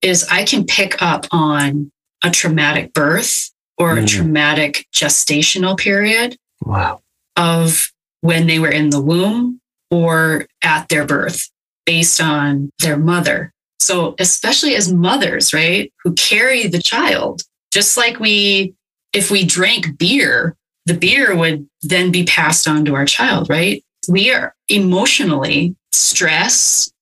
is 0.00 0.26
I 0.30 0.44
can 0.44 0.64
pick 0.64 1.00
up 1.02 1.26
on 1.30 1.92
a 2.24 2.30
traumatic 2.30 2.92
birth 2.92 3.50
or 3.78 3.94
mm. 3.94 4.02
a 4.02 4.06
traumatic 4.06 4.86
gestational 4.92 5.78
period. 5.78 6.36
Wow. 6.60 7.00
Of 7.36 7.90
when 8.20 8.46
they 8.46 8.58
were 8.58 8.70
in 8.70 8.90
the 8.90 9.00
womb 9.00 9.60
or 9.90 10.46
at 10.62 10.88
their 10.88 11.06
birth 11.06 11.48
based 11.84 12.20
on 12.20 12.70
their 12.78 12.96
mother. 12.96 13.52
So, 13.82 14.14
especially 14.20 14.76
as 14.76 14.92
mothers, 14.92 15.52
right, 15.52 15.92
who 16.04 16.12
carry 16.12 16.68
the 16.68 16.80
child, 16.80 17.42
just 17.72 17.96
like 17.96 18.20
we, 18.20 18.74
if 19.12 19.30
we 19.30 19.44
drank 19.44 19.98
beer, 19.98 20.56
the 20.86 20.94
beer 20.94 21.36
would 21.36 21.68
then 21.82 22.12
be 22.12 22.24
passed 22.24 22.68
on 22.68 22.84
to 22.84 22.94
our 22.94 23.04
child, 23.04 23.50
right? 23.50 23.82
We 24.08 24.32
are 24.32 24.54
emotionally 24.68 25.74
stress, 25.90 26.92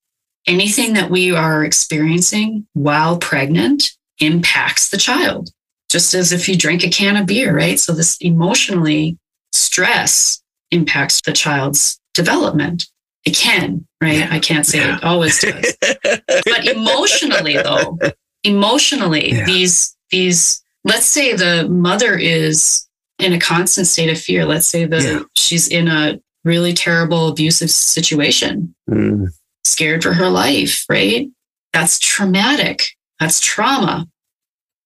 anything 0.46 0.94
that 0.94 1.10
we 1.10 1.34
are 1.34 1.64
experiencing 1.64 2.66
while 2.72 3.18
pregnant 3.18 3.90
impacts 4.18 4.88
the 4.88 4.96
child, 4.96 5.50
just 5.90 6.14
as 6.14 6.32
if 6.32 6.48
you 6.48 6.56
drink 6.56 6.82
a 6.82 6.88
can 6.88 7.16
of 7.16 7.26
beer, 7.26 7.54
right? 7.54 7.78
So, 7.78 7.92
this 7.92 8.16
emotionally 8.22 9.18
stress 9.52 10.42
impacts 10.70 11.20
the 11.20 11.32
child's 11.32 12.00
development. 12.14 12.86
It 13.24 13.36
can, 13.36 13.86
right? 14.00 14.30
I 14.30 14.38
can't 14.38 14.64
say 14.64 14.78
yeah. 14.78 14.96
it 14.96 15.04
always 15.04 15.40
does. 15.40 15.76
but 16.26 16.66
emotionally, 16.66 17.54
though, 17.54 17.98
emotionally, 18.44 19.32
yeah. 19.32 19.44
these, 19.44 19.94
these, 20.10 20.62
let's 20.84 21.06
say 21.06 21.34
the 21.34 21.68
mother 21.68 22.16
is 22.16 22.88
in 23.18 23.32
a 23.32 23.38
constant 23.38 23.86
state 23.86 24.10
of 24.10 24.18
fear. 24.18 24.46
Let's 24.46 24.66
say 24.66 24.86
that 24.86 25.02
yeah. 25.02 25.20
she's 25.36 25.68
in 25.68 25.88
a 25.88 26.18
really 26.44 26.72
terrible 26.72 27.28
abusive 27.28 27.70
situation. 27.70 28.74
Mm 28.88 29.28
scared 29.64 30.02
for 30.02 30.12
her 30.12 30.28
life, 30.28 30.84
right? 30.88 31.28
That's 31.72 31.98
traumatic. 31.98 32.82
That's 33.18 33.40
trauma. 33.40 34.06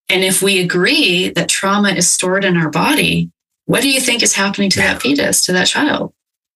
And 0.09 0.23
if 0.23 0.41
we 0.41 0.59
agree 0.59 1.29
that 1.29 1.49
trauma 1.49 1.89
is 1.89 2.09
stored 2.09 2.45
in 2.45 2.57
our 2.57 2.69
body, 2.69 3.31
what 3.65 3.81
do 3.81 3.89
you 3.89 3.99
think 3.99 4.21
is 4.21 4.35
happening 4.35 4.69
to 4.71 4.79
that 4.79 5.01
fetus, 5.01 5.41
to 5.45 5.53
that 5.53 5.67
child? 5.67 6.13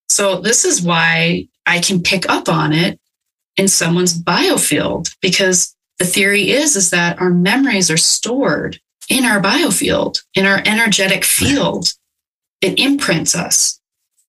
So 0.07 0.39
this 0.39 0.65
is 0.65 0.81
why 0.81 1.47
I 1.69 1.79
can 1.79 2.01
pick 2.01 2.27
up 2.27 2.49
on 2.49 2.73
it 2.73 2.99
in 3.55 3.67
someone's 3.67 4.19
biofield 4.19 5.15
because 5.21 5.75
the 5.99 6.05
theory 6.05 6.49
is 6.49 6.75
is 6.75 6.89
that 6.89 7.21
our 7.21 7.29
memories 7.29 7.91
are 7.91 7.97
stored 7.97 8.79
in 9.07 9.23
our 9.23 9.39
biofield, 9.39 10.21
in 10.33 10.47
our 10.47 10.61
energetic 10.65 11.23
field. 11.23 11.93
It 12.61 12.79
imprints 12.79 13.35
us, 13.35 13.79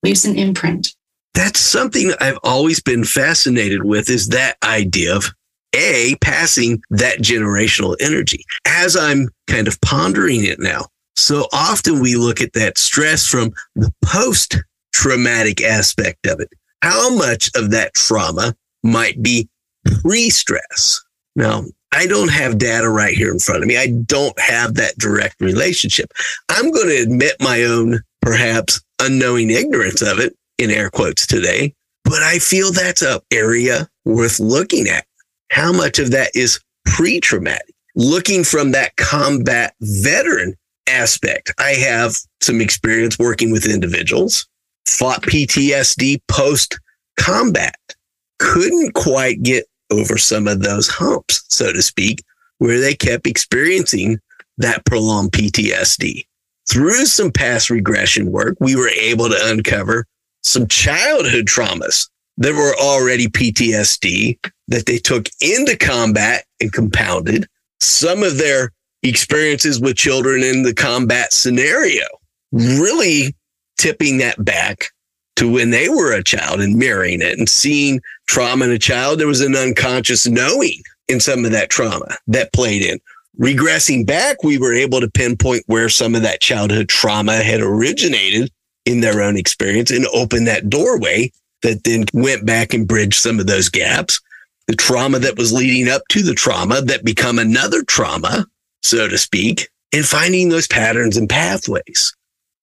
leaves 0.02 0.24
an 0.26 0.38
imprint. 0.38 0.94
That's 1.32 1.60
something 1.60 2.12
I've 2.20 2.38
always 2.42 2.80
been 2.82 3.04
fascinated 3.04 3.84
with 3.84 4.10
is 4.10 4.28
that 4.28 4.56
idea 4.62 5.16
of 5.16 5.32
a 5.74 6.16
passing 6.20 6.82
that 6.90 7.20
generational 7.20 7.96
energy 8.00 8.44
as 8.66 8.96
I'm 8.96 9.28
kind 9.46 9.66
of 9.66 9.80
pondering 9.80 10.44
it 10.44 10.60
now. 10.60 10.86
So 11.16 11.46
often 11.52 12.00
we 12.00 12.16
look 12.16 12.40
at 12.40 12.52
that 12.52 12.76
stress 12.76 13.26
from 13.26 13.52
the 13.76 13.92
post 14.04 14.58
traumatic 14.92 15.62
aspect 15.62 16.26
of 16.26 16.40
it. 16.40 16.50
How 16.82 17.14
much 17.14 17.50
of 17.54 17.70
that 17.70 17.94
trauma 17.94 18.54
might 18.82 19.22
be 19.22 19.48
pre 20.02 20.30
stress? 20.30 21.00
Now, 21.36 21.64
I 21.92 22.06
don't 22.06 22.30
have 22.30 22.58
data 22.58 22.88
right 22.88 23.16
here 23.16 23.32
in 23.32 23.38
front 23.38 23.62
of 23.62 23.68
me. 23.68 23.76
I 23.76 23.88
don't 23.88 24.38
have 24.38 24.74
that 24.74 24.96
direct 24.98 25.40
relationship. 25.40 26.12
I'm 26.48 26.70
going 26.70 26.88
to 26.88 27.02
admit 27.02 27.36
my 27.40 27.64
own, 27.64 28.00
perhaps 28.22 28.80
unknowing 29.00 29.50
ignorance 29.50 30.02
of 30.02 30.18
it 30.18 30.36
in 30.58 30.70
air 30.70 30.90
quotes 30.90 31.26
today, 31.26 31.74
but 32.04 32.22
I 32.22 32.38
feel 32.38 32.72
that's 32.72 33.02
an 33.02 33.20
area 33.32 33.88
worth 34.04 34.38
looking 34.38 34.88
at. 34.88 35.04
How 35.50 35.72
much 35.72 35.98
of 35.98 36.12
that 36.12 36.30
is 36.34 36.60
pre 36.84 37.20
traumatic? 37.20 37.74
Looking 37.96 38.44
from 38.44 38.70
that 38.72 38.94
combat 38.96 39.74
veteran 39.80 40.54
aspect. 40.86 41.52
I 41.58 41.70
have 41.70 42.16
some 42.40 42.60
experience 42.60 43.18
working 43.18 43.50
with 43.50 43.66
individuals, 43.66 44.46
fought 44.86 45.22
PTSD 45.22 46.20
post 46.28 46.78
combat, 47.18 47.76
couldn't 48.38 48.94
quite 48.94 49.42
get 49.42 49.66
over 49.90 50.16
some 50.18 50.48
of 50.48 50.62
those 50.62 50.88
humps, 50.88 51.44
so 51.48 51.72
to 51.72 51.82
speak, 51.82 52.22
where 52.58 52.80
they 52.80 52.94
kept 52.94 53.26
experiencing 53.26 54.18
that 54.58 54.84
prolonged 54.84 55.32
PTSD. 55.32 56.24
Through 56.68 57.06
some 57.06 57.32
past 57.32 57.70
regression 57.70 58.30
work, 58.30 58.56
we 58.60 58.76
were 58.76 58.90
able 58.90 59.28
to 59.28 59.38
uncover 59.46 60.06
some 60.42 60.68
childhood 60.68 61.46
traumas 61.46 62.08
that 62.36 62.54
were 62.54 62.74
already 62.80 63.26
PTSD 63.26 64.38
that 64.68 64.86
they 64.86 64.98
took 64.98 65.28
into 65.40 65.76
combat 65.76 66.44
and 66.60 66.72
compounded. 66.72 67.46
Some 67.80 68.22
of 68.22 68.38
their 68.38 68.70
experiences 69.02 69.80
with 69.80 69.96
children 69.96 70.42
in 70.42 70.62
the 70.62 70.74
combat 70.74 71.32
scenario, 71.32 72.06
really 72.52 73.34
tipping 73.80 74.18
that 74.18 74.42
back 74.44 74.90
to 75.36 75.50
when 75.50 75.70
they 75.70 75.88
were 75.88 76.12
a 76.12 76.22
child 76.22 76.60
and 76.60 76.76
mirroring 76.76 77.20
it 77.22 77.38
and 77.38 77.48
seeing 77.48 78.00
trauma 78.26 78.66
in 78.66 78.70
a 78.70 78.78
child. 78.78 79.18
There 79.18 79.26
was 79.26 79.40
an 79.40 79.56
unconscious 79.56 80.26
knowing 80.26 80.82
in 81.08 81.20
some 81.20 81.44
of 81.44 81.52
that 81.52 81.70
trauma 81.70 82.16
that 82.26 82.52
played 82.52 82.82
in. 82.82 83.00
Regressing 83.40 84.06
back, 84.06 84.42
we 84.42 84.58
were 84.58 84.74
able 84.74 85.00
to 85.00 85.10
pinpoint 85.10 85.64
where 85.66 85.88
some 85.88 86.14
of 86.14 86.22
that 86.22 86.40
childhood 86.40 86.88
trauma 86.88 87.36
had 87.36 87.60
originated 87.60 88.50
in 88.84 89.00
their 89.00 89.22
own 89.22 89.36
experience 89.36 89.90
and 89.90 90.06
open 90.12 90.44
that 90.44 90.68
doorway 90.68 91.32
that 91.62 91.84
then 91.84 92.04
went 92.12 92.44
back 92.44 92.74
and 92.74 92.86
bridged 92.88 93.14
some 93.14 93.40
of 93.40 93.46
those 93.46 93.68
gaps. 93.68 94.20
The 94.66 94.76
trauma 94.76 95.18
that 95.20 95.38
was 95.38 95.52
leading 95.52 95.88
up 95.88 96.02
to 96.10 96.22
the 96.22 96.34
trauma 96.34 96.82
that 96.82 97.04
become 97.04 97.38
another 97.38 97.82
trauma 97.84 98.46
so 98.82 99.08
to 99.08 99.18
speak, 99.18 99.68
and 99.92 100.04
finding 100.04 100.48
those 100.48 100.66
patterns 100.66 101.16
and 101.16 101.28
pathways. 101.28 102.14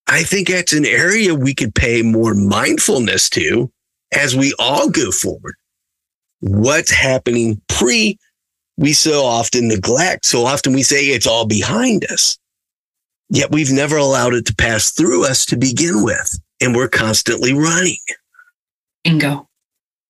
I 0.07 0.23
think 0.23 0.47
that's 0.47 0.73
an 0.73 0.85
area 0.85 1.35
we 1.35 1.53
could 1.53 1.75
pay 1.75 2.01
more 2.01 2.33
mindfulness 2.33 3.29
to 3.31 3.71
as 4.13 4.35
we 4.35 4.53
all 4.57 4.89
go 4.89 5.11
forward. 5.11 5.55
What's 6.39 6.91
happening 6.91 7.61
pre 7.67 8.17
we 8.77 8.93
so 8.93 9.25
often 9.25 9.67
neglect. 9.67 10.25
So 10.25 10.45
often 10.45 10.73
we 10.73 10.83
say 10.83 11.05
it's 11.07 11.27
all 11.27 11.45
behind 11.45 12.05
us. 12.11 12.37
Yet 13.29 13.51
we've 13.51 13.71
never 13.71 13.97
allowed 13.97 14.35
it 14.35 14.45
to 14.45 14.55
pass 14.55 14.91
through 14.91 15.25
us 15.25 15.45
to 15.47 15.57
begin 15.57 16.03
with. 16.03 16.39
And 16.61 16.75
we're 16.75 16.87
constantly 16.87 17.53
running. 17.53 17.97
Bingo. 19.03 19.49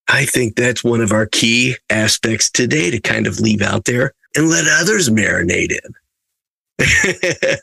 I 0.09 0.25
think 0.25 0.55
that's 0.55 0.83
one 0.83 1.01
of 1.01 1.11
our 1.11 1.25
key 1.25 1.75
aspects 1.89 2.49
today 2.49 2.91
to 2.91 2.99
kind 2.99 3.27
of 3.27 3.39
leave 3.39 3.61
out 3.61 3.85
there 3.85 4.13
and 4.35 4.49
let 4.49 4.65
others 4.67 5.09
marinate 5.09 5.71
in. 5.71 5.95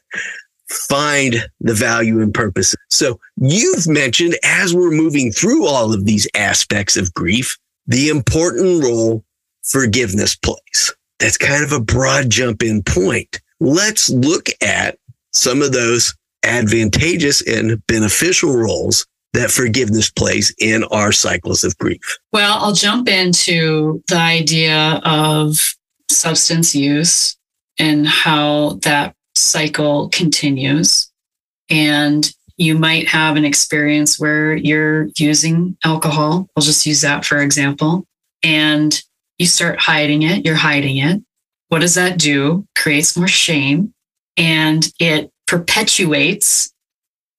Find 0.89 1.49
the 1.61 1.75
value 1.75 2.21
and 2.21 2.33
purpose. 2.33 2.75
So 2.91 3.19
you've 3.37 3.87
mentioned 3.87 4.37
as 4.43 4.75
we're 4.75 4.91
moving 4.91 5.33
through 5.33 5.67
all 5.67 5.93
of 5.93 6.05
these 6.05 6.29
aspects 6.35 6.97
of 6.97 7.13
grief, 7.15 7.57
the 7.87 8.09
important 8.09 8.83
role 8.83 9.25
forgiveness 9.63 10.37
plays. 10.37 10.95
That's 11.21 11.39
kind 11.39 11.65
of 11.65 11.73
a 11.73 11.81
broad 11.81 12.31
jump 12.31 12.63
in 12.63 12.83
point. 12.83 13.41
Let's 13.61 14.11
look 14.11 14.49
at 14.63 14.99
some 15.33 15.63
of 15.63 15.73
those 15.73 16.15
advantageous 16.45 17.43
and 17.47 17.85
beneficial 17.87 18.55
roles 18.55 19.07
that 19.35 19.51
forgiveness 19.51 20.11
plays 20.11 20.55
in 20.59 20.85
our 20.85 21.13
cycles 21.13 21.65
of 21.65 21.77
grief? 21.79 22.19
Well, 22.33 22.59
I'll 22.59 22.73
jump 22.73 23.09
into 23.09 24.03
the 24.09 24.17
idea 24.17 25.01
of 25.05 25.75
substance 26.09 26.75
use 26.75 27.37
and 27.79 28.07
how 28.07 28.79
that 28.83 29.15
cycle 29.45 30.09
continues. 30.11 31.11
And 31.71 32.31
you 32.57 32.79
might 32.79 33.09
have 33.09 33.37
an 33.37 33.45
experience 33.45 34.19
where 34.19 34.55
you're 34.55 35.09
using 35.19 35.77
alcohol. 35.85 36.49
I'll 36.57 36.63
just 36.63 36.87
use 36.87 37.01
that 37.01 37.25
for 37.25 37.39
example. 37.39 38.07
And 38.43 39.01
you 39.39 39.47
start 39.47 39.81
hiding 39.81 40.23
it, 40.23 40.45
you're 40.45 40.55
hiding 40.55 40.99
it. 40.99 41.23
What 41.69 41.81
does 41.81 41.95
that 41.95 42.19
do? 42.19 42.67
Creates 42.77 43.17
more 43.17 43.29
shame 43.29 43.93
and 44.37 44.89
it 45.01 45.31
perpetuates 45.47 46.73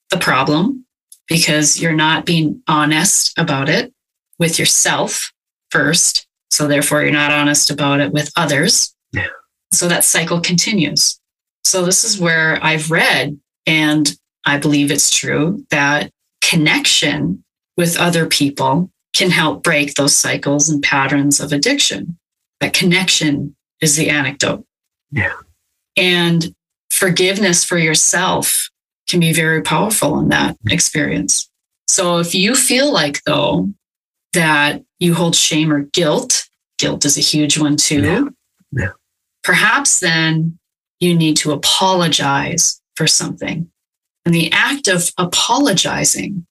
the 0.09 0.17
problem 0.17 0.85
because 1.27 1.79
you're 1.81 1.93
not 1.93 2.25
being 2.25 2.61
honest 2.67 3.37
about 3.37 3.69
it 3.69 3.93
with 4.39 4.59
yourself 4.59 5.31
first. 5.69 6.27
So 6.51 6.67
therefore, 6.67 7.01
you're 7.01 7.11
not 7.11 7.31
honest 7.31 7.69
about 7.69 7.99
it 7.99 8.11
with 8.11 8.31
others. 8.35 8.93
Yeah. 9.11 9.27
So 9.71 9.87
that 9.87 10.03
cycle 10.03 10.39
continues. 10.39 11.19
So 11.65 11.83
this 11.83 12.03
is 12.03 12.19
where 12.19 12.63
I've 12.63 12.91
read, 12.91 13.39
and 13.65 14.15
I 14.45 14.57
believe 14.59 14.91
it's 14.91 15.09
true, 15.09 15.65
that 15.71 16.11
connection 16.41 17.43
with 17.75 17.97
other 17.97 18.27
people 18.27 18.91
can 19.13 19.31
help 19.31 19.63
break 19.63 19.95
those 19.95 20.15
cycles 20.15 20.69
and 20.69 20.83
patterns 20.83 21.39
of 21.39 21.51
addiction. 21.51 22.17
That 22.61 22.73
connection 22.73 23.55
is 23.81 23.95
the 23.95 24.09
anecdote. 24.09 24.63
Yeah. 25.11 25.33
And 25.97 26.53
forgiveness 26.91 27.63
for 27.63 27.77
yourself 27.77 28.69
can 29.09 29.19
be 29.19 29.33
very 29.33 29.61
powerful 29.61 30.19
in 30.19 30.29
that 30.29 30.57
experience. 30.69 31.49
So 31.87 32.19
if 32.19 32.35
you 32.35 32.55
feel 32.55 32.93
like, 32.93 33.21
though, 33.25 33.73
that 34.33 34.83
you 34.99 35.15
hold 35.15 35.35
shame 35.35 35.71
or 35.71 35.81
guilt, 35.81 36.47
guilt 36.77 37.05
is 37.05 37.17
a 37.17 37.21
huge 37.21 37.57
one 37.57 37.75
too. 37.75 38.03
Yeah. 38.03 38.23
Yeah. 38.71 38.91
Perhaps 39.43 39.99
then 39.99 40.59
you 40.99 41.15
need 41.15 41.37
to 41.37 41.51
apologize 41.51 42.81
for 42.95 43.07
something. 43.07 43.69
And 44.25 44.33
the 44.33 44.51
act 44.51 44.87
of 44.87 45.11
apologizing 45.17 46.45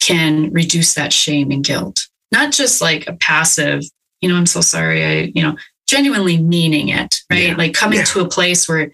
can 0.00 0.52
reduce 0.52 0.94
that 0.94 1.12
shame 1.12 1.50
and 1.50 1.64
guilt. 1.64 2.08
Not 2.32 2.52
just 2.52 2.80
like 2.82 3.06
a 3.06 3.14
passive, 3.14 3.82
you 4.20 4.28
know, 4.28 4.36
I'm 4.36 4.46
so 4.46 4.60
sorry, 4.60 5.04
I, 5.04 5.32
you 5.34 5.42
know, 5.42 5.56
genuinely 5.86 6.38
meaning 6.38 6.88
it, 6.88 7.16
right? 7.30 7.48
Yeah. 7.48 7.56
Like 7.56 7.74
coming 7.74 7.98
Yeah. 8.00 8.04
to 8.06 8.20
a 8.20 8.28
place 8.28 8.68
where 8.68 8.90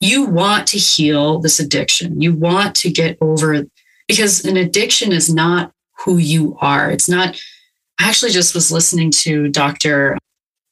you 0.00 0.24
want 0.26 0.66
to 0.68 0.78
heal 0.78 1.38
this 1.38 1.60
addiction. 1.60 2.20
You 2.20 2.34
want 2.34 2.74
to 2.76 2.90
get 2.90 3.16
over 3.20 3.64
because 4.08 4.44
an 4.44 4.56
addiction 4.56 5.12
is 5.12 5.32
not 5.32 5.72
who 6.04 6.18
you 6.18 6.58
are. 6.60 6.90
It's 6.90 7.08
not. 7.08 7.40
I 8.00 8.08
actually 8.08 8.32
just 8.32 8.54
was 8.54 8.72
listening 8.72 9.12
to 9.12 9.48
Dr. 9.48 10.18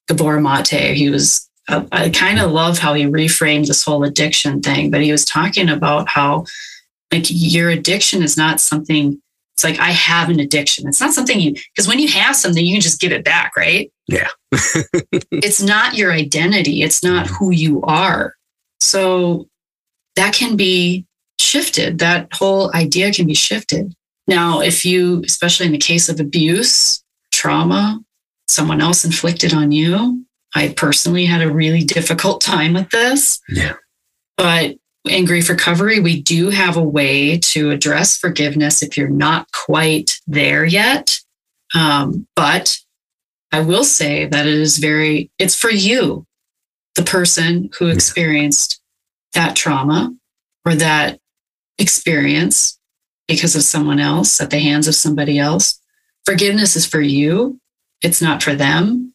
Gabor 0.08 0.40
Mate. 0.40 0.96
He 0.96 1.08
was. 1.10 1.48
I, 1.70 1.86
I 1.92 2.10
kind 2.10 2.38
of 2.38 2.50
love 2.50 2.78
how 2.78 2.94
he 2.94 3.04
reframed 3.04 3.66
this 3.66 3.84
whole 3.84 4.04
addiction 4.04 4.60
thing, 4.60 4.90
but 4.90 5.02
he 5.02 5.12
was 5.12 5.24
talking 5.24 5.68
about 5.68 6.08
how, 6.08 6.44
like, 7.12 7.24
your 7.28 7.70
addiction 7.70 8.22
is 8.22 8.36
not 8.36 8.60
something. 8.60 9.20
It's 9.54 9.64
like 9.64 9.78
I 9.78 9.90
have 9.90 10.30
an 10.30 10.40
addiction. 10.40 10.88
It's 10.88 11.00
not 11.00 11.12
something 11.12 11.38
you 11.38 11.52
because 11.52 11.86
when 11.86 11.98
you 11.98 12.08
have 12.08 12.34
something, 12.34 12.64
you 12.64 12.74
can 12.74 12.80
just 12.80 13.00
give 13.00 13.12
it 13.12 13.24
back, 13.24 13.56
right? 13.56 13.92
Yeah. 14.06 14.28
it's 15.30 15.60
not 15.60 15.94
your 15.94 16.12
identity. 16.12 16.82
It's 16.82 17.02
not 17.02 17.26
mm-hmm. 17.26 17.34
who 17.34 17.50
you 17.50 17.82
are. 17.82 18.34
So 18.80 19.48
that 20.16 20.34
can 20.34 20.56
be 20.56 21.06
shifted. 21.38 21.98
That 21.98 22.32
whole 22.32 22.74
idea 22.74 23.12
can 23.12 23.26
be 23.26 23.34
shifted. 23.34 23.94
Now, 24.26 24.60
if 24.60 24.84
you, 24.84 25.22
especially 25.24 25.66
in 25.66 25.72
the 25.72 25.78
case 25.78 26.08
of 26.08 26.20
abuse, 26.20 27.02
trauma, 27.32 28.00
someone 28.48 28.80
else 28.80 29.04
inflicted 29.04 29.52
on 29.52 29.72
you, 29.72 30.24
I 30.54 30.74
personally 30.76 31.26
had 31.26 31.42
a 31.42 31.52
really 31.52 31.84
difficult 31.84 32.40
time 32.40 32.74
with 32.74 32.90
this. 32.90 33.40
Yeah. 33.48 33.74
But 34.36 34.76
in 35.08 35.24
grief 35.24 35.48
recovery, 35.48 36.00
we 36.00 36.20
do 36.20 36.50
have 36.50 36.76
a 36.76 36.82
way 36.82 37.38
to 37.38 37.70
address 37.70 38.16
forgiveness 38.16 38.82
if 38.82 38.96
you're 38.96 39.08
not 39.08 39.50
quite 39.52 40.18
there 40.26 40.64
yet. 40.64 41.18
Um, 41.74 42.26
but 42.34 42.78
I 43.52 43.60
will 43.60 43.84
say 43.84 44.26
that 44.26 44.46
it 44.46 44.54
is 44.54 44.78
very, 44.78 45.30
it's 45.38 45.56
for 45.56 45.70
you, 45.70 46.26
the 46.96 47.02
person 47.02 47.70
who 47.78 47.86
experienced 47.86 48.80
that 49.34 49.56
trauma 49.56 50.14
or 50.64 50.74
that 50.74 51.20
experience 51.78 52.78
because 53.28 53.54
of 53.54 53.62
someone 53.62 54.00
else 54.00 54.40
at 54.40 54.50
the 54.50 54.58
hands 54.58 54.88
of 54.88 54.94
somebody 54.94 55.38
else. 55.38 55.80
Forgiveness 56.26 56.76
is 56.76 56.86
for 56.86 57.00
you, 57.00 57.60
it's 58.02 58.20
not 58.20 58.42
for 58.42 58.54
them. 58.54 59.14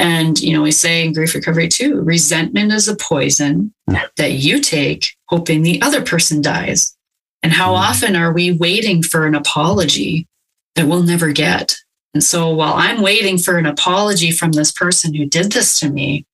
And, 0.00 0.40
you 0.40 0.54
know, 0.54 0.62
we 0.62 0.72
say 0.72 1.04
in 1.04 1.12
grief 1.12 1.34
recovery 1.34 1.68
too 1.68 2.00
resentment 2.00 2.72
is 2.72 2.88
a 2.88 2.96
poison 2.96 3.74
that 4.16 4.32
you 4.32 4.62
take, 4.62 5.14
hoping 5.26 5.62
the 5.62 5.80
other 5.82 6.02
person 6.02 6.40
dies. 6.40 6.96
And 7.42 7.52
how 7.52 7.74
mm. 7.74 7.78
often 7.78 8.16
are 8.16 8.32
we 8.32 8.50
waiting 8.50 9.02
for 9.02 9.26
an 9.26 9.34
apology 9.34 10.26
that 10.74 10.86
we'll 10.86 11.02
never 11.02 11.32
get? 11.32 11.76
And 12.14 12.24
so 12.24 12.48
while 12.48 12.72
I'm 12.72 13.02
waiting 13.02 13.36
for 13.36 13.58
an 13.58 13.66
apology 13.66 14.30
from 14.30 14.52
this 14.52 14.72
person 14.72 15.12
who 15.12 15.26
did 15.26 15.52
this 15.52 15.78
to 15.80 15.90
me, 15.90 16.24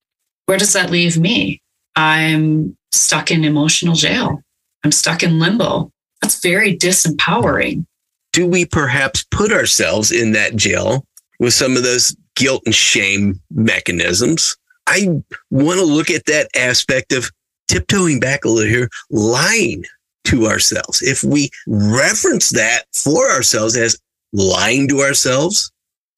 where 0.45 0.57
does 0.57 0.71
that 0.71 0.89
leave 0.89 1.17
me? 1.17 1.61
I'm 1.93 2.77
stuck 2.93 3.31
in 3.31 3.43
emotional 3.43 3.95
jail. 3.95 4.41
I'm 4.85 4.93
stuck 4.93 5.23
in 5.23 5.39
limbo. 5.39 5.91
That's 6.21 6.41
very 6.41 6.75
disempowering. 6.75 7.85
Do 8.31 8.47
we 8.47 8.65
perhaps 8.65 9.25
put 9.29 9.51
ourselves 9.51 10.09
in 10.09 10.31
that 10.31 10.55
jail 10.55 11.03
with 11.41 11.53
some 11.53 11.75
of 11.75 11.83
those 11.83 12.15
guilt 12.37 12.63
and 12.65 12.73
shame 12.73 13.41
mechanisms? 13.51 14.55
I 14.87 15.21
want 15.51 15.79
to 15.79 15.85
look 15.85 16.09
at 16.09 16.25
that 16.27 16.49
aspect 16.55 17.11
of 17.11 17.29
tiptoeing 17.67 18.19
back 18.19 18.45
a 18.45 18.49
little 18.49 18.69
here, 18.69 18.89
lying 19.09 19.83
to 20.25 20.45
ourselves. 20.45 21.01
If 21.01 21.23
we 21.23 21.49
reference 21.67 22.49
that 22.51 22.83
for 22.93 23.29
ourselves 23.29 23.75
as 23.75 23.99
lying 24.31 24.87
to 24.89 25.01
ourselves, 25.01 25.71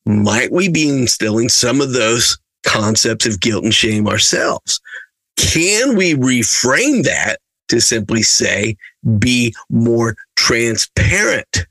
might 0.05 0.51
we 0.51 0.70
be 0.70 0.89
instilling 0.89 1.49
some 1.49 1.82
of 1.82 1.93
those 1.93 2.38
concepts 2.63 3.26
of 3.26 3.39
guilt 3.39 3.63
and 3.63 3.74
shame 3.74 4.07
ourselves? 4.07 4.80
Can 5.38 5.95
we 5.95 6.13
reframe 6.13 7.03
that 7.05 7.39
to 7.70 7.80
simply 7.80 8.24
say, 8.24 8.76
be 9.17 9.53
more 9.70 10.15
transparent 10.36 11.65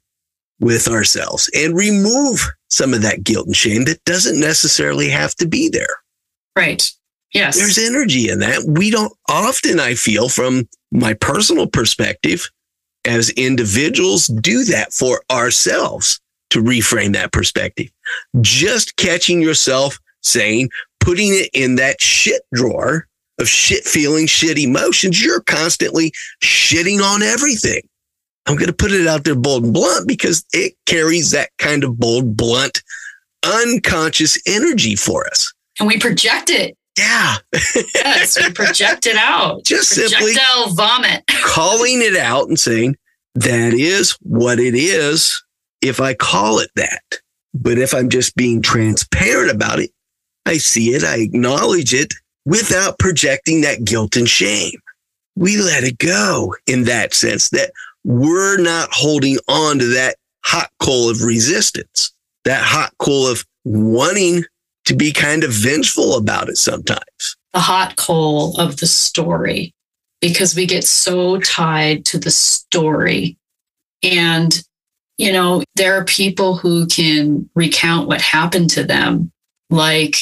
with 0.61 0.89
ourselves 0.89 1.51
and 1.55 1.77
remove 1.77 2.49
some 2.71 2.95
of 2.95 3.03
that 3.03 3.25
guilt 3.25 3.47
and 3.47 3.57
shame 3.57 3.85
that 3.85 4.03
doesn't 4.05 4.41
necessarily 4.41 5.09
have 5.09 5.35
to 5.37 5.47
be 5.47 5.69
there? 5.69 5.97
Right. 6.57 6.91
Yes. 7.35 7.57
There's 7.59 7.79
energy 7.79 8.31
in 8.31 8.39
that. 8.41 8.65
We 8.67 8.91
don't 8.91 9.13
often, 9.29 9.81
I 9.81 9.95
feel, 9.95 10.29
from 10.29 10.69
my 10.91 11.15
personal 11.15 11.67
perspective, 11.67 12.49
as 13.05 13.31
individuals, 13.31 14.27
do 14.27 14.65
that 14.65 14.93
for 14.93 15.23
ourselves 15.31 16.21
to 16.51 16.63
reframe 16.63 17.13
that 17.13 17.33
perspective. 17.33 17.89
Just 18.41 18.97
catching 18.97 19.43
yourself 19.43 19.99
saying, 20.23 20.71
putting 21.01 21.29
it 21.29 21.51
in 21.53 21.77
that 21.77 22.01
shit 22.01 22.43
drawer 22.53 23.07
of 23.39 23.49
shit 23.49 23.85
feeling, 23.85 24.27
shit 24.27 24.59
emotions, 24.59 25.25
you're 25.25 25.43
constantly 25.43 26.13
shitting 26.43 27.01
on 27.01 27.23
everything. 27.23 27.83
I'm 28.49 28.57
going 28.57 28.69
to 28.69 28.73
put 28.73 28.93
it 28.93 29.07
out 29.07 29.25
there 29.25 29.35
bold 29.35 29.65
and 29.65 29.75
blunt 29.75 30.09
because 30.09 30.45
it 30.53 30.75
carries 30.87 31.31
that 31.33 31.51
kind 31.59 31.85
of 31.85 31.99
bold, 31.99 32.37
blunt, 32.37 32.83
unconscious 33.45 34.41
energy 34.47 34.97
for 34.97 35.27
us. 35.27 35.53
And 35.79 35.87
we 35.87 35.99
project 35.99 36.51
it. 36.51 36.77
Yeah. 36.99 37.37
Yes, 37.95 38.39
we 38.41 38.51
project 38.53 39.07
it 39.07 39.17
out. 39.17 39.65
Just 39.65 39.91
simply 39.91 40.35
Projectile 40.35 40.75
vomit. 40.75 41.25
calling 41.45 42.03
it 42.03 42.17
out 42.17 42.49
and 42.49 42.59
saying, 42.59 42.97
that 43.35 43.73
is 43.73 44.13
what 44.23 44.59
it 44.59 44.75
is 44.75 45.43
if 45.81 46.01
I 46.01 46.15
call 46.15 46.59
it 46.59 46.71
that. 46.75 47.03
But 47.55 47.79
if 47.79 47.95
I'm 47.95 48.09
just 48.09 48.37
being 48.37 48.63
transparent 48.63 49.51
about 49.51 49.79
it, 49.79 49.91
I 50.45 50.59
see 50.59 50.91
it, 50.91 51.05
I 51.05 51.19
acknowledge 51.19 51.95
it 51.95 52.15
without 52.45 52.99
projecting 52.99 53.61
that 53.61 53.85
guilt 53.85 54.17
and 54.17 54.29
shame. 54.29 54.79
We 55.37 55.57
let 55.57 55.85
it 55.85 55.99
go 55.99 56.55
in 56.67 56.85
that 56.85 57.15
sense 57.15 57.51
that 57.51 57.71
we're 58.09 58.57
not 58.57 58.89
holding 58.91 59.37
on 59.49 59.79
to 59.79 59.85
that 59.85 60.17
hot 60.43 60.71
coal 60.81 61.11
of 61.11 61.21
resistance, 61.21 62.11
that 62.47 62.63
hot 62.63 62.91
coal 62.99 63.27
of 63.27 63.45
wanting 63.67 64.45
to 64.87 64.95
be 64.95 65.13
kind 65.13 65.45
of 65.45 65.53
vengeful 65.53 66.17
about 66.17 66.49
it 66.49 66.57
sometimes. 66.57 67.37
The 67.53 67.61
hot 67.61 67.97
coal 67.97 68.59
of 68.59 68.79
the 68.79 68.87
story 68.87 69.75
because 70.23 70.57
we 70.57 70.65
get 70.65 70.85
so 70.85 71.39
tied 71.41 72.07
to 72.07 72.19
the 72.19 72.31
story. 72.31 73.37
And, 74.03 74.59
you 75.19 75.31
know, 75.31 75.63
there 75.75 75.93
are 75.93 76.05
people 76.05 76.57
who 76.57 76.87
can 76.87 77.51
recount 77.55 78.09
what 78.09 78.23
happened 78.23 78.71
to 78.71 78.85
them. 78.85 79.31
Like, 79.69 80.17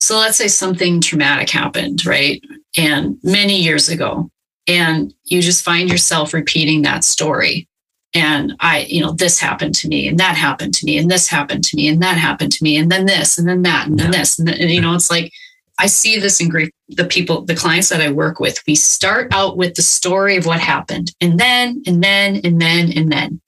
so 0.00 0.18
let's 0.18 0.36
say 0.36 0.46
something 0.46 1.00
traumatic 1.00 1.50
happened, 1.50 2.06
right? 2.06 2.40
And 2.76 3.18
many 3.24 3.60
years 3.60 3.88
ago, 3.88 4.30
and 4.66 5.14
you 5.24 5.42
just 5.42 5.64
find 5.64 5.90
yourself 5.90 6.32
repeating 6.32 6.82
that 6.82 7.04
story. 7.04 7.68
And 8.14 8.54
I, 8.60 8.80
you 8.80 9.00
know, 9.00 9.12
this 9.12 9.40
happened 9.40 9.74
to 9.76 9.88
me 9.88 10.06
and 10.06 10.18
that 10.20 10.36
happened 10.36 10.74
to 10.74 10.86
me 10.86 10.98
and 10.98 11.10
this 11.10 11.26
happened 11.28 11.64
to 11.64 11.76
me 11.76 11.88
and 11.88 12.00
that 12.02 12.16
happened 12.16 12.52
to 12.52 12.62
me 12.62 12.76
and 12.76 12.90
then 12.90 13.06
this 13.06 13.38
and 13.38 13.48
then 13.48 13.62
that 13.62 13.88
and 13.88 13.98
then 13.98 14.12
this. 14.12 14.38
And, 14.38 14.46
then, 14.46 14.60
and 14.60 14.70
you 14.70 14.80
know, 14.80 14.94
it's 14.94 15.10
like, 15.10 15.32
I 15.80 15.86
see 15.86 16.20
this 16.20 16.40
in 16.40 16.48
grief. 16.48 16.70
The 16.90 17.06
people, 17.06 17.44
the 17.44 17.56
clients 17.56 17.88
that 17.88 18.00
I 18.00 18.12
work 18.12 18.38
with, 18.38 18.62
we 18.68 18.76
start 18.76 19.34
out 19.34 19.56
with 19.56 19.74
the 19.74 19.82
story 19.82 20.36
of 20.36 20.46
what 20.46 20.60
happened 20.60 21.12
and 21.20 21.40
then, 21.40 21.82
and 21.86 22.04
then, 22.04 22.40
and 22.44 22.60
then, 22.60 22.92
and 22.96 23.10
then. 23.10 23.40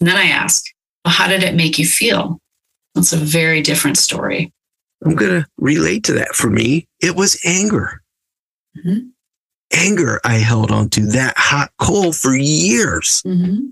And 0.00 0.08
then 0.08 0.16
I 0.16 0.26
ask, 0.26 0.64
well, 1.04 1.14
how 1.14 1.26
did 1.26 1.42
it 1.42 1.56
make 1.56 1.78
you 1.78 1.86
feel? 1.86 2.38
It's 2.94 3.12
a 3.12 3.16
very 3.16 3.62
different 3.62 3.98
story. 3.98 4.52
I'm 5.04 5.16
going 5.16 5.42
to 5.42 5.48
relate 5.58 6.04
to 6.04 6.12
that. 6.12 6.36
For 6.36 6.48
me, 6.48 6.86
it 7.00 7.16
was 7.16 7.38
anger. 7.44 8.00
Mhm. 8.78 9.10
Anger 9.74 10.20
I 10.24 10.34
held 10.34 10.70
on 10.70 10.88
to 10.90 11.06
that 11.08 11.34
hot 11.36 11.70
coal 11.78 12.12
for 12.12 12.34
years 12.34 13.22
mm-hmm. 13.26 13.66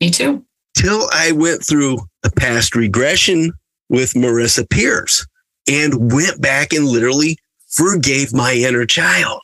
Me 0.00 0.10
too. 0.10 0.44
till 0.76 1.08
I 1.12 1.32
went 1.32 1.64
through 1.64 1.98
a 2.24 2.30
past 2.30 2.74
regression 2.74 3.52
with 3.88 4.14
Marissa 4.14 4.68
Pierce 4.68 5.26
and 5.68 6.12
went 6.12 6.40
back 6.40 6.72
and 6.72 6.86
literally 6.86 7.38
forgave 7.68 8.32
my 8.32 8.54
inner 8.54 8.86
child, 8.86 9.42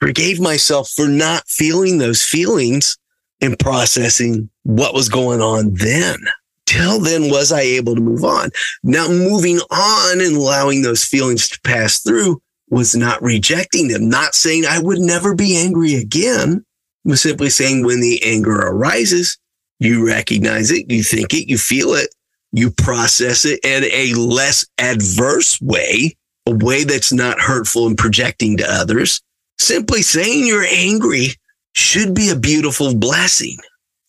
forgave 0.00 0.40
myself 0.40 0.90
for 0.90 1.08
not 1.08 1.48
feeling 1.48 1.98
those 1.98 2.22
feelings 2.22 2.96
and 3.40 3.58
processing 3.58 4.48
what 4.62 4.94
was 4.94 5.08
going 5.08 5.40
on 5.40 5.74
then. 5.74 6.16
Till 6.66 7.00
then, 7.00 7.30
was 7.30 7.52
I 7.52 7.60
able 7.60 7.94
to 7.94 8.00
move 8.00 8.24
on? 8.24 8.50
Now, 8.82 9.08
moving 9.08 9.58
on 9.70 10.20
and 10.20 10.36
allowing 10.36 10.82
those 10.82 11.04
feelings 11.04 11.48
to 11.48 11.60
pass 11.60 12.00
through 12.00 12.42
was 12.68 12.96
not 12.96 13.22
rejecting 13.22 13.88
them, 13.88 14.08
not 14.08 14.34
saying 14.34 14.64
I 14.66 14.78
would 14.78 14.98
never 14.98 15.34
be 15.34 15.56
angry 15.56 15.94
again. 15.94 16.64
Was 17.04 17.22
simply 17.22 17.50
saying 17.50 17.84
when 17.84 18.00
the 18.00 18.20
anger 18.24 18.56
arises, 18.56 19.38
you 19.78 20.06
recognize 20.06 20.70
it, 20.70 20.90
you 20.90 21.02
think 21.02 21.32
it, 21.32 21.48
you 21.48 21.58
feel 21.58 21.94
it, 21.94 22.08
you 22.52 22.70
process 22.70 23.44
it 23.44 23.60
in 23.62 23.84
a 23.84 24.14
less 24.18 24.66
adverse 24.78 25.60
way, 25.60 26.16
a 26.46 26.54
way 26.54 26.84
that's 26.84 27.12
not 27.12 27.38
hurtful 27.38 27.86
and 27.86 27.96
projecting 27.96 28.56
to 28.56 28.66
others. 28.68 29.20
Simply 29.58 30.02
saying 30.02 30.46
you're 30.46 30.66
angry 30.66 31.28
should 31.74 32.14
be 32.14 32.30
a 32.30 32.36
beautiful 32.36 32.94
blessing. 32.94 33.56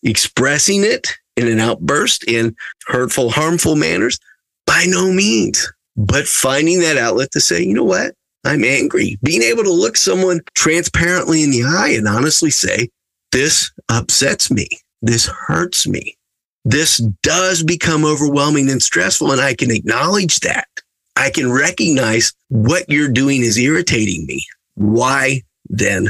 Expressing 0.02 0.84
it 0.84 1.08
in 1.36 1.48
an 1.48 1.60
outburst 1.60 2.24
in 2.24 2.56
hurtful, 2.86 3.30
harmful 3.30 3.76
manners, 3.76 4.18
by 4.66 4.84
no 4.88 5.12
means. 5.12 5.70
But 5.96 6.26
finding 6.26 6.80
that 6.80 6.96
outlet 6.96 7.32
to 7.32 7.40
say, 7.40 7.62
you 7.62 7.74
know 7.74 7.84
what? 7.84 8.14
I'm 8.44 8.64
angry. 8.64 9.18
Being 9.22 9.42
able 9.42 9.64
to 9.64 9.72
look 9.72 9.96
someone 9.96 10.40
transparently 10.54 11.42
in 11.42 11.50
the 11.50 11.64
eye 11.64 11.90
and 11.96 12.06
honestly 12.06 12.50
say, 12.50 12.88
this 13.32 13.70
upsets 13.88 14.50
me. 14.50 14.68
This 15.02 15.26
hurts 15.26 15.86
me. 15.86 16.16
This 16.64 16.98
does 17.22 17.62
become 17.62 18.04
overwhelming 18.04 18.70
and 18.70 18.82
stressful. 18.82 19.32
And 19.32 19.40
I 19.40 19.54
can 19.54 19.70
acknowledge 19.70 20.40
that. 20.40 20.68
I 21.16 21.30
can 21.30 21.50
recognize 21.50 22.32
what 22.48 22.88
you're 22.88 23.10
doing 23.10 23.42
is 23.42 23.58
irritating 23.58 24.24
me. 24.26 24.44
Why 24.74 25.42
then 25.68 26.08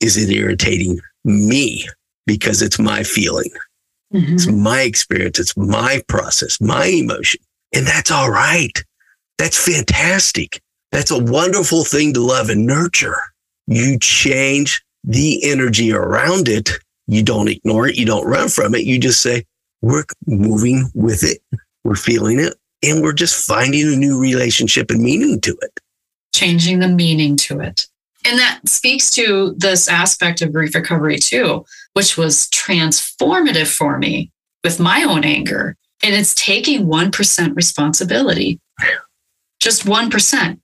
is 0.00 0.16
it 0.16 0.34
irritating 0.34 1.00
me? 1.24 1.86
Because 2.26 2.62
it's 2.62 2.78
my 2.78 3.02
feeling. 3.02 3.50
Mm-hmm. 4.12 4.34
It's 4.34 4.46
my 4.46 4.82
experience. 4.82 5.38
It's 5.38 5.56
my 5.56 6.02
process, 6.08 6.60
my 6.60 6.86
emotion. 6.86 7.40
And 7.74 7.86
that's 7.86 8.10
all 8.10 8.30
right. 8.30 8.82
That's 9.36 9.62
fantastic. 9.62 10.60
That's 10.92 11.10
a 11.10 11.22
wonderful 11.22 11.84
thing 11.84 12.14
to 12.14 12.20
love 12.20 12.48
and 12.48 12.66
nurture. 12.66 13.16
You 13.66 13.98
change 13.98 14.82
the 15.04 15.50
energy 15.50 15.92
around 15.92 16.48
it. 16.48 16.70
You 17.06 17.22
don't 17.22 17.48
ignore 17.48 17.88
it. 17.88 17.96
You 17.96 18.06
don't 18.06 18.26
run 18.26 18.48
from 18.48 18.74
it. 18.74 18.84
You 18.84 18.98
just 18.98 19.22
say, 19.22 19.44
we're 19.82 20.04
moving 20.26 20.90
with 20.94 21.22
it. 21.22 21.38
We're 21.84 21.94
feeling 21.94 22.38
it. 22.38 22.54
And 22.82 23.02
we're 23.02 23.12
just 23.12 23.46
finding 23.46 23.92
a 23.92 23.96
new 23.96 24.20
relationship 24.20 24.90
and 24.90 25.02
meaning 25.02 25.40
to 25.42 25.56
it. 25.62 25.80
Changing 26.34 26.78
the 26.78 26.88
meaning 26.88 27.36
to 27.36 27.60
it. 27.60 27.86
And 28.24 28.38
that 28.38 28.60
speaks 28.66 29.10
to 29.12 29.54
this 29.56 29.88
aspect 29.88 30.42
of 30.42 30.52
grief 30.52 30.74
recovery 30.74 31.18
too, 31.18 31.64
which 31.94 32.16
was 32.16 32.48
transformative 32.48 33.74
for 33.74 33.98
me 33.98 34.30
with 34.64 34.80
my 34.80 35.02
own 35.04 35.24
anger. 35.24 35.76
And 36.02 36.14
it's 36.14 36.34
taking 36.34 36.86
1% 36.86 37.56
responsibility, 37.56 38.60
just 39.60 39.84
1%. 39.84 40.60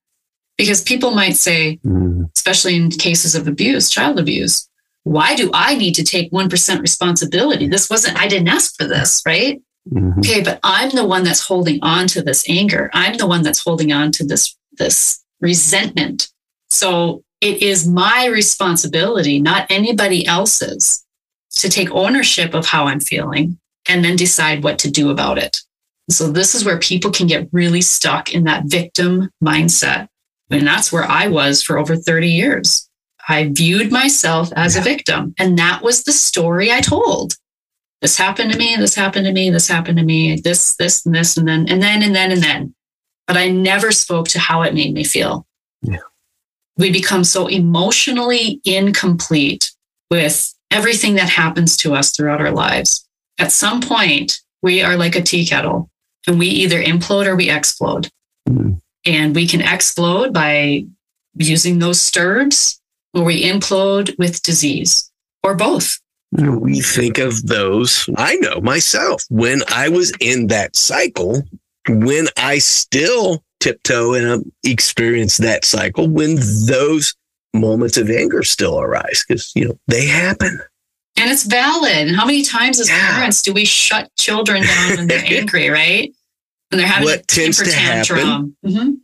Because 0.57 0.83
people 0.83 1.11
might 1.11 1.37
say, 1.37 1.79
Mm. 1.85 2.31
especially 2.37 2.77
in 2.77 2.91
cases 2.91 3.35
of 3.35 3.49
abuse, 3.49 3.91
child 3.91 4.19
abuse, 4.19 4.69
why 5.03 5.35
do 5.35 5.51
I 5.53 5.75
need 5.75 5.95
to 5.97 6.05
take 6.05 6.31
1% 6.33 6.81
responsibility? 6.81 7.69
This 7.69 7.91
wasn't, 7.91 8.19
I 8.19 8.29
didn't 8.29 8.49
ask 8.49 8.75
for 8.77 8.87
this, 8.87 9.21
right? 9.27 9.61
Mhm. 9.93 10.19
Okay, 10.19 10.43
but 10.43 10.61
I'm 10.63 10.91
the 10.91 11.05
one 11.05 11.25
that's 11.25 11.41
holding 11.41 11.79
on 11.83 12.07
to 12.09 12.23
this 12.23 12.45
anger. 12.49 12.89
I'm 12.95 13.17
the 13.19 13.27
one 13.27 13.43
that's 13.43 13.59
holding 13.63 13.93
on 13.93 14.13
to 14.13 14.25
this, 14.25 14.57
this 14.79 15.21
resentment. 15.41 16.29
So 16.71 17.23
it 17.41 17.63
is 17.63 17.87
my 17.87 18.27
responsibility, 18.27 19.41
not 19.41 19.67
anybody 19.69 20.25
else's, 20.27 21.05
to 21.57 21.69
take 21.69 21.91
ownership 21.91 22.55
of 22.55 22.65
how 22.67 22.87
I'm 22.87 23.01
feeling 23.01 23.59
and 23.87 24.03
then 24.05 24.17
decide 24.17 24.65
what 24.65 24.79
to 24.81 24.91
do 24.91 25.11
about 25.11 25.37
it. 25.37 25.61
So 26.11 26.31
this 26.31 26.55
is 26.55 26.65
where 26.65 26.79
people 26.79 27.11
can 27.11 27.27
get 27.27 27.49
really 27.53 27.83
stuck 27.83 28.33
in 28.33 28.45
that 28.45 28.65
victim 28.67 29.31
mindset. 29.43 30.09
And 30.51 30.67
that's 30.67 30.93
where 30.93 31.05
I 31.05 31.29
was 31.29 31.63
for 31.63 31.79
over 31.79 31.97
30 31.97 32.29
years. 32.29 32.89
I 33.29 33.49
viewed 33.49 33.91
myself 33.91 34.53
as 34.55 34.77
a 34.77 34.83
victim. 34.83 35.35
And 35.39 35.59
that 35.59 35.83
was 35.83 36.05
the 36.05 36.13
story 36.13 36.71
I 36.71 36.81
told. 36.81 37.35
This 38.03 38.19
happened 38.19 38.53
to 38.53 38.59
me, 38.59 38.77
this 38.77 38.95
happened 38.95 39.25
to 39.25 39.33
me, 39.33 39.49
this 39.49 39.67
happened 39.67 39.97
to 39.97 40.05
me, 40.05 40.37
this, 40.37 40.77
this, 40.77 41.07
and 41.07 41.15
this, 41.15 41.39
and 41.39 41.49
then, 41.49 41.67
and 41.69 41.83
then, 41.83 42.03
and 42.03 42.15
then, 42.15 42.33
and 42.33 42.43
then. 42.43 42.75
But 43.27 43.39
I 43.39 43.49
never 43.49 43.91
spoke 43.91 44.29
to 44.29 44.39
how 44.39 44.61
it 44.63 44.75
made 44.75 44.93
me 44.93 45.05
feel. 45.05 45.47
Yeah. 45.81 46.01
We 46.77 46.93
become 46.93 47.25
so 47.25 47.47
emotionally 47.47 48.61
incomplete 48.65 49.73
with 50.11 50.53
everything 50.71 51.15
that 51.15 51.31
happens 51.31 51.79
to 51.79 51.95
us 51.95 52.11
throughout 52.11 52.43
our 52.43 52.51
lives. 52.51 53.09
At 53.39 53.53
some 53.53 53.81
point, 53.81 54.41
we 54.61 54.83
are 54.83 54.97
like 54.97 55.17
a 55.17 55.23
tea 55.23 55.47
kettle 55.47 55.91
and 56.27 56.39
we 56.39 56.49
either 56.49 56.83
implode 56.83 57.27
or 57.27 57.37
we 57.37 57.49
explode. 57.49 58.11
Mhm. 58.49 58.81
And 59.07 59.35
we 59.35 59.47
can 59.47 59.61
explode 59.61 60.33
by 60.33 60.85
using 61.37 61.79
those 61.79 61.99
STERBs 62.01 62.79
or 63.13 63.25
we 63.25 63.43
implode 63.45 64.17
with 64.19 64.43
disease 64.43 65.11
or 65.43 65.55
both. 65.55 65.99
We 66.33 66.81
think 66.81 67.19
of 67.19 67.47
those, 67.47 68.09
I 68.17 68.37
know 68.37 68.61
myself, 68.61 69.23
when 69.31 69.63
I 69.69 69.89
was 69.89 70.13
in 70.21 70.49
that 70.49 70.75
cycle, 70.75 71.43
when 71.89 72.27
I 72.37 72.59
still 72.59 73.45
tiptoe 73.61 74.15
and 74.15 74.27
um, 74.27 74.53
experience 74.65 75.37
that 75.37 75.65
cycle, 75.65 76.09
when 76.09 76.37
those 76.67 77.15
moments 77.55 77.97
of 77.97 78.11
anger 78.11 78.43
still 78.43 78.81
arise, 78.81 79.25
because, 79.29 79.53
you 79.55 79.69
know, 79.69 79.79
they 79.87 80.07
happen. 80.07 80.59
And 81.17 81.31
it's 81.31 81.45
valid. 81.45 82.13
How 82.13 82.27
many 82.27 82.43
times 82.43 82.81
as 82.81 82.89
Yeah. 82.89 83.13
parents 83.15 83.41
do 83.43 83.53
we 83.53 83.65
shut 83.65 84.11
children 84.19 84.65
down 84.65 84.97
when 84.97 85.07
they're 85.07 85.25
angry, 85.27 85.69
right? 85.71 86.13
When 86.75 86.79
they're 86.79 86.87
having 86.89 87.09
What 87.09 87.29
tends 87.29 87.63
to 87.63 87.73
happen-. 87.73 88.57
Mhm. 88.67 88.97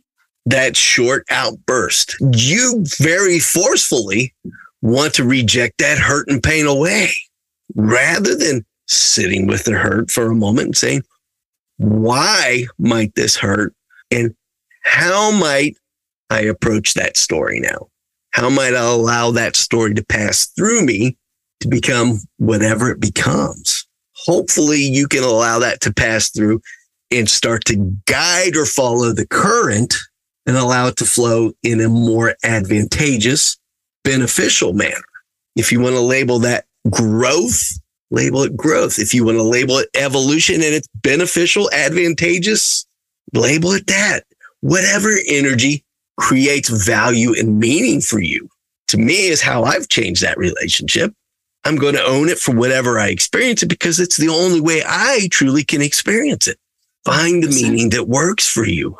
That 0.45 0.75
short 0.75 1.25
outburst, 1.29 2.17
you 2.33 2.83
very 2.97 3.39
forcefully 3.39 4.33
want 4.81 5.13
to 5.13 5.23
reject 5.23 5.77
that 5.77 5.97
hurt 5.99 6.27
and 6.27 6.43
pain 6.43 6.65
away 6.65 7.11
rather 7.75 8.35
than 8.35 8.65
sitting 8.87 9.47
with 9.47 9.63
the 9.63 9.71
hurt 9.73 10.11
for 10.11 10.29
a 10.29 10.35
moment 10.35 10.65
and 10.65 10.77
saying, 10.77 11.03
why 11.77 12.65
might 12.77 13.15
this 13.15 13.37
hurt? 13.37 13.73
And 14.09 14.35
how 14.83 15.31
might 15.31 15.77
I 16.29 16.41
approach 16.41 16.95
that 16.95 17.15
story 17.15 17.61
now? 17.61 17.87
How 18.31 18.49
might 18.49 18.73
I 18.73 18.81
allow 18.81 19.31
that 19.31 19.55
story 19.55 19.93
to 19.93 20.03
pass 20.03 20.47
through 20.47 20.85
me 20.85 21.15
to 21.61 21.69
become 21.69 22.19
whatever 22.37 22.91
it 22.91 22.99
becomes? 22.99 23.85
Hopefully 24.25 24.79
you 24.81 25.07
can 25.07 25.23
allow 25.23 25.59
that 25.59 25.79
to 25.81 25.93
pass 25.93 26.29
through 26.31 26.61
and 27.11 27.29
start 27.29 27.65
to 27.65 27.95
guide 28.05 28.55
or 28.55 28.65
follow 28.65 29.13
the 29.13 29.27
current 29.27 29.95
and 30.45 30.57
allow 30.57 30.87
it 30.87 30.97
to 30.97 31.05
flow 31.05 31.51
in 31.63 31.81
a 31.81 31.89
more 31.89 32.35
advantageous, 32.43 33.57
beneficial 34.03 34.73
manner. 34.73 34.95
If 35.55 35.71
you 35.71 35.81
want 35.81 35.95
to 35.95 36.01
label 36.01 36.39
that 36.39 36.65
growth, 36.89 37.77
label 38.09 38.43
it 38.43 38.55
growth. 38.55 38.99
If 38.99 39.13
you 39.13 39.25
want 39.25 39.37
to 39.37 39.43
label 39.43 39.77
it 39.77 39.89
evolution 39.95 40.55
and 40.55 40.63
it's 40.73 40.87
beneficial, 40.95 41.69
advantageous, 41.73 42.85
label 43.33 43.71
it 43.71 43.87
that. 43.87 44.23
Whatever 44.61 45.11
energy 45.27 45.83
creates 46.19 46.69
value 46.69 47.33
and 47.37 47.59
meaning 47.59 48.01
for 48.01 48.19
you, 48.19 48.47
to 48.89 48.97
me, 48.97 49.27
is 49.27 49.41
how 49.41 49.63
I've 49.63 49.89
changed 49.89 50.21
that 50.21 50.37
relationship. 50.37 51.13
I'm 51.63 51.75
going 51.75 51.95
to 51.95 52.03
own 52.03 52.29
it 52.29 52.39
for 52.39 52.55
whatever 52.55 52.99
I 52.99 53.07
experience 53.07 53.63
it 53.63 53.67
because 53.67 53.99
it's 53.99 54.17
the 54.17 54.29
only 54.29 54.61
way 54.61 54.83
I 54.85 55.27
truly 55.31 55.63
can 55.63 55.81
experience 55.81 56.47
it. 56.47 56.57
Find 57.05 57.43
the 57.43 57.49
meaning 57.49 57.89
that 57.89 58.07
works 58.07 58.47
for 58.47 58.65
you 58.65 58.95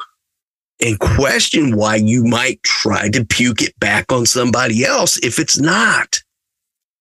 and 0.84 1.00
question 1.00 1.76
why 1.76 1.96
you 1.96 2.24
might 2.24 2.62
try 2.64 3.10
to 3.10 3.26
puke 3.26 3.62
it 3.62 3.80
back 3.80 4.12
on 4.12 4.26
somebody 4.26 4.84
else 4.84 5.18
if 5.20 5.38
it's 5.38 5.60
not. 5.60 6.20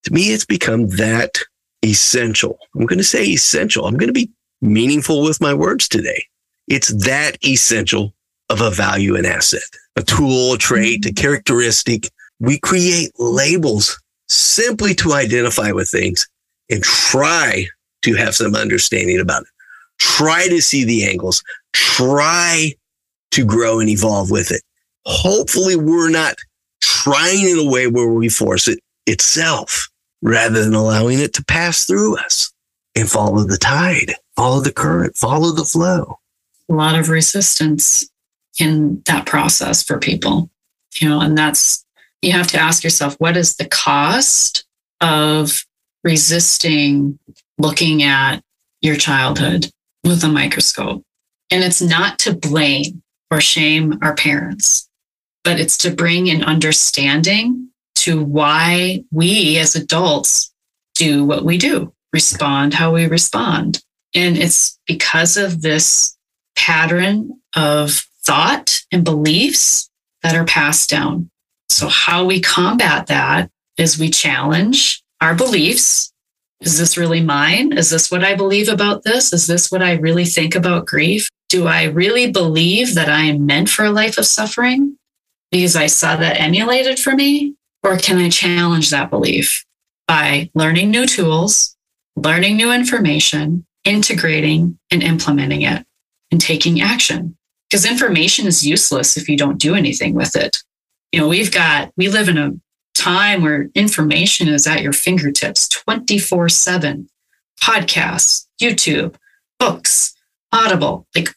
To 0.05 0.13
me, 0.13 0.33
it's 0.33 0.45
become 0.45 0.89
that 0.97 1.39
essential. 1.83 2.59
I'm 2.75 2.87
going 2.87 2.99
to 2.99 3.05
say 3.05 3.25
essential. 3.25 3.87
I'm 3.87 3.97
going 3.97 4.09
to 4.09 4.13
be 4.13 4.31
meaningful 4.61 5.23
with 5.23 5.41
my 5.41 5.55
words 5.55 5.89
today. 5.89 6.25
It's 6.69 6.89
that 7.05 7.37
essential 7.45 8.15
of 8.51 8.61
a 8.61 8.71
value 8.71 9.17
and 9.17 9.27
asset, 9.27 9.63
a 9.97 10.03
tool, 10.03 10.55
a 10.55 10.59
trait, 10.59 11.07
a 11.07 11.09
mm-hmm. 11.09 11.15
characteristic. 11.15 12.11
We 12.39 12.59
create 12.59 13.13
labels 13.19 14.01
simply 14.29 14.95
to 14.97 15.13
identify 15.13 15.73
with 15.73 15.89
things 15.89 16.29
and 16.71 16.83
try 16.83 17.67
to 18.03 18.15
have 18.15 18.35
some 18.35 18.55
understanding 18.55 19.21
about 19.21 19.43
it. 19.43 19.49
Try 20.01 20.49
to 20.49 20.61
see 20.61 20.85
the 20.85 21.07
angles. 21.09 21.43
Try 21.73 22.73
to 23.31 23.45
grow 23.45 23.79
and 23.79 23.89
evolve 23.89 24.31
with 24.31 24.51
it. 24.51 24.63
Hopefully 25.07 25.77
we're 25.77 26.11
not 26.11 26.35
trying 26.81 27.49
in 27.49 27.59
a 27.59 27.71
way 27.71 27.87
where 27.87 28.09
we 28.09 28.29
force 28.29 28.67
it 28.67 28.81
itself 29.07 29.89
rather 30.23 30.63
than 30.65 30.75
allowing 30.75 31.19
it 31.19 31.35
to 31.35 31.45
pass 31.45 31.85
through 31.85 32.19
us 32.19 32.53
and 32.95 33.09
follow 33.09 33.45
the 33.45 33.57
tide, 33.57 34.15
follow 34.37 34.61
the 34.61 34.73
current, 34.73 35.17
follow 35.17 35.53
the 35.53 35.65
flow. 35.65 36.19
A 36.69 36.75
lot 36.75 36.99
of 36.99 37.09
resistance 37.09 38.09
in 38.59 39.03
that 39.07 39.27
process 39.27 39.83
for 39.83 39.99
people, 39.99 40.51
you 41.01 41.09
know, 41.09 41.21
and 41.21 41.37
that's, 41.37 41.85
you 42.23 42.33
have 42.33 42.49
to 42.49 42.59
ask 42.59 42.85
yourself, 42.85 43.17
what 43.19 43.37
is 43.37 43.57
the 43.57 43.69
cost 43.69 44.65
of 45.01 45.65
resisting 46.05 47.19
looking 47.59 48.03
at 48.03 48.43
your 48.81 48.97
childhood 48.97 49.71
with 50.05 50.25
a 50.25 50.29
microscope? 50.29 51.03
And 51.51 51.65
it's 51.65 51.83
not 51.83 52.19
to 52.21 52.35
blame 52.35 53.03
or 53.31 53.41
shame 53.41 53.99
our 54.03 54.15
parents, 54.15 54.89
but 55.45 55.59
it's 55.59 55.77
to 55.79 55.91
bring 55.91 56.29
an 56.29 56.45
understanding 56.45 57.69
to 57.97 58.23
why 58.23 59.05
we 59.11 59.59
as 59.59 59.77
adults 59.77 60.53
do 60.95 61.25
what 61.25 61.45
we 61.45 61.59
do, 61.59 61.93
respond 62.13 62.75
how 62.75 62.95
we 62.95 63.07
respond. 63.07 63.83
And 64.15 64.37
it's 64.37 64.79
because 64.87 65.37
of 65.37 65.63
this 65.63 66.17
pattern 66.57 67.41
of 67.55 68.03
thought 68.25 68.81
and 68.91 69.05
beliefs 69.05 69.91
that 70.23 70.35
are 70.35 70.45
passed 70.45 70.91
down. 70.91 71.31
So, 71.69 71.89
how 71.89 72.25
we 72.25 72.41
combat 72.41 73.07
that 73.07 73.51
is 73.77 73.99
we 73.99 74.11
challenge 74.11 75.03
our 75.21 75.35
beliefs. 75.35 76.10
Is 76.61 76.79
this 76.79 76.99
really 76.99 77.23
mine? 77.23 77.73
Is 77.73 77.89
this 77.89 78.11
what 78.11 78.23
I 78.23 78.35
believe 78.35 78.69
about 78.69 79.03
this? 79.03 79.33
Is 79.33 79.47
this 79.47 79.71
what 79.71 79.83
I 79.83 79.95
really 79.95 80.27
think 80.27 80.55
about 80.55 80.87
grief? 80.87 81.29
Do 81.49 81.67
I 81.67 81.85
really 81.85 82.31
believe 82.31 82.95
that 82.95 83.09
I 83.09 83.23
am 83.23 83.47
meant 83.47 83.71
for 83.71 83.85
a 83.85 83.91
life 83.91 84.19
of 84.19 84.27
suffering 84.27 84.97
because 85.51 85.75
I 85.75 85.87
saw 85.87 86.17
that 86.17 86.39
emulated 86.39 86.99
for 86.99 87.15
me? 87.15 87.55
Or 87.83 87.97
can 87.97 88.19
I 88.19 88.29
challenge 88.29 88.91
that 88.91 89.09
belief 89.09 89.65
by 90.07 90.51
learning 90.55 90.91
new 90.91 91.07
tools, 91.07 91.77
learning 92.15 92.57
new 92.57 92.71
information, 92.71 93.65
integrating 93.85 94.79
and 94.91 95.03
implementing 95.03 95.63
it, 95.63 95.87
and 96.31 96.41
taking 96.41 96.83
action? 96.83 97.39
Because 97.71 97.87
information 97.87 98.47
is 98.47 98.67
useless 98.67 99.17
if 99.17 99.31
you 99.31 99.37
don't 99.37 99.59
do 99.59 99.75
anything 99.75 100.15
with 100.15 100.37
it. 100.37 100.59
You 101.11 101.21
know, 101.21 101.29
we've 101.29 101.51
got, 101.51 101.91
we 101.97 102.09
live 102.09 102.29
in 102.29 102.37
a 102.37 102.53
time 103.01 103.43
where 103.43 103.71
information 103.75 104.49
is 104.49 104.67
at 104.67 104.83
your 104.83 104.93
fingertips 104.93 105.69
24 105.69 106.49
7 106.49 107.09
podcasts, 107.63 108.47
YouTube, 108.61 109.15
books, 109.59 110.15
Audible, 110.53 111.07
like 111.15 111.29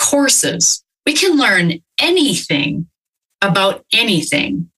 courses. 0.00 0.82
We 1.04 1.14
can 1.14 1.36
learn 1.36 1.80
anything 1.98 2.88
about 3.42 3.84
anything 3.92 4.70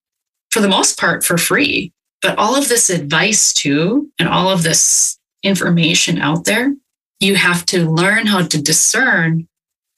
for 0.50 0.60
the 0.60 0.68
most 0.68 0.98
part 0.98 1.24
for 1.24 1.36
free. 1.38 1.92
But 2.22 2.38
all 2.38 2.56
of 2.56 2.68
this 2.68 2.88
advice, 2.88 3.52
too, 3.52 4.10
and 4.18 4.28
all 4.28 4.48
of 4.48 4.62
this 4.62 5.18
information 5.42 6.18
out 6.18 6.44
there, 6.44 6.74
you 7.20 7.34
have 7.34 7.66
to 7.66 7.90
learn 7.90 8.26
how 8.26 8.42
to 8.42 8.62
discern 8.62 9.48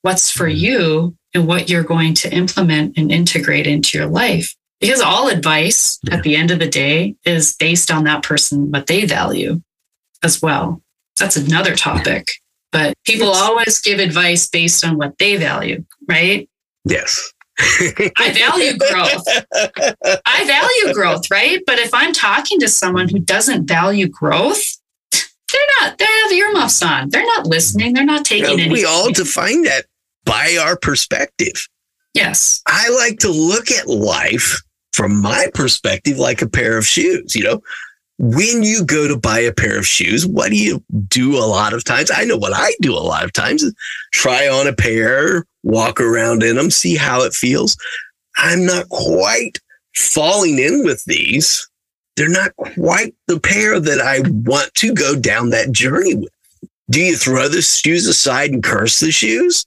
what's 0.03 0.31
for 0.31 0.47
mm-hmm. 0.47 0.57
you 0.57 1.17
and 1.35 1.47
what 1.47 1.69
you're 1.69 1.83
going 1.83 2.15
to 2.15 2.35
implement 2.35 2.97
and 2.97 3.13
integrate 3.13 3.67
into 3.67 3.99
your 3.99 4.07
life 4.07 4.55
because 4.81 5.01
all 5.01 5.29
advice 5.29 5.99
Yeah. 6.05 6.15
at 6.17 6.23
the 6.23 6.37
end 6.37 6.51
of 6.51 6.59
the 6.59 6.69
day 6.69 7.17
is 7.25 7.55
based 7.57 7.91
on 7.91 8.05
that 8.05 8.23
person, 8.23 8.71
what 8.71 8.87
they 8.87 9.05
value 9.07 9.63
as 10.23 10.41
well. 10.43 10.83
That's 11.19 11.37
another 11.37 11.75
topic. 11.77 12.29
But 12.73 12.95
people 13.05 13.29
always 13.29 13.81
give 13.81 14.01
advice 14.01 14.49
based 14.49 14.85
on 14.85 14.99
what 14.99 15.17
they 15.19 15.37
value, 15.37 15.85
right? 16.09 16.49
Yes. 16.85 17.33
I 17.61 18.33
value 18.37 18.77
growth. 18.91 19.25
I 20.27 20.45
value 20.45 20.93
growth, 20.93 21.31
right? 21.31 21.61
But 21.67 21.79
if 21.79 21.95
I'm 21.95 22.13
talking 22.13 22.59
to 22.61 22.69
someone 22.69 23.09
who 23.09 23.21
doesn't 23.21 23.67
value 23.69 24.09
growth, 24.09 24.77
they're 25.13 25.61
not, 25.83 25.99
they 25.99 26.05
have 26.05 26.33
earmuffs 26.33 26.83
on. 26.83 27.11
They're 27.11 27.25
not 27.25 27.47
listening. 27.47 27.95
They're 27.95 28.05
not 28.05 28.25
taking 28.25 28.59
Yeah, 28.59 28.65
any. 28.65 28.73
we 28.73 28.85
all 28.85 29.13
define 29.13 29.63
that 29.63 29.87
by 30.25 30.57
our 30.61 30.77
perspective. 30.77 31.69
Yes. 32.15 32.63
I 32.67 32.89
like 32.91 33.19
to 33.21 33.31
look 33.31 33.71
at 33.71 33.89
life 33.89 34.57
from 34.93 35.21
my 35.21 35.49
perspective 35.55 36.19
like 36.19 36.41
a 36.43 36.49
pair 36.49 36.79
of 36.79 36.87
shoes. 36.87 37.35
You 37.35 37.45
know, 37.45 37.63
when 38.19 38.63
you 38.63 38.85
go 38.85 39.09
to 39.09 39.19
buy 39.19 39.41
a 39.41 39.53
pair 39.53 39.79
of 39.79 39.87
shoes, 39.87 40.27
what 40.27 40.51
do 40.51 40.57
you 40.57 40.83
do 41.09 41.37
a 41.37 41.45
lot 41.45 41.73
of 41.73 41.85
times? 41.85 42.11
I 42.15 42.25
know 42.25 42.37
what 42.37 42.53
I 42.55 42.73
do 42.81 42.93
a 42.93 43.01
lot 43.01 43.25
of 43.25 43.33
times 43.33 43.65
try 44.13 44.49
on 44.49 44.67
a 44.67 44.73
pair, 44.73 45.45
walk 45.65 46.01
around 46.01 46.43
in 46.43 46.57
them, 46.57 46.71
see 46.71 46.97
how 46.97 47.23
it 47.23 47.35
feels. 47.35 47.77
I'm 48.37 48.65
not 48.65 48.89
quite 48.89 49.59
falling 49.97 50.59
in 50.59 50.85
with 50.85 51.05
these. 51.05 51.69
They're 52.17 52.29
not 52.29 52.55
quite 52.57 53.15
the 53.27 53.41
pair 53.41 53.81
that 53.81 54.01
I 54.01 54.21
want 54.29 54.73
to 54.75 54.95
go 54.95 55.19
down 55.19 55.51
that 55.51 55.73
journey 55.73 56.15
with. 56.15 56.31
Do 56.91 57.01
you 57.01 57.17
throw 57.17 57.49
the 57.49 57.63
shoes 57.63 58.07
aside 58.07 58.51
and 58.51 58.63
curse 58.63 59.01
the 59.01 59.11
shoes? 59.11 59.67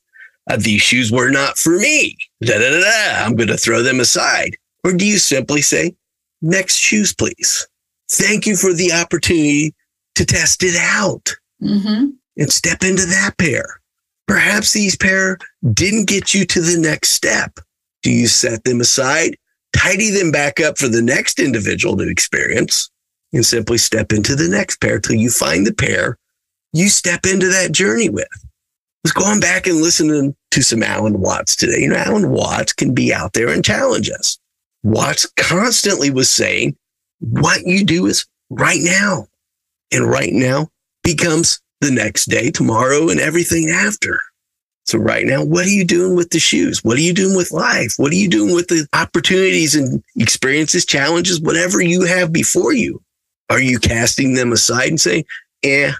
Uh, 0.49 0.57
these 0.57 0.81
shoes 0.81 1.11
were 1.11 1.29
not 1.29 1.57
for 1.57 1.77
me. 1.77 2.17
Da, 2.41 2.57
da, 2.57 2.69
da, 2.69 2.79
da. 2.79 3.25
I'm 3.25 3.35
going 3.35 3.49
to 3.49 3.57
throw 3.57 3.81
them 3.81 3.99
aside. 3.99 4.55
Or 4.83 4.93
do 4.93 5.05
you 5.05 5.17
simply 5.17 5.61
say, 5.61 5.95
next 6.41 6.77
shoes, 6.77 7.13
please? 7.13 7.67
Thank 8.09 8.45
you 8.45 8.55
for 8.55 8.73
the 8.73 8.93
opportunity 8.93 9.75
to 10.15 10.25
test 10.25 10.63
it 10.63 10.75
out 10.77 11.35
hmm 11.61 12.05
and 12.39 12.51
step 12.53 12.83
into 12.83 13.03
that 13.03 13.35
pair. 13.39 13.81
Perhaps 14.27 14.71
these 14.71 14.95
pair 14.95 15.39
didn't 15.73 16.07
get 16.07 16.35
you 16.35 16.45
to 16.45 16.61
the 16.61 16.77
next 16.79 17.09
step. 17.09 17.59
Do 18.03 18.11
you 18.11 18.27
set 18.27 18.63
them 18.63 18.79
aside, 18.79 19.37
tidy 19.75 20.11
them 20.11 20.31
back 20.31 20.59
up 20.59 20.77
for 20.77 20.87
the 20.87 21.01
next 21.01 21.39
individual 21.39 21.97
to 21.97 22.07
experience, 22.07 22.91
and 23.33 23.43
simply 23.43 23.79
step 23.79 24.11
into 24.13 24.35
the 24.35 24.47
next 24.47 24.79
pair 24.79 24.99
till 24.99 25.15
you 25.15 25.31
find 25.31 25.65
the 25.65 25.73
pair 25.73 26.19
you 26.73 26.89
step 26.89 27.25
into 27.25 27.47
that 27.49 27.71
journey 27.71 28.09
with? 28.09 28.27
Was 29.03 29.13
going 29.13 29.39
back 29.39 29.65
and 29.65 29.81
listening 29.81 30.35
to 30.51 30.61
some 30.61 30.83
Alan 30.83 31.19
Watts 31.19 31.55
today. 31.55 31.81
You 31.81 31.89
know, 31.89 31.95
Alan 31.95 32.29
Watts 32.29 32.73
can 32.73 32.93
be 32.93 33.13
out 33.13 33.33
there 33.33 33.49
and 33.49 33.63
challenge 33.63 34.09
us. 34.09 34.39
Watts 34.83 35.25
constantly 35.37 36.09
was 36.09 36.29
saying, 36.29 36.75
what 37.19 37.61
you 37.65 37.83
do 37.83 38.05
is 38.05 38.25
right 38.49 38.79
now. 38.81 39.27
And 39.91 40.09
right 40.09 40.33
now 40.33 40.67
becomes 41.03 41.61
the 41.79 41.91
next 41.91 42.25
day, 42.25 42.51
tomorrow, 42.51 43.09
and 43.09 43.19
everything 43.19 43.69
after. 43.69 44.19
So 44.85 44.97
right 44.97 45.25
now, 45.25 45.43
what 45.43 45.65
are 45.65 45.69
you 45.69 45.85
doing 45.85 46.15
with 46.15 46.29
the 46.29 46.39
shoes? 46.39 46.83
What 46.83 46.97
are 46.97 47.01
you 47.01 47.13
doing 47.13 47.35
with 47.35 47.51
life? 47.51 47.93
What 47.97 48.11
are 48.11 48.15
you 48.15 48.29
doing 48.29 48.55
with 48.55 48.67
the 48.67 48.87
opportunities 48.93 49.75
and 49.75 50.01
experiences, 50.15 50.85
challenges, 50.85 51.41
whatever 51.41 51.81
you 51.81 52.05
have 52.05 52.31
before 52.31 52.73
you? 52.73 53.01
Are 53.49 53.59
you 53.59 53.79
casting 53.79 54.33
them 54.33 54.51
aside 54.51 54.87
and 54.87 54.99
saying, 54.99 55.25
eh, 55.63 55.91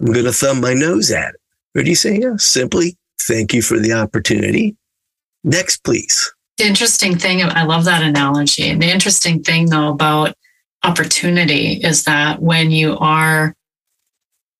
I'm 0.00 0.12
going 0.12 0.24
to 0.24 0.32
thumb 0.32 0.60
my 0.60 0.74
nose 0.74 1.10
at 1.10 1.34
it? 1.34 1.40
Or 1.74 1.82
do 1.82 1.90
you 1.90 1.96
say, 1.96 2.18
yeah, 2.20 2.36
simply 2.36 2.96
thank 3.26 3.52
you 3.54 3.62
for 3.62 3.78
the 3.78 3.92
opportunity. 3.92 4.76
Next, 5.44 5.82
please. 5.84 6.32
The 6.58 6.66
interesting 6.66 7.16
thing, 7.16 7.42
I 7.42 7.64
love 7.64 7.84
that 7.86 8.02
analogy. 8.02 8.68
And 8.68 8.80
the 8.80 8.90
interesting 8.90 9.42
thing, 9.42 9.70
though, 9.70 9.88
about 9.88 10.34
opportunity 10.84 11.74
is 11.82 12.04
that 12.04 12.40
when 12.42 12.70
you 12.70 12.96
are 12.98 13.54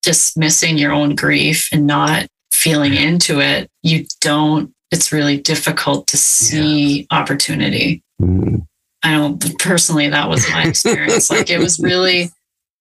dismissing 0.02 0.78
your 0.78 0.92
own 0.92 1.14
grief 1.14 1.68
and 1.72 1.86
not 1.86 2.26
feeling 2.52 2.94
into 2.94 3.40
it, 3.40 3.68
you 3.82 4.06
don't, 4.20 4.72
it's 4.90 5.12
really 5.12 5.36
difficult 5.38 6.06
to 6.08 6.16
see 6.16 7.06
opportunity. 7.10 8.02
Mm-hmm. 8.20 8.56
I 9.04 9.16
know 9.16 9.38
personally 9.58 10.08
that 10.08 10.28
was 10.28 10.48
my 10.50 10.64
experience. 10.64 11.30
like 11.30 11.50
it 11.50 11.58
was 11.58 11.78
really 11.80 12.30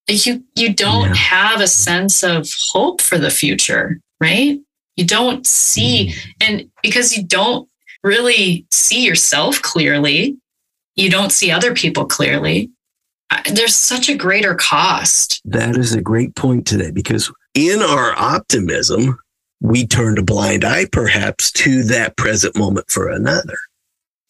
you 0.07 0.43
you 0.55 0.73
don't 0.73 1.09
Yeah. 1.09 1.15
have 1.15 1.61
a 1.61 1.67
sense 1.67 2.23
of 2.23 2.47
hope 2.71 3.01
for 3.01 3.17
the 3.17 3.29
future, 3.29 3.99
right? 4.19 4.59
You 4.96 5.06
don't 5.06 5.46
see 5.46 6.10
mm. 6.10 6.34
and 6.42 6.72
because 6.84 7.16
you 7.16 7.24
don't 7.24 7.68
really 8.04 8.66
see 8.72 9.06
yourself 9.06 9.62
clearly, 9.62 10.38
you 10.96 11.10
don't 11.10 11.32
see 11.32 11.52
other 11.52 11.74
people 11.74 12.06
clearly. 12.06 12.70
Uh, 13.30 13.42
there's 13.54 13.76
such 13.76 14.10
a 14.10 14.16
greater 14.16 14.56
cost. 14.56 15.42
That 15.46 15.78
is 15.78 15.94
a 15.94 16.02
great 16.02 16.36
point 16.36 16.68
today 16.68 16.92
because 16.92 17.32
in 17.54 17.82
our 17.82 18.14
optimism, 18.18 19.18
we 19.62 19.86
turned 19.86 20.18
a 20.18 20.24
blind 20.24 20.66
eye 20.66 20.86
perhaps 20.92 21.52
to 21.52 21.84
that 21.84 22.18
present 22.18 22.58
moment 22.58 22.89
for 22.89 23.10
another. 23.10 23.58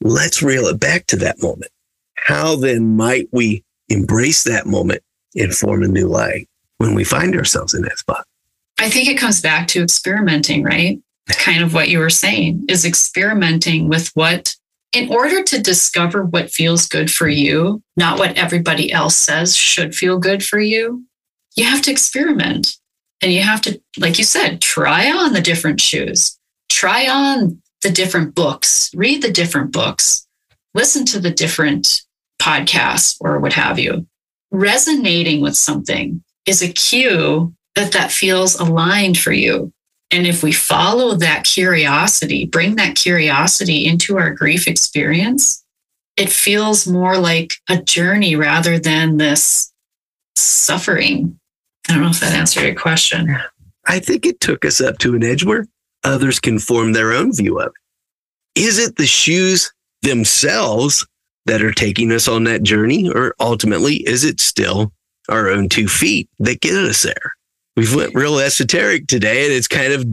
Let's 0.01 0.43
reel 0.43 0.65
it 0.65 0.79
back 0.79 1.07
to 1.07 1.15
that 1.17 1.41
moment. 1.41 1.71
How 2.15 2.55
then 2.55 2.95
might 2.95 3.29
we 3.31 3.63
embrace 3.89 4.43
that 4.43 4.67
moment 4.67 5.01
and 5.35 5.53
form 5.53 5.83
a 5.83 5.87
new 5.87 6.07
life 6.07 6.45
when 6.77 6.93
we 6.93 7.03
find 7.03 7.35
ourselves 7.35 7.73
in 7.73 7.83
that 7.83 7.97
spot? 7.97 8.25
I 8.79 8.89
think 8.89 9.07
it 9.07 9.17
comes 9.17 9.41
back 9.41 9.67
to 9.69 9.83
experimenting, 9.83 10.63
right? 10.63 10.99
Kind 11.29 11.63
of 11.63 11.73
what 11.73 11.89
you 11.89 11.99
were 11.99 12.09
saying 12.09 12.65
is 12.67 12.85
experimenting 12.85 13.87
with 13.87 14.09
what, 14.15 14.55
in 14.93 15.09
order 15.09 15.43
to 15.43 15.61
discover 15.61 16.25
what 16.25 16.51
feels 16.51 16.87
good 16.87 17.11
for 17.11 17.27
you, 17.27 17.81
not 17.95 18.17
what 18.17 18.37
everybody 18.37 18.91
else 18.91 19.15
says 19.15 19.55
should 19.55 19.95
feel 19.95 20.17
good 20.17 20.43
for 20.43 20.59
you, 20.59 21.05
you 21.55 21.63
have 21.63 21.81
to 21.83 21.91
experiment. 21.91 22.75
And 23.21 23.31
you 23.31 23.41
have 23.41 23.61
to, 23.61 23.79
like 23.99 24.17
you 24.17 24.23
said, 24.23 24.61
try 24.61 25.11
on 25.11 25.33
the 25.33 25.41
different 25.41 25.79
shoes, 25.79 26.39
try 26.69 27.07
on 27.07 27.61
the 27.83 27.91
different 27.91 28.33
books, 28.33 28.89
read 28.95 29.21
the 29.21 29.31
different 29.31 29.71
books, 29.71 30.25
listen 30.73 31.05
to 31.05 31.19
the 31.19 31.29
different 31.29 32.01
podcasts 32.41 33.17
or 33.21 33.39
what 33.39 33.53
have 33.53 33.77
you. 33.77 34.07
Resonating 34.49 35.39
with 35.41 35.55
something 35.55 36.23
is 36.47 36.63
a 36.63 36.73
cue 36.73 37.53
that 37.75 37.93
that 37.93 38.11
feels 38.11 38.55
aligned 38.55 39.17
for 39.17 39.31
you. 39.31 39.71
And 40.11 40.27
if 40.27 40.43
we 40.43 40.51
follow 40.51 41.15
that 41.15 41.45
curiosity, 41.45 42.45
bring 42.45 42.75
that 42.75 42.95
curiosity 42.95 43.87
into 43.87 44.17
our 44.17 44.31
grief 44.31 44.67
experience, 44.67 45.63
it 46.17 46.29
feels 46.29 46.85
more 46.85 47.17
like 47.17 47.53
a 47.69 47.81
journey 47.81 48.35
rather 48.35 48.77
than 48.77 49.17
this 49.17 49.71
suffering. 50.35 51.39
I 51.87 51.93
don't 51.93 52.03
know 52.03 52.09
if 52.09 52.19
that 52.19 52.33
answered 52.33 52.63
your 52.63 52.75
question. 52.75 53.37
I 53.87 53.99
think 53.99 54.25
it 54.25 54.39
took 54.41 54.65
us 54.65 54.81
up 54.81 54.97
to 54.99 55.15
an 55.15 55.23
edge 55.23 55.45
where 55.45 55.65
others 56.03 56.39
can 56.39 56.59
form 56.59 56.93
their 56.93 57.13
own 57.13 57.33
view 57.33 57.59
of 57.59 57.67
it. 57.67 58.61
Is 58.61 58.79
it 58.79 58.97
the 58.97 59.07
shoes 59.07 59.71
themselves 60.01 61.05
that 61.45 61.61
are 61.61 61.71
taking 61.71 62.11
us 62.11 62.27
on 62.27 62.43
that 62.43 62.63
journey, 62.63 63.09
or 63.09 63.33
ultimately 63.39 63.95
is 64.07 64.23
it 64.23 64.39
still 64.39 64.91
our 65.29 65.49
own 65.49 65.69
two 65.69 65.87
feet 65.87 66.29
that 66.39 66.61
get 66.61 66.75
us 66.75 67.03
there? 67.03 67.33
We've 67.75 67.95
went 67.95 68.15
real 68.15 68.39
esoteric 68.39 69.07
today, 69.07 69.45
and 69.45 69.53
it's 69.53 69.67
kind 69.67 69.93
of 69.93 70.05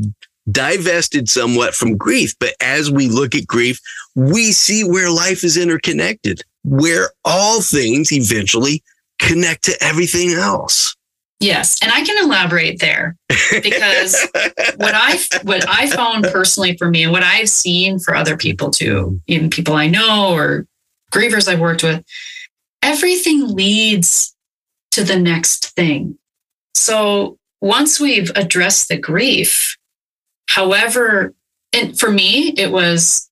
divested 0.51 1.29
somewhat 1.29 1.75
from 1.75 1.97
grief. 1.97 2.35
But 2.39 2.55
as 2.61 2.91
we 2.91 3.09
look 3.09 3.35
at 3.35 3.47
grief, 3.47 3.81
we 4.15 4.53
see 4.53 4.85
where 4.85 5.11
life 5.11 5.45
is 5.45 5.57
interconnected, 5.57 6.43
where 6.65 7.11
all 7.25 7.61
things 7.61 8.13
eventually 8.13 8.83
connect 9.19 9.65
to 9.65 9.77
everything 9.81 10.31
else. 10.31 10.95
Yes, 11.41 11.79
and 11.83 11.93
I 11.93 12.05
can 12.05 12.25
elaborate 12.25 12.81
there 12.81 13.17
because 13.63 14.17
what 14.77 14.95
I 14.95 15.19
what 15.43 15.69
I 15.69 15.89
found 15.89 16.25
personally 16.25 16.77
for 16.77 16.91
me 16.91 17.05
and 17.05 17.13
what 17.13 17.23
I've 17.23 17.49
seen 17.49 18.01
for 18.01 18.17
other 18.17 18.37
people 18.37 18.71
too, 18.71 19.21
even 19.29 19.49
people 19.49 19.75
I 19.75 19.87
know 19.87 20.33
or 20.35 20.67
grievers 21.13 21.47
I've 21.47 21.61
worked 21.61 21.85
with, 21.85 22.05
everything 22.83 23.55
leads 23.55 24.35
to 24.93 25.05
the 25.05 25.19
next 25.19 25.77
thing. 25.77 26.19
So 26.75 27.38
once 27.61 28.01
we've 28.01 28.31
addressed 28.37 28.89
the 28.89 28.97
grief, 28.97 29.77
however, 30.49 31.35
and 31.73 31.99
for 31.99 32.11
me, 32.11 32.55
it 32.57 32.71
was, 32.71 33.31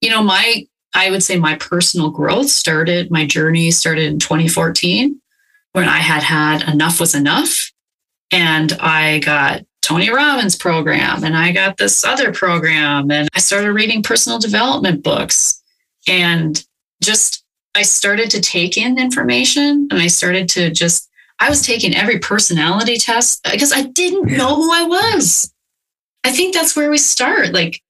you 0.00 0.10
know, 0.10 0.22
my 0.22 0.66
I 0.94 1.10
would 1.10 1.22
say 1.22 1.36
my 1.36 1.56
personal 1.56 2.10
growth 2.10 2.48
started, 2.48 3.10
my 3.10 3.26
journey 3.26 3.70
started 3.70 4.04
in 4.04 4.18
2014 4.18 5.20
when 5.72 5.88
I 5.88 5.98
had 5.98 6.22
had 6.22 6.66
enough 6.72 6.98
was 7.00 7.14
enough. 7.14 7.70
And 8.32 8.72
I 8.80 9.18
got 9.18 9.66
Tony 9.82 10.10
Robbins 10.10 10.56
program 10.56 11.22
and 11.22 11.36
I 11.36 11.52
got 11.52 11.76
this 11.76 12.02
other 12.02 12.32
program 12.32 13.10
and 13.10 13.28
I 13.34 13.40
started 13.40 13.72
reading 13.72 14.02
personal 14.02 14.38
development 14.38 15.04
books 15.04 15.62
and 16.08 16.64
just 17.02 17.44
I 17.74 17.82
started 17.82 18.30
to 18.30 18.40
take 18.40 18.78
in 18.78 18.98
information 18.98 19.88
and 19.90 20.00
I 20.00 20.06
started 20.06 20.48
to 20.50 20.70
just 20.70 21.10
I 21.38 21.48
was 21.48 21.62
taking 21.62 21.94
every 21.94 22.18
personality 22.18 22.96
test 22.96 23.46
uh, 23.46 23.52
because 23.52 23.72
I 23.72 23.82
didn't 23.82 24.36
know 24.36 24.56
who 24.56 24.72
I 24.72 24.84
was. 24.84 25.52
I 26.24 26.32
think 26.32 26.54
that's 26.54 26.74
where 26.74 26.90
we 26.90 26.98
start. 26.98 27.52
Like 27.52 27.82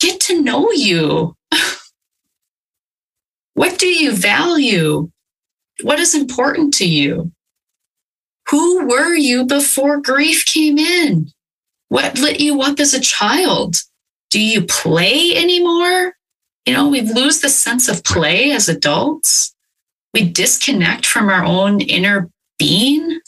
get 0.00 0.20
to 0.22 0.42
know 0.42 0.70
you. 0.70 1.34
What 3.60 3.78
do 3.78 3.88
you 3.88 4.12
value? 4.12 5.10
What 5.82 6.00
is 6.00 6.14
important 6.14 6.72
to 6.74 6.88
you? 6.88 7.30
Who 8.48 8.86
were 8.86 9.14
you 9.14 9.44
before 9.44 10.00
grief 10.00 10.46
came 10.46 10.78
in? 10.78 11.30
What 11.90 12.18
lit 12.18 12.40
you 12.40 12.62
up 12.62 12.80
as 12.80 12.94
a 12.94 13.00
child? 13.00 13.82
Do 14.30 14.40
you 14.40 14.62
play 14.62 15.34
anymore? 15.36 16.14
You 16.64 16.72
know, 16.72 16.88
we 16.88 17.02
lose 17.02 17.40
the 17.40 17.50
sense 17.50 17.86
of 17.86 18.02
play 18.02 18.52
as 18.52 18.66
adults. 18.66 19.54
We 20.14 20.24
disconnect 20.24 21.04
from 21.04 21.28
our 21.28 21.44
own 21.44 21.82
inner 21.82 22.30
being. 22.60 23.20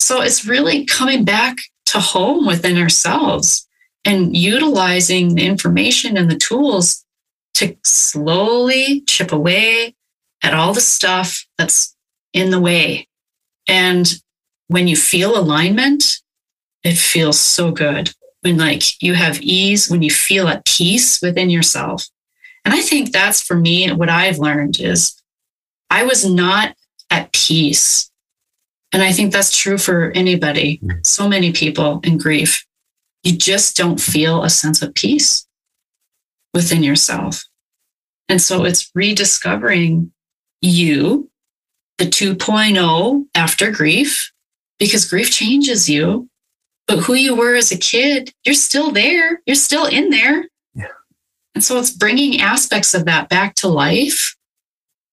So 0.00 0.20
it's 0.20 0.44
really 0.44 0.84
coming 0.84 1.24
back 1.24 1.56
to 1.86 2.00
home 2.00 2.46
within 2.46 2.76
ourselves 2.76 3.66
and 4.04 4.36
utilizing 4.36 5.34
the 5.34 5.46
information 5.46 6.16
and 6.16 6.30
the 6.30 6.36
tools 6.36 7.04
to 7.54 7.76
slowly 7.84 9.02
chip 9.06 9.32
away 9.32 9.94
at 10.42 10.52
all 10.52 10.74
the 10.74 10.80
stuff 10.80 11.46
that's 11.56 11.96
in 12.32 12.50
the 12.50 12.60
way. 12.60 13.08
And 13.68 14.12
when 14.68 14.88
you 14.88 14.96
feel 14.96 15.38
alignment, 15.38 16.18
it 16.84 16.98
feels 16.98 17.38
so 17.38 17.70
good. 17.70 18.12
When 18.42 18.58
like 18.58 19.00
you 19.00 19.14
have 19.14 19.40
ease, 19.40 19.88
when 19.88 20.02
you 20.02 20.10
feel 20.10 20.48
at 20.48 20.66
peace 20.66 21.22
within 21.22 21.50
yourself. 21.50 22.04
And 22.64 22.74
I 22.74 22.80
think 22.80 23.12
that's 23.12 23.40
for 23.40 23.56
me 23.56 23.90
what 23.92 24.08
I've 24.08 24.38
learned 24.38 24.80
is 24.80 25.20
I 25.88 26.02
was 26.02 26.28
not 26.28 26.74
at 27.10 27.32
peace. 27.32 28.10
And 28.96 29.02
I 29.02 29.12
think 29.12 29.30
that's 29.30 29.54
true 29.54 29.76
for 29.76 30.10
anybody, 30.12 30.80
mm. 30.82 31.06
so 31.06 31.28
many 31.28 31.52
people 31.52 32.00
in 32.02 32.16
grief. 32.16 32.64
You 33.24 33.36
just 33.36 33.76
don't 33.76 34.00
feel 34.00 34.42
a 34.42 34.48
sense 34.48 34.80
of 34.80 34.94
peace 34.94 35.46
within 36.54 36.82
yourself. 36.82 37.44
And 38.30 38.40
so 38.40 38.64
it's 38.64 38.90
rediscovering 38.94 40.12
you, 40.62 41.30
the 41.98 42.06
2.0 42.06 43.26
after 43.34 43.70
grief, 43.70 44.32
because 44.78 45.04
grief 45.04 45.30
changes 45.30 45.90
you. 45.90 46.30
But 46.86 47.00
who 47.00 47.12
you 47.12 47.36
were 47.36 47.54
as 47.54 47.70
a 47.70 47.76
kid, 47.76 48.32
you're 48.46 48.54
still 48.54 48.92
there. 48.92 49.42
You're 49.44 49.56
still 49.56 49.84
in 49.84 50.08
there. 50.08 50.48
Yeah. 50.74 50.86
And 51.54 51.62
so 51.62 51.78
it's 51.78 51.90
bringing 51.90 52.40
aspects 52.40 52.94
of 52.94 53.04
that 53.04 53.28
back 53.28 53.56
to 53.56 53.68
life, 53.68 54.34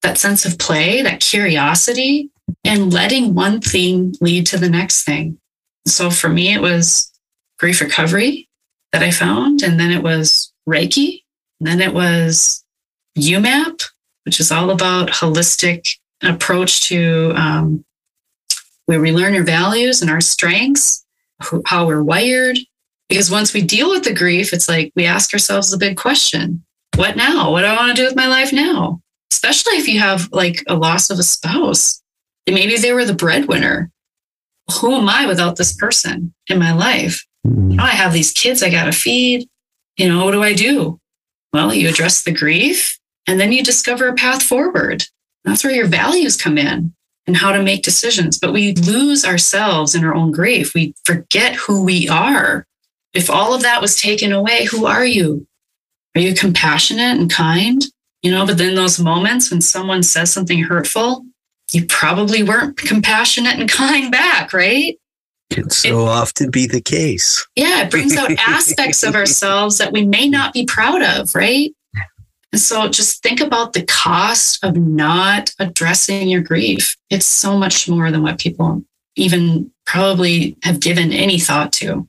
that 0.03 0.17
sense 0.17 0.45
of 0.45 0.57
play, 0.57 1.01
that 1.01 1.19
curiosity, 1.19 2.29
and 2.63 2.93
letting 2.93 3.33
one 3.33 3.61
thing 3.61 4.15
lead 4.21 4.45
to 4.47 4.57
the 4.57 4.69
next 4.69 5.03
thing. 5.03 5.37
So 5.85 6.09
for 6.09 6.29
me, 6.29 6.53
it 6.53 6.61
was 6.61 7.11
grief 7.59 7.81
recovery 7.81 8.49
that 8.91 9.03
I 9.03 9.11
found. 9.11 9.61
And 9.61 9.79
then 9.79 9.91
it 9.91 10.03
was 10.03 10.53
Reiki. 10.67 11.23
And 11.59 11.67
then 11.67 11.81
it 11.81 11.93
was 11.93 12.63
UMAP, 13.17 13.81
which 14.25 14.39
is 14.39 14.51
all 14.51 14.69
about 14.69 15.09
holistic 15.09 15.97
approach 16.21 16.87
to 16.87 17.33
um, 17.35 17.83
where 18.85 19.01
we 19.01 19.11
learn 19.11 19.35
our 19.35 19.43
values 19.43 20.01
and 20.01 20.09
our 20.09 20.21
strengths, 20.21 21.05
how 21.65 21.85
we're 21.85 22.03
wired. 22.03 22.57
Because 23.09 23.29
once 23.29 23.53
we 23.53 23.61
deal 23.61 23.89
with 23.89 24.03
the 24.03 24.13
grief, 24.13 24.53
it's 24.53 24.69
like 24.69 24.91
we 24.95 25.05
ask 25.05 25.33
ourselves 25.33 25.69
the 25.69 25.77
big 25.77 25.97
question 25.97 26.63
what 26.95 27.15
now? 27.15 27.51
What 27.51 27.61
do 27.61 27.67
I 27.67 27.75
want 27.75 27.95
to 27.95 28.01
do 28.01 28.05
with 28.05 28.15
my 28.15 28.27
life 28.27 28.53
now? 28.53 29.01
Especially 29.31 29.77
if 29.77 29.87
you 29.87 29.99
have 29.99 30.29
like 30.31 30.63
a 30.67 30.75
loss 30.75 31.09
of 31.09 31.17
a 31.17 31.23
spouse. 31.23 32.02
Maybe 32.47 32.77
they 32.77 32.93
were 32.93 33.05
the 33.05 33.13
breadwinner. 33.13 33.91
Who 34.79 34.93
am 34.93 35.09
I 35.09 35.25
without 35.25 35.57
this 35.57 35.73
person 35.73 36.33
in 36.47 36.59
my 36.59 36.73
life? 36.73 37.25
Mm-hmm. 37.45 37.79
I 37.79 37.89
have 37.89 38.13
these 38.13 38.31
kids 38.31 38.63
I 38.63 38.69
got 38.69 38.85
to 38.85 38.91
feed. 38.91 39.47
You 39.97 40.09
know, 40.09 40.25
what 40.25 40.31
do 40.31 40.43
I 40.43 40.53
do? 40.53 40.99
Well, 41.51 41.73
you 41.73 41.87
address 41.89 42.23
the 42.23 42.31
grief 42.31 42.97
and 43.27 43.39
then 43.39 43.51
you 43.51 43.63
discover 43.63 44.07
a 44.07 44.13
path 44.13 44.41
forward. 44.41 45.03
That's 45.43 45.63
where 45.63 45.73
your 45.73 45.87
values 45.87 46.37
come 46.37 46.57
in 46.57 46.93
and 47.27 47.37
how 47.37 47.51
to 47.51 47.61
make 47.61 47.83
decisions. 47.83 48.39
But 48.39 48.53
we 48.53 48.73
lose 48.73 49.25
ourselves 49.25 49.95
in 49.95 50.03
our 50.03 50.15
own 50.15 50.31
grief. 50.31 50.73
We 50.73 50.95
forget 51.05 51.55
who 51.55 51.83
we 51.83 52.09
are. 52.09 52.65
If 53.13 53.29
all 53.29 53.53
of 53.53 53.61
that 53.61 53.81
was 53.81 53.99
taken 53.99 54.31
away, 54.31 54.65
who 54.65 54.85
are 54.85 55.05
you? 55.05 55.45
Are 56.15 56.21
you 56.21 56.33
compassionate 56.33 57.19
and 57.19 57.29
kind? 57.29 57.83
You 58.21 58.31
know, 58.31 58.45
but 58.45 58.57
then 58.57 58.75
those 58.75 58.99
moments 58.99 59.51
when 59.51 59.61
someone 59.61 60.01
says 60.01 60.31
something 60.31 60.63
hurtful, 60.63 61.25
you 61.73 61.85
probably 61.85 62.43
weren't 62.43 62.77
compassionate 62.77 63.59
and 63.59 63.69
kind 63.69 64.11
back, 64.11 64.53
right? 64.53 64.97
Can 65.49 65.69
so 65.69 66.01
it, 66.01 66.09
often 66.09 66.51
be 66.51 66.67
the 66.67 66.81
case. 66.81 67.45
Yeah, 67.55 67.83
it 67.83 67.91
brings 67.91 68.15
out 68.15 68.31
aspects 68.31 69.03
of 69.03 69.15
ourselves 69.15 69.77
that 69.77 69.91
we 69.91 70.05
may 70.05 70.29
not 70.29 70.53
be 70.53 70.65
proud 70.65 71.01
of, 71.01 71.33
right? 71.35 71.71
And 72.51 72.61
so 72.61 72.87
just 72.87 73.23
think 73.23 73.41
about 73.41 73.73
the 73.73 73.83
cost 73.83 74.63
of 74.63 74.77
not 74.77 75.51
addressing 75.57 76.29
your 76.29 76.41
grief. 76.41 76.95
It's 77.09 77.25
so 77.25 77.57
much 77.57 77.89
more 77.89 78.11
than 78.11 78.21
what 78.21 78.39
people 78.39 78.83
even 79.15 79.71
probably 79.85 80.55
have 80.63 80.79
given 80.79 81.11
any 81.11 81.39
thought 81.39 81.73
to. 81.73 82.07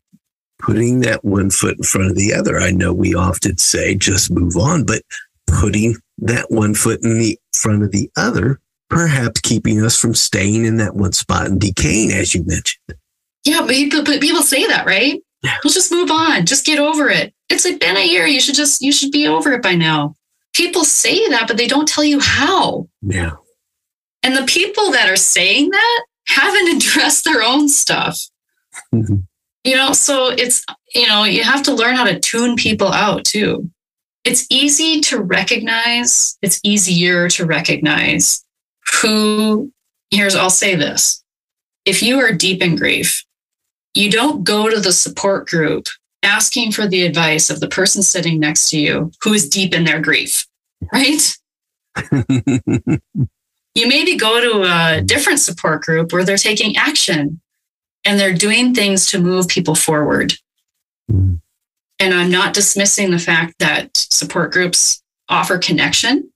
Putting 0.59 1.01
that 1.01 1.25
one 1.25 1.51
foot 1.51 1.79
in 1.79 1.83
front 1.83 2.11
of 2.11 2.17
the 2.17 2.33
other. 2.35 2.61
I 2.61 2.71
know 2.71 2.93
we 2.93 3.15
often 3.15 3.57
say 3.57 3.95
just 3.95 4.31
move 4.31 4.57
on, 4.57 4.85
but 4.85 5.03
putting 5.47 5.97
that 6.19 6.51
one 6.51 6.75
foot 6.75 7.03
in 7.03 7.19
the 7.19 7.39
front 7.55 7.83
of 7.83 7.91
the 7.91 8.11
other, 8.17 8.61
perhaps 8.89 9.41
keeping 9.41 9.82
us 9.82 9.99
from 9.99 10.14
staying 10.14 10.64
in 10.64 10.76
that 10.78 10.95
one 10.95 11.12
spot 11.12 11.47
and 11.47 11.61
decaying, 11.61 12.12
as 12.12 12.35
you 12.35 12.45
mentioned. 12.45 12.99
Yeah, 13.45 13.61
but 13.61 13.70
people, 13.70 14.05
but 14.05 14.20
people 14.20 14.43
say 14.43 14.66
that, 14.66 14.87
right? 14.87 15.20
Yeah. 15.43 15.59
We'll 15.62 15.72
just 15.72 15.93
move 15.93 16.11
on. 16.11 16.47
Just 16.47 16.64
get 16.64 16.78
over 16.78 17.11
it. 17.11 17.35
It's 17.51 17.64
like 17.64 17.80
been 17.80 17.97
a 17.97 18.07
year. 18.07 18.26
You 18.26 18.41
should 18.41 18.55
just, 18.55 18.80
you 18.80 18.93
should 18.93 19.12
be 19.12 19.26
over 19.26 19.53
it 19.53 19.62
by 19.62 19.74
now. 19.74 20.14
People 20.55 20.85
say 20.85 21.28
that, 21.28 21.47
but 21.47 21.57
they 21.57 21.66
don't 21.66 21.89
tell 21.89 22.05
you 22.05 22.20
how. 22.20 22.89
Yeah. 23.03 23.32
And 24.22 24.35
the 24.37 24.47
people 24.47 24.91
that 24.93 25.11
are 25.11 25.16
saying 25.16 25.70
that 25.70 26.05
haven't 26.28 26.76
addressed 26.76 27.24
their 27.24 27.43
own 27.43 27.68
stuff. 27.68 28.18
Mm-hmm. 28.95 29.16
You 29.64 29.76
know, 29.76 29.93
so 29.93 30.28
it's, 30.28 30.64
you 30.95 31.07
know, 31.07 31.24
you 31.24 31.43
have 31.43 31.62
to 31.64 31.74
learn 31.74 31.97
how 31.97 32.05
to 32.05 32.20
tune 32.20 32.57
people 32.57 32.89
out 32.89 33.24
too. 33.24 33.70
It's 34.24 34.47
easy 34.51 35.01
to 35.03 35.20
recognize, 35.20 36.39
it's 36.41 36.61
easier 36.64 37.28
to 37.30 37.45
recognize 37.45 38.43
who, 38.93 39.72
here's, 40.11 40.35
I'll 40.35 40.51
say 40.51 40.74
this. 40.74 41.22
If 41.85 42.03
you 42.03 42.20
are 42.20 42.32
deep 42.32 42.62
in 42.62 42.76
grief, 42.76 43.24
you 43.95 44.11
don't 44.11 44.45
go 44.45 44.68
to 44.68 44.80
the 44.80 44.93
support 44.93 45.49
group 45.49 45.89
asking 46.22 46.72
for 46.72 46.87
the 46.87 47.03
advice 47.05 47.51
of 47.51 47.61
the 47.61 47.68
person 47.68 48.03
sitting 48.03 48.41
next 48.41 48.70
to 48.70 48.78
you 48.78 49.12
who 49.22 49.32
is 49.32 49.49
deep 49.49 49.74
in 49.74 49.85
their 49.85 50.01
grief, 50.01 50.47
right? 50.93 51.37
you 53.74 53.89
maybe 53.89 54.16
go 54.16 54.41
to 54.41 54.62
a 54.62 55.03
different 55.03 55.39
support 55.39 55.82
group 55.82 56.12
where 56.12 56.24
they're 56.24 56.37
taking 56.37 56.76
action 56.76 57.41
and 58.05 58.18
they're 58.18 58.35
doing 58.35 58.74
things 58.74 59.07
to 59.11 59.20
move 59.20 59.49
people 59.49 59.74
forward. 59.74 60.35
Mm. 61.11 61.41
And 62.01 62.14
I'm 62.14 62.30
not 62.30 62.55
dismissing 62.55 63.11
the 63.11 63.18
fact 63.18 63.59
that 63.61 63.97
support 63.97 64.53
groups 64.53 65.03
offer 65.28 65.59
connection, 65.59 66.30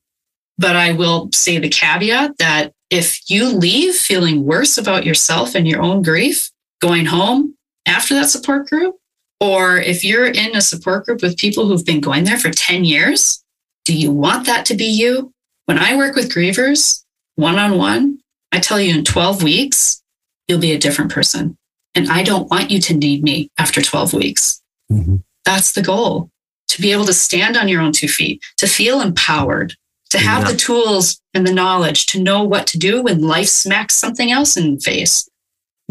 but 0.59 0.77
I 0.77 0.93
will 0.93 1.31
say 1.33 1.59
the 1.59 1.69
caveat 1.69 2.39
that 2.39 2.73
if 2.91 3.31
you 3.31 3.49
leave 3.49 3.95
feeling 3.95 4.45
worse 4.45 4.79
about 4.79 5.07
yourself 5.07 5.55
and 5.55 5.69
your 5.69 5.83
own 5.83 6.03
grief 6.03 6.51
going 6.81 7.07
home 7.07 7.55
after 7.87 8.15
that 8.15 8.31
support 8.31 8.69
group, 8.69 8.97
or 9.41 9.77
if 9.77 10.05
you're 10.05 10.27
in 10.27 10.57
a 10.57 10.61
support 10.61 11.07
group 11.07 11.23
with 11.23 11.37
people 11.37 11.67
who've 11.67 11.85
been 11.85 12.01
going 12.01 12.25
there 12.25 12.39
for 12.39 12.51
10 12.51 12.85
years, 12.85 13.43
do 13.85 13.97
you 13.97 14.11
want 14.11 14.47
that 14.47 14.67
to 14.67 14.75
be 14.75 14.85
you? 14.85 15.33
When 15.67 15.79
I 15.79 15.97
work 15.97 16.17
with 16.17 16.33
grievers 16.33 17.05
one 17.37 17.59
on 17.59 17.79
one, 17.79 18.19
I 18.51 18.59
tell 18.59 18.81
you 18.81 18.97
in 18.97 19.05
12 19.05 19.43
weeks, 19.43 20.03
you'll 20.49 20.59
be 20.59 20.73
a 20.73 20.79
different 20.79 21.13
person. 21.13 21.57
And 21.95 22.11
I 22.11 22.23
don't 22.23 22.51
want 22.51 22.71
you 22.71 22.81
to 22.81 22.97
need 22.97 23.23
me 23.23 23.51
after 23.59 23.81
12 23.81 24.13
weeks. 24.13 24.61
Mm-hmm. 24.91 25.17
That's 25.45 25.73
the 25.73 25.83
goal 25.83 26.31
to 26.69 26.83
be 26.83 26.93
able 26.93 27.05
to 27.07 27.13
stand 27.13 27.57
on 27.57 27.69
your 27.69 27.81
own 27.81 27.93
two 27.93 28.09
feet, 28.09 28.43
to 28.59 28.67
feel 28.67 29.01
empowered, 29.01 29.75
to 30.11 30.19
have 30.19 30.45
Yeah. 30.45 30.53
the 30.53 30.57
tools 30.59 31.21
and 31.35 31.47
the 31.47 31.53
knowledge 31.53 32.07
to 32.07 32.21
know 32.23 32.43
what 32.43 32.67
to 32.69 32.79
do 32.79 33.03
when 33.03 33.21
life 33.23 33.49
smacks 33.49 33.95
something 33.95 34.31
else 34.31 34.57
in 34.57 34.75
the 34.77 34.81
face. 34.81 35.29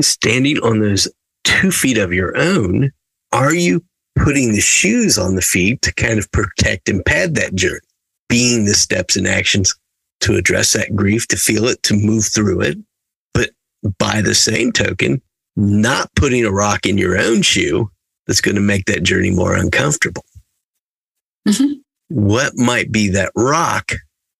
Standing 0.01 0.59
on 0.59 0.79
those 0.79 1.07
two 1.43 1.71
feet 1.71 1.97
of 1.97 2.13
your 2.13 2.35
own, 2.37 2.91
are 3.31 3.53
you 3.53 3.83
putting 4.15 4.51
the 4.51 4.61
shoes 4.61 5.17
on 5.17 5.35
the 5.35 5.41
feet 5.41 5.81
to 5.83 5.93
kind 5.93 6.19
of 6.19 6.31
protect 6.31 6.89
and 6.89 7.03
pad 7.05 7.35
that 7.35 7.55
journey? 7.55 7.79
Being 8.29 8.65
the 8.65 8.73
steps 8.73 9.15
and 9.15 9.27
actions 9.27 9.73
to 10.21 10.35
address 10.35 10.73
that 10.73 10.95
grief, 10.95 11.27
to 11.29 11.37
feel 11.37 11.65
it, 11.65 11.81
to 11.83 11.93
move 11.95 12.25
through 12.25 12.61
it. 12.61 12.77
But 13.33 13.51
by 13.99 14.21
the 14.21 14.35
same 14.35 14.71
token, 14.71 15.21
not 15.55 16.13
putting 16.15 16.43
a 16.45 16.51
rock 16.51 16.85
in 16.85 16.97
your 16.97 17.17
own 17.17 17.41
shoe 17.41 17.89
that's 18.25 18.41
going 18.41 18.55
to 18.55 18.61
make 18.61 18.85
that 18.85 19.03
journey 19.03 19.31
more 19.31 19.55
uncomfortable. 19.55 20.25
Mhm. 21.47 21.81
What 22.09 22.55
might 22.57 22.91
be 22.91 23.09
that 23.09 23.31
rock 23.35 23.93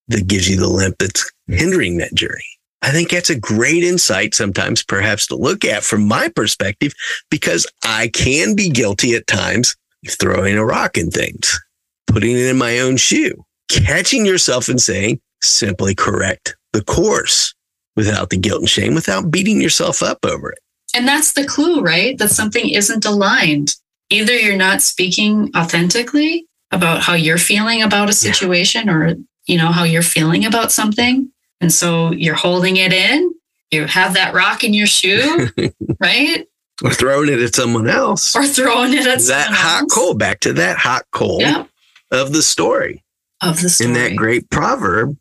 that 0.09 0.27
gives 0.27 0.49
you 0.49 0.57
the 0.57 0.67
limp 0.67 0.97
that's 0.99 1.31
hindering 1.47 1.97
that 1.97 2.13
journey? 2.13 2.43
I 2.81 2.91
think 2.91 3.09
that's 3.09 3.29
a 3.29 3.39
great 3.39 3.83
insight 3.83 4.35
sometimes, 4.35 4.83
perhaps 4.83 5.27
to 5.27 5.35
look 5.35 5.65
at 5.65 5.83
from 5.83 6.07
my 6.07 6.29
perspective, 6.29 6.93
because 7.31 7.65
I 7.83 8.09
can 8.09 8.55
be 8.55 8.69
guilty 8.69 9.15
at 9.15 9.27
times 9.27 9.75
of 10.05 10.13
throwing 10.13 10.57
a 10.57 10.65
rock 10.65 10.97
in 10.97 11.09
things, 11.09 11.59
putting 12.05 12.31
it 12.31 12.45
in 12.45 12.57
my 12.57 12.79
own 12.79 12.97
shoe, 12.97 13.33
catching 13.69 14.25
yourself 14.25 14.69
and 14.69 14.79
saying, 14.79 15.19
simply 15.41 15.95
correct 15.95 16.55
the 16.73 16.83
course 16.83 17.53
without 17.95 18.29
the 18.29 18.37
guilt 18.37 18.61
and 18.61 18.69
shame, 18.69 18.93
without 18.93 19.31
beating 19.31 19.59
yourself 19.59 20.03
up 20.03 20.19
over 20.23 20.51
it. 20.51 20.59
And 20.95 21.07
that's 21.07 21.33
the 21.33 21.45
clue, 21.45 21.81
right? 21.81 22.17
That 22.17 22.29
something 22.29 22.69
isn't 22.69 23.05
aligned. 23.05 23.75
Either 24.09 24.33
you're 24.33 24.55
not 24.55 24.81
speaking 24.81 25.51
authentically 25.57 26.45
about 26.71 27.01
how 27.01 27.13
you're 27.13 27.37
feeling 27.37 27.81
about 27.81 28.09
a 28.09 28.13
situation 28.13 28.89
or, 28.89 29.15
you 29.47 29.57
know, 29.57 29.71
how 29.71 29.83
you're 29.83 30.01
feeling 30.01 30.45
about 30.45 30.71
something. 30.71 31.31
And 31.61 31.73
so 31.73 32.11
you're 32.11 32.35
holding 32.35 32.77
it 32.77 32.93
in. 32.93 33.33
You 33.71 33.85
have 33.85 34.13
that 34.13 34.33
rock 34.33 34.63
in 34.63 34.73
your 34.73 34.87
shoe, 34.87 35.47
right? 35.99 36.45
Or 36.83 36.91
throwing 36.91 37.29
it 37.29 37.39
at 37.39 37.55
someone 37.55 37.89
else. 37.89 38.35
Or 38.35 38.45
throwing 38.45 38.93
it 38.93 39.07
at 39.07 39.19
that 39.21 39.49
hot 39.51 39.81
else. 39.83 39.93
coal. 39.93 40.13
Back 40.13 40.41
to 40.41 40.53
that 40.53 40.77
hot 40.77 41.03
coal 41.11 41.39
Yeah. 41.41 41.63
of 42.11 42.31
the 42.33 42.43
story. 42.43 43.03
Of 43.41 43.61
the 43.61 43.69
story. 43.69 43.89
In 43.89 43.93
that 43.95 44.15
great 44.15 44.49
proverb, 44.51 45.17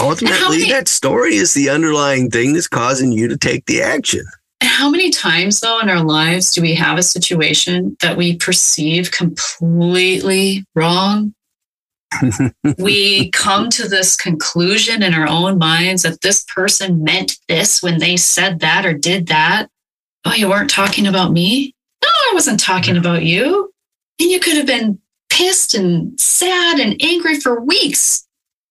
ultimately, 0.00 0.58
many- 0.58 0.70
that 0.70 0.88
story 0.88 1.36
is 1.36 1.54
the 1.54 1.70
underlying 1.70 2.30
thing 2.30 2.52
that's 2.52 2.68
causing 2.68 3.12
you 3.12 3.28
to 3.28 3.36
take 3.36 3.66
the 3.66 3.80
action. 3.82 4.24
And 4.60 4.70
how 4.70 4.88
many 4.90 5.10
times, 5.10 5.60
though, 5.60 5.78
in 5.80 5.88
our 5.90 6.02
lives 6.04 6.52
do 6.52 6.62
we 6.62 6.74
have 6.74 6.96
a 6.98 7.02
situation 7.02 7.96
that 8.00 8.16
we 8.16 8.36
perceive 8.36 9.10
completely 9.10 10.64
wrong? 10.74 11.34
we 12.78 13.30
come 13.30 13.70
to 13.70 13.88
this 13.88 14.16
conclusion 14.16 15.02
in 15.02 15.14
our 15.14 15.26
own 15.28 15.58
minds 15.58 16.02
that 16.02 16.20
this 16.20 16.44
person 16.44 17.02
meant 17.04 17.36
this 17.48 17.82
when 17.82 17.98
they 17.98 18.16
said 18.16 18.60
that 18.60 18.84
or 18.86 18.92
did 18.94 19.26
that. 19.28 19.68
Oh, 20.24 20.34
you 20.34 20.48
weren't 20.48 20.70
talking 20.70 21.06
about 21.06 21.32
me? 21.32 21.74
No, 22.02 22.08
I 22.08 22.30
wasn't 22.34 22.60
talking 22.60 22.96
about 22.96 23.24
you. 23.24 23.72
And 24.20 24.30
you 24.30 24.40
could 24.40 24.56
have 24.56 24.66
been 24.66 24.98
pissed 25.30 25.74
and 25.74 26.18
sad 26.20 26.78
and 26.78 27.00
angry 27.02 27.40
for 27.40 27.60
weeks 27.60 28.26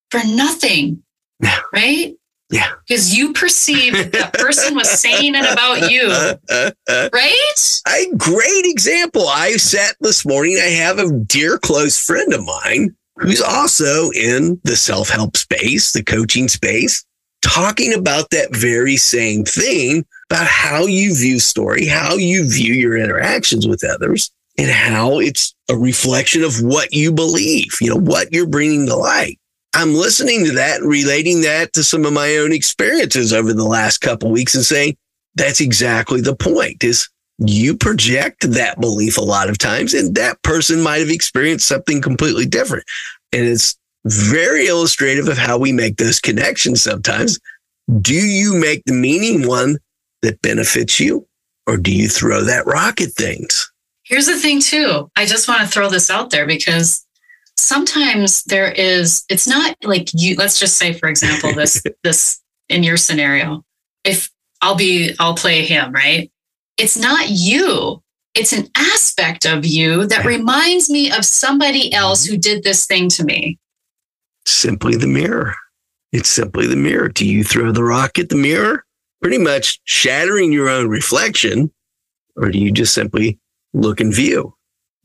for 0.10 0.22
nothing, 0.26 1.04
Yeah. 1.42 1.60
right? 1.74 2.16
Yeah. 2.50 2.72
Because 2.88 3.18
you 3.18 3.34
perceived 3.34 3.96
that 3.98 4.12
that 4.12 4.34
person 4.34 4.76
was 4.76 4.88
saying 4.88 5.34
it 5.36 5.52
about 5.52 5.90
you, 5.90 6.08
right? 7.12 7.82
A 7.88 8.16
great 8.16 8.66
example. 8.66 9.28
I 9.28 9.54
sat 9.54 9.96
this 10.02 10.24
morning. 10.24 10.60
I 10.62 10.68
have 10.70 11.00
a 11.00 11.12
dear 11.12 11.58
close 11.58 11.98
friend 11.98 12.32
of 12.32 12.46
mine 12.46 12.96
who's 13.18 13.42
also 13.42 14.10
in 14.12 14.60
the 14.64 14.76
self 14.76 15.10
help 15.10 15.38
space, 15.38 15.94
the 15.94 16.04
coaching 16.04 16.48
space, 16.48 17.06
talking 17.42 17.94
about 17.94 18.30
that 18.32 18.56
very 18.56 18.98
same 18.98 19.44
thing 19.44 20.06
about 20.30 20.48
how 20.48 20.86
you 20.86 21.16
view 21.16 21.40
story, 21.40 21.86
how 21.86 22.16
you 22.16 22.50
view 22.50 22.74
your 22.74 22.98
interactions 22.98 23.68
with 23.68 23.84
others, 23.84 24.32
and 24.58 24.70
how 24.70 25.20
it's 25.20 25.54
a 25.70 25.76
reflection 25.76 26.44
of 26.44 26.62
what 26.62 26.94
you 26.94 27.12
believe, 27.12 27.72
you 27.82 27.90
know, 27.90 28.00
what 28.00 28.32
you're 28.32 28.48
bringing 28.48 28.86
to 28.88 28.96
light. 28.96 29.40
I'm 29.76 29.94
listening 29.96 30.46
to 30.46 30.52
that 30.54 30.82
and 30.82 30.90
relating 30.90 31.42
that 31.42 31.74
to 31.74 31.84
some 31.84 32.06
of 32.06 32.14
my 32.14 32.38
own 32.38 32.54
experiences 32.54 33.34
over 33.34 33.54
the 33.54 33.64
last 33.64 34.00
couple 34.00 34.32
weeks 34.32 34.54
and 34.54 34.64
saying, 34.64 34.96
that's 35.36 35.62
exactly 35.62 36.22
the 36.22 36.36
point 36.36 36.84
is 36.84 37.10
you 37.40 37.76
project 37.76 38.50
that 38.52 38.80
belief 38.80 39.18
a 39.18 39.22
lot 39.22 39.50
of 39.50 39.58
times 39.58 39.94
and 39.94 40.16
that 40.16 40.42
person 40.44 40.82
might 40.82 41.00
have 41.00 41.10
experienced 41.10 41.68
something 41.68 42.02
completely 42.02 42.46
different. 42.46 42.86
And 43.32 43.46
it's 43.46 43.78
very 44.06 44.68
illustrative 44.68 45.28
of 45.28 45.38
how 45.38 45.58
we 45.58 45.72
make 45.72 45.98
those 45.98 46.20
connections 46.20 46.82
sometimes. 46.82 47.40
Do 48.02 48.14
you 48.14 48.54
make 48.56 48.84
the 48.86 48.94
meaning 48.94 49.48
one 49.48 49.78
that 50.22 50.42
benefits 50.42 51.00
you 51.00 51.28
or 51.68 51.78
do 51.78 51.94
you 51.94 52.08
throw 52.08 52.44
that 52.44 52.66
rock 52.66 53.02
at 53.02 53.12
things? 53.14 53.72
Here's 54.04 54.26
the 54.26 54.38
thing, 54.38 54.60
too. 54.60 55.10
I 55.16 55.26
just 55.26 55.48
want 55.48 55.62
to 55.62 55.68
throw 55.68 55.90
this 55.90 56.10
out 56.10 56.30
there 56.30 56.46
because 56.46 57.06
sometimes 57.58 58.44
there 58.44 58.72
is, 58.72 59.24
it's 59.30 59.48
not 59.48 59.78
like 59.84 60.10
you, 60.14 60.36
let's 60.36 60.60
just 60.60 60.78
say, 60.78 60.94
for 60.94 61.08
example, 61.08 61.54
this, 61.54 61.82
this 62.04 62.42
in 62.68 62.84
your 62.84 62.98
scenario, 62.98 63.64
if 64.04 64.30
I'll 64.62 64.76
be, 64.76 65.16
I'll 65.20 65.36
play 65.36 65.64
him, 65.64 65.94
right? 65.94 66.32
It's 66.78 66.98
not 66.98 67.30
you. 67.30 68.02
It's 68.36 68.54
an 68.54 68.68
aspect 68.76 69.46
of 69.46 69.66
you 69.66 70.08
that 70.08 70.26
reminds 70.26 70.90
me 70.90 71.12
of 71.12 71.24
somebody 71.24 71.94
else 71.94 72.26
who 72.26 72.36
did 72.36 72.64
this 72.64 72.86
thing 72.86 73.10
to 73.10 73.24
me. 73.24 73.60
Simply 74.46 74.96
the 74.96 75.08
mirror. 75.08 75.56
It's 76.12 76.30
simply 76.30 76.68
the 76.68 76.76
mirror. 76.76 77.10
Do 77.10 77.26
you 77.28 77.44
throw 77.44 77.72
the 77.72 77.84
rock 77.84 78.18
at 78.18 78.30
the 78.30 78.36
mirror? 78.36 78.86
Pretty 79.22 79.38
much 79.38 79.80
shattering 79.86 80.52
your 80.52 80.68
own 80.68 80.90
reflection, 80.90 81.72
or 82.36 82.50
do 82.50 82.60
you 82.60 82.72
just 82.72 82.94
simply 82.94 83.40
look 83.74 84.00
and 84.00 84.14
view? 84.14 84.56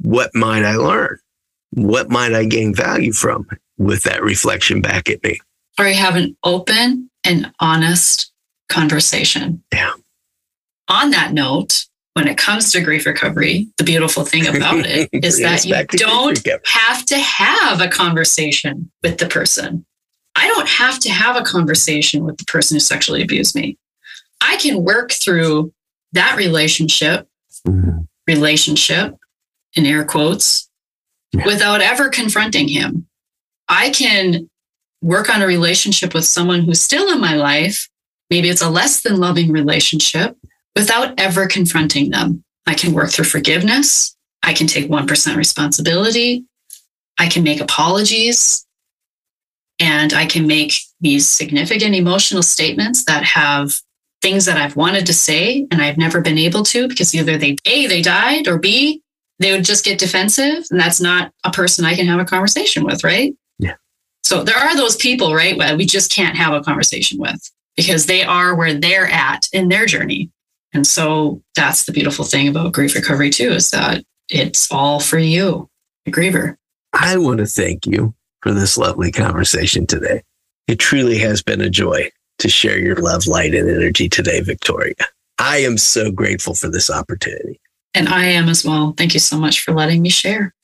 What 0.01 0.35
might 0.35 0.65
I 0.65 0.77
learn? 0.77 1.19
What 1.71 2.11
might 2.11 2.35
I 2.35 2.45
gain 2.45 2.75
value 2.75 3.13
from 3.13 3.47
with 3.77 4.03
that 4.05 4.23
reflection 4.23 4.81
back 4.81 5.09
at 5.09 5.23
me? 5.23 5.39
Or 5.79 5.87
you 5.87 5.95
have 5.95 6.17
an 6.17 6.37
open 6.43 7.11
and 7.25 7.53
honest 7.61 8.33
conversation. 8.69 9.63
Yeah. 9.73 9.93
On 10.89 11.11
that 11.11 11.33
note, 11.33 11.85
when 12.15 12.27
it 12.29 12.39
comes 12.39 12.73
to 12.73 12.81
grief 12.81 13.07
recovery, 13.07 13.69
the 13.77 13.85
beautiful 13.85 14.25
thing 14.25 14.47
about 14.47 14.85
it 14.87 15.09
is 15.25 15.39
that 15.41 15.65
you 15.65 15.73
back 15.75 15.89
to 15.89 15.97
grief 15.99 16.09
don't 16.45 16.67
have 16.67 17.05
to 17.07 17.19
have 17.19 17.81
a 17.81 17.89
conversation 17.89 18.91
with 19.03 19.19
the 19.19 19.27
person. 19.27 19.85
I 20.35 20.47
don't 20.49 20.69
have 20.69 20.99
to 21.01 21.11
have 21.11 21.37
a 21.37 21.43
conversation 21.43 22.25
with 22.25 22.39
the 22.39 22.45
person 22.45 22.77
who 22.77 22.81
sexually 22.81 23.23
abused 23.23 23.55
me. 23.55 23.77
I 24.41 24.57
can 24.57 24.83
work 24.85 25.13
through 25.13 25.73
that 26.13 26.37
relationship, 26.37 27.29
Mhm. 27.67 28.07
relationship 28.27 29.15
in 29.75 29.85
air 29.85 30.05
quotes, 30.05 30.69
Yeah. 31.33 31.45
without 31.45 31.81
ever 31.83 32.09
confronting 32.09 32.69
him. 32.69 33.07
I 33.69 33.91
can 33.91 34.49
work 35.03 35.29
on 35.29 35.43
a 35.43 35.47
relationship 35.47 36.15
with 36.15 36.25
someone 36.25 36.63
who's 36.63 36.81
still 36.81 37.13
in 37.13 37.21
my 37.21 37.35
life. 37.35 37.89
Maybe 38.31 38.49
it's 38.49 38.63
a 38.63 38.71
less 38.71 39.03
than 39.03 39.17
loving 39.19 39.53
relationship 39.53 40.37
without 40.79 41.19
ever 41.19 41.49
confronting 41.49 42.11
them. 42.11 42.45
I 42.67 42.75
can 42.75 42.93
work 42.93 43.11
through 43.11 43.25
forgiveness. 43.25 44.17
I 44.45 44.53
can 44.53 44.69
take 44.69 44.89
1% 44.89 45.37
responsibility. 45.37 46.45
I 47.19 47.27
can 47.29 47.43
make 47.43 47.61
apologies. 47.61 48.65
And 49.81 50.13
I 50.13 50.27
can 50.27 50.47
make 50.47 50.75
these 51.01 51.27
significant 51.29 51.95
emotional 51.95 52.43
statements 52.43 53.05
that 53.05 53.25
have 53.25 53.81
things 54.23 54.45
that 54.45 54.57
I've 54.57 54.77
wanted 54.77 55.07
to 55.07 55.13
say 55.13 55.67
and 55.71 55.83
I've 55.83 55.99
never 55.99 56.21
been 56.21 56.39
able 56.39 56.63
to 56.65 56.89
because 56.89 57.15
either 57.15 57.37
they, 57.37 57.57
A, 57.67 57.87
they 57.87 58.03
died, 58.03 58.49
or 58.49 58.59
B, 58.59 59.03
they 59.41 59.53
would 59.53 59.65
just 59.65 59.85
get 59.85 59.99
defensive. 59.99 60.65
And 60.71 60.81
that's 60.81 61.01
not 61.01 61.33
a 61.45 61.51
person 61.51 61.85
I 61.85 61.95
can 61.95 62.07
have 62.07 62.21
a 62.21 62.25
conversation 62.25 62.85
with, 62.85 63.03
right? 63.03 63.35
Yeah. 63.59 63.75
So 64.23 64.45
there 64.45 64.57
are 64.57 64.77
those 64.77 64.97
people, 64.97 65.35
right, 65.35 65.77
we 65.77 65.87
just 65.87 66.13
can't 66.13 66.37
have 66.37 66.53
a 66.55 66.63
conversation 66.63 67.19
with 67.19 67.41
because 67.77 68.07
they 68.07 68.23
are 68.23 68.55
where 68.55 68.75
they're 68.75 69.07
at 69.07 69.49
in 69.53 69.69
their 69.69 69.87
journey. 69.87 70.31
And 70.73 70.87
so 70.87 71.43
that's 71.57 71.85
the 71.85 71.93
beautiful 71.93 72.25
thing 72.25 72.49
about 72.49 72.73
grief 72.73 72.95
recovery, 72.95 73.31
too, 73.31 73.51
is 73.51 73.71
that 73.71 74.05
it's 74.29 74.71
all 74.71 75.01
for 75.01 75.19
you, 75.19 75.69
the 76.05 76.13
griever. 76.13 76.57
I 76.93 77.17
want 77.17 77.39
to 77.39 77.47
thank 77.47 77.87
you 77.87 78.15
for 78.43 78.53
this 78.53 78.77
lovely 78.77 79.11
conversation 79.11 79.87
today. 79.87 80.23
It 80.67 80.79
truly 80.79 81.19
has 81.19 81.43
been 81.43 81.61
a 81.61 81.71
joy 81.71 82.11
to 82.39 82.49
share 82.49 82.79
your 82.79 82.97
love, 82.97 83.27
light, 83.27 83.55
and 83.55 83.69
energy 83.69 84.09
today, 84.09 84.41
Victoria. 84.41 84.95
I 85.39 85.59
am 85.59 85.79
so 85.79 86.11
grateful 86.11 86.55
for 86.55 86.69
this 86.69 86.91
opportunity. 86.91 87.61
And 87.95 88.09
I 88.09 88.27
am 88.27 88.49
as 88.49 88.65
well. 88.65 88.95
Thank 88.97 89.15
you 89.15 89.21
so 89.21 89.39
much 89.39 89.63
for 89.63 89.73
letting 89.73 90.03
me 90.03 90.11
share. 90.11 90.55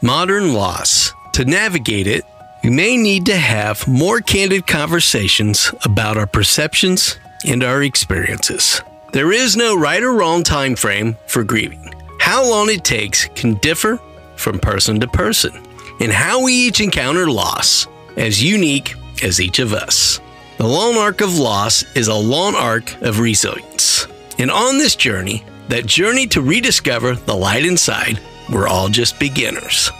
Modern 0.00 0.52
loss. 0.54 1.12
To 1.32 1.44
navigate 1.44 2.06
it, 2.06 2.22
we 2.64 2.70
may 2.70 2.96
need 2.96 3.26
to 3.26 3.36
have 3.36 3.86
more 3.86 4.22
candid 4.22 4.66
conversations 4.66 5.70
about 5.84 6.16
our 6.16 6.26
perceptions 6.26 7.18
and 7.44 7.62
our 7.62 7.82
experiences. 7.82 8.80
There 9.12 9.32
is 9.32 9.54
no 9.54 9.78
right 9.78 10.02
or 10.02 10.14
wrong 10.14 10.42
time 10.42 10.74
frame 10.74 11.18
for 11.26 11.44
grieving. 11.44 11.94
How 12.18 12.42
long 12.42 12.70
it 12.70 12.82
takes 12.82 13.26
can 13.34 13.54
differ 13.56 14.00
from 14.36 14.58
person 14.58 14.98
to 15.00 15.06
person, 15.06 15.52
and 16.00 16.10
how 16.10 16.42
we 16.42 16.54
each 16.54 16.80
encounter 16.80 17.28
loss 17.28 17.86
as 18.16 18.42
unique 18.42 18.94
as 19.22 19.42
each 19.42 19.58
of 19.58 19.74
us. 19.74 20.20
The 20.56 20.66
long 20.66 20.96
arc 20.96 21.20
of 21.20 21.38
loss 21.38 21.84
is 21.94 22.08
a 22.08 22.14
long 22.14 22.54
arc 22.54 22.94
of 23.02 23.20
resilience. 23.20 24.06
And 24.38 24.50
on 24.50 24.78
this 24.78 24.96
journey, 24.96 25.44
that 25.68 25.84
journey 25.84 26.26
to 26.28 26.40
rediscover 26.40 27.14
the 27.14 27.36
light 27.36 27.66
inside, 27.66 28.20
we're 28.50 28.68
all 28.68 28.88
just 28.88 29.20
beginners. 29.20 29.90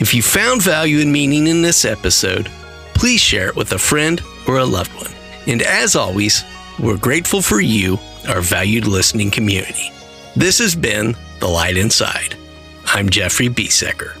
If 0.00 0.14
you 0.14 0.22
found 0.22 0.62
value 0.62 1.00
and 1.00 1.12
meaning 1.12 1.48
in 1.48 1.62
this 1.62 1.84
episode, 1.84 2.48
please 2.94 3.20
share 3.20 3.48
it 3.48 3.56
with 3.56 3.72
a 3.72 3.78
friend 3.78 4.22
or 4.46 4.58
a 4.58 4.64
loved 4.64 4.94
one. 4.94 5.10
And 5.46 5.60
as 5.62 5.96
always, 5.96 6.44
we're 6.78 6.96
grateful 6.96 7.42
for 7.42 7.60
you, 7.60 7.98
our 8.28 8.40
valued 8.40 8.86
listening 8.86 9.30
community. 9.30 9.90
This 10.36 10.58
has 10.60 10.76
been 10.76 11.16
The 11.40 11.48
Light 11.48 11.76
Inside. 11.76 12.36
I'm 12.86 13.08
Jeffrey 13.08 13.48
Biesecker. 13.48 14.16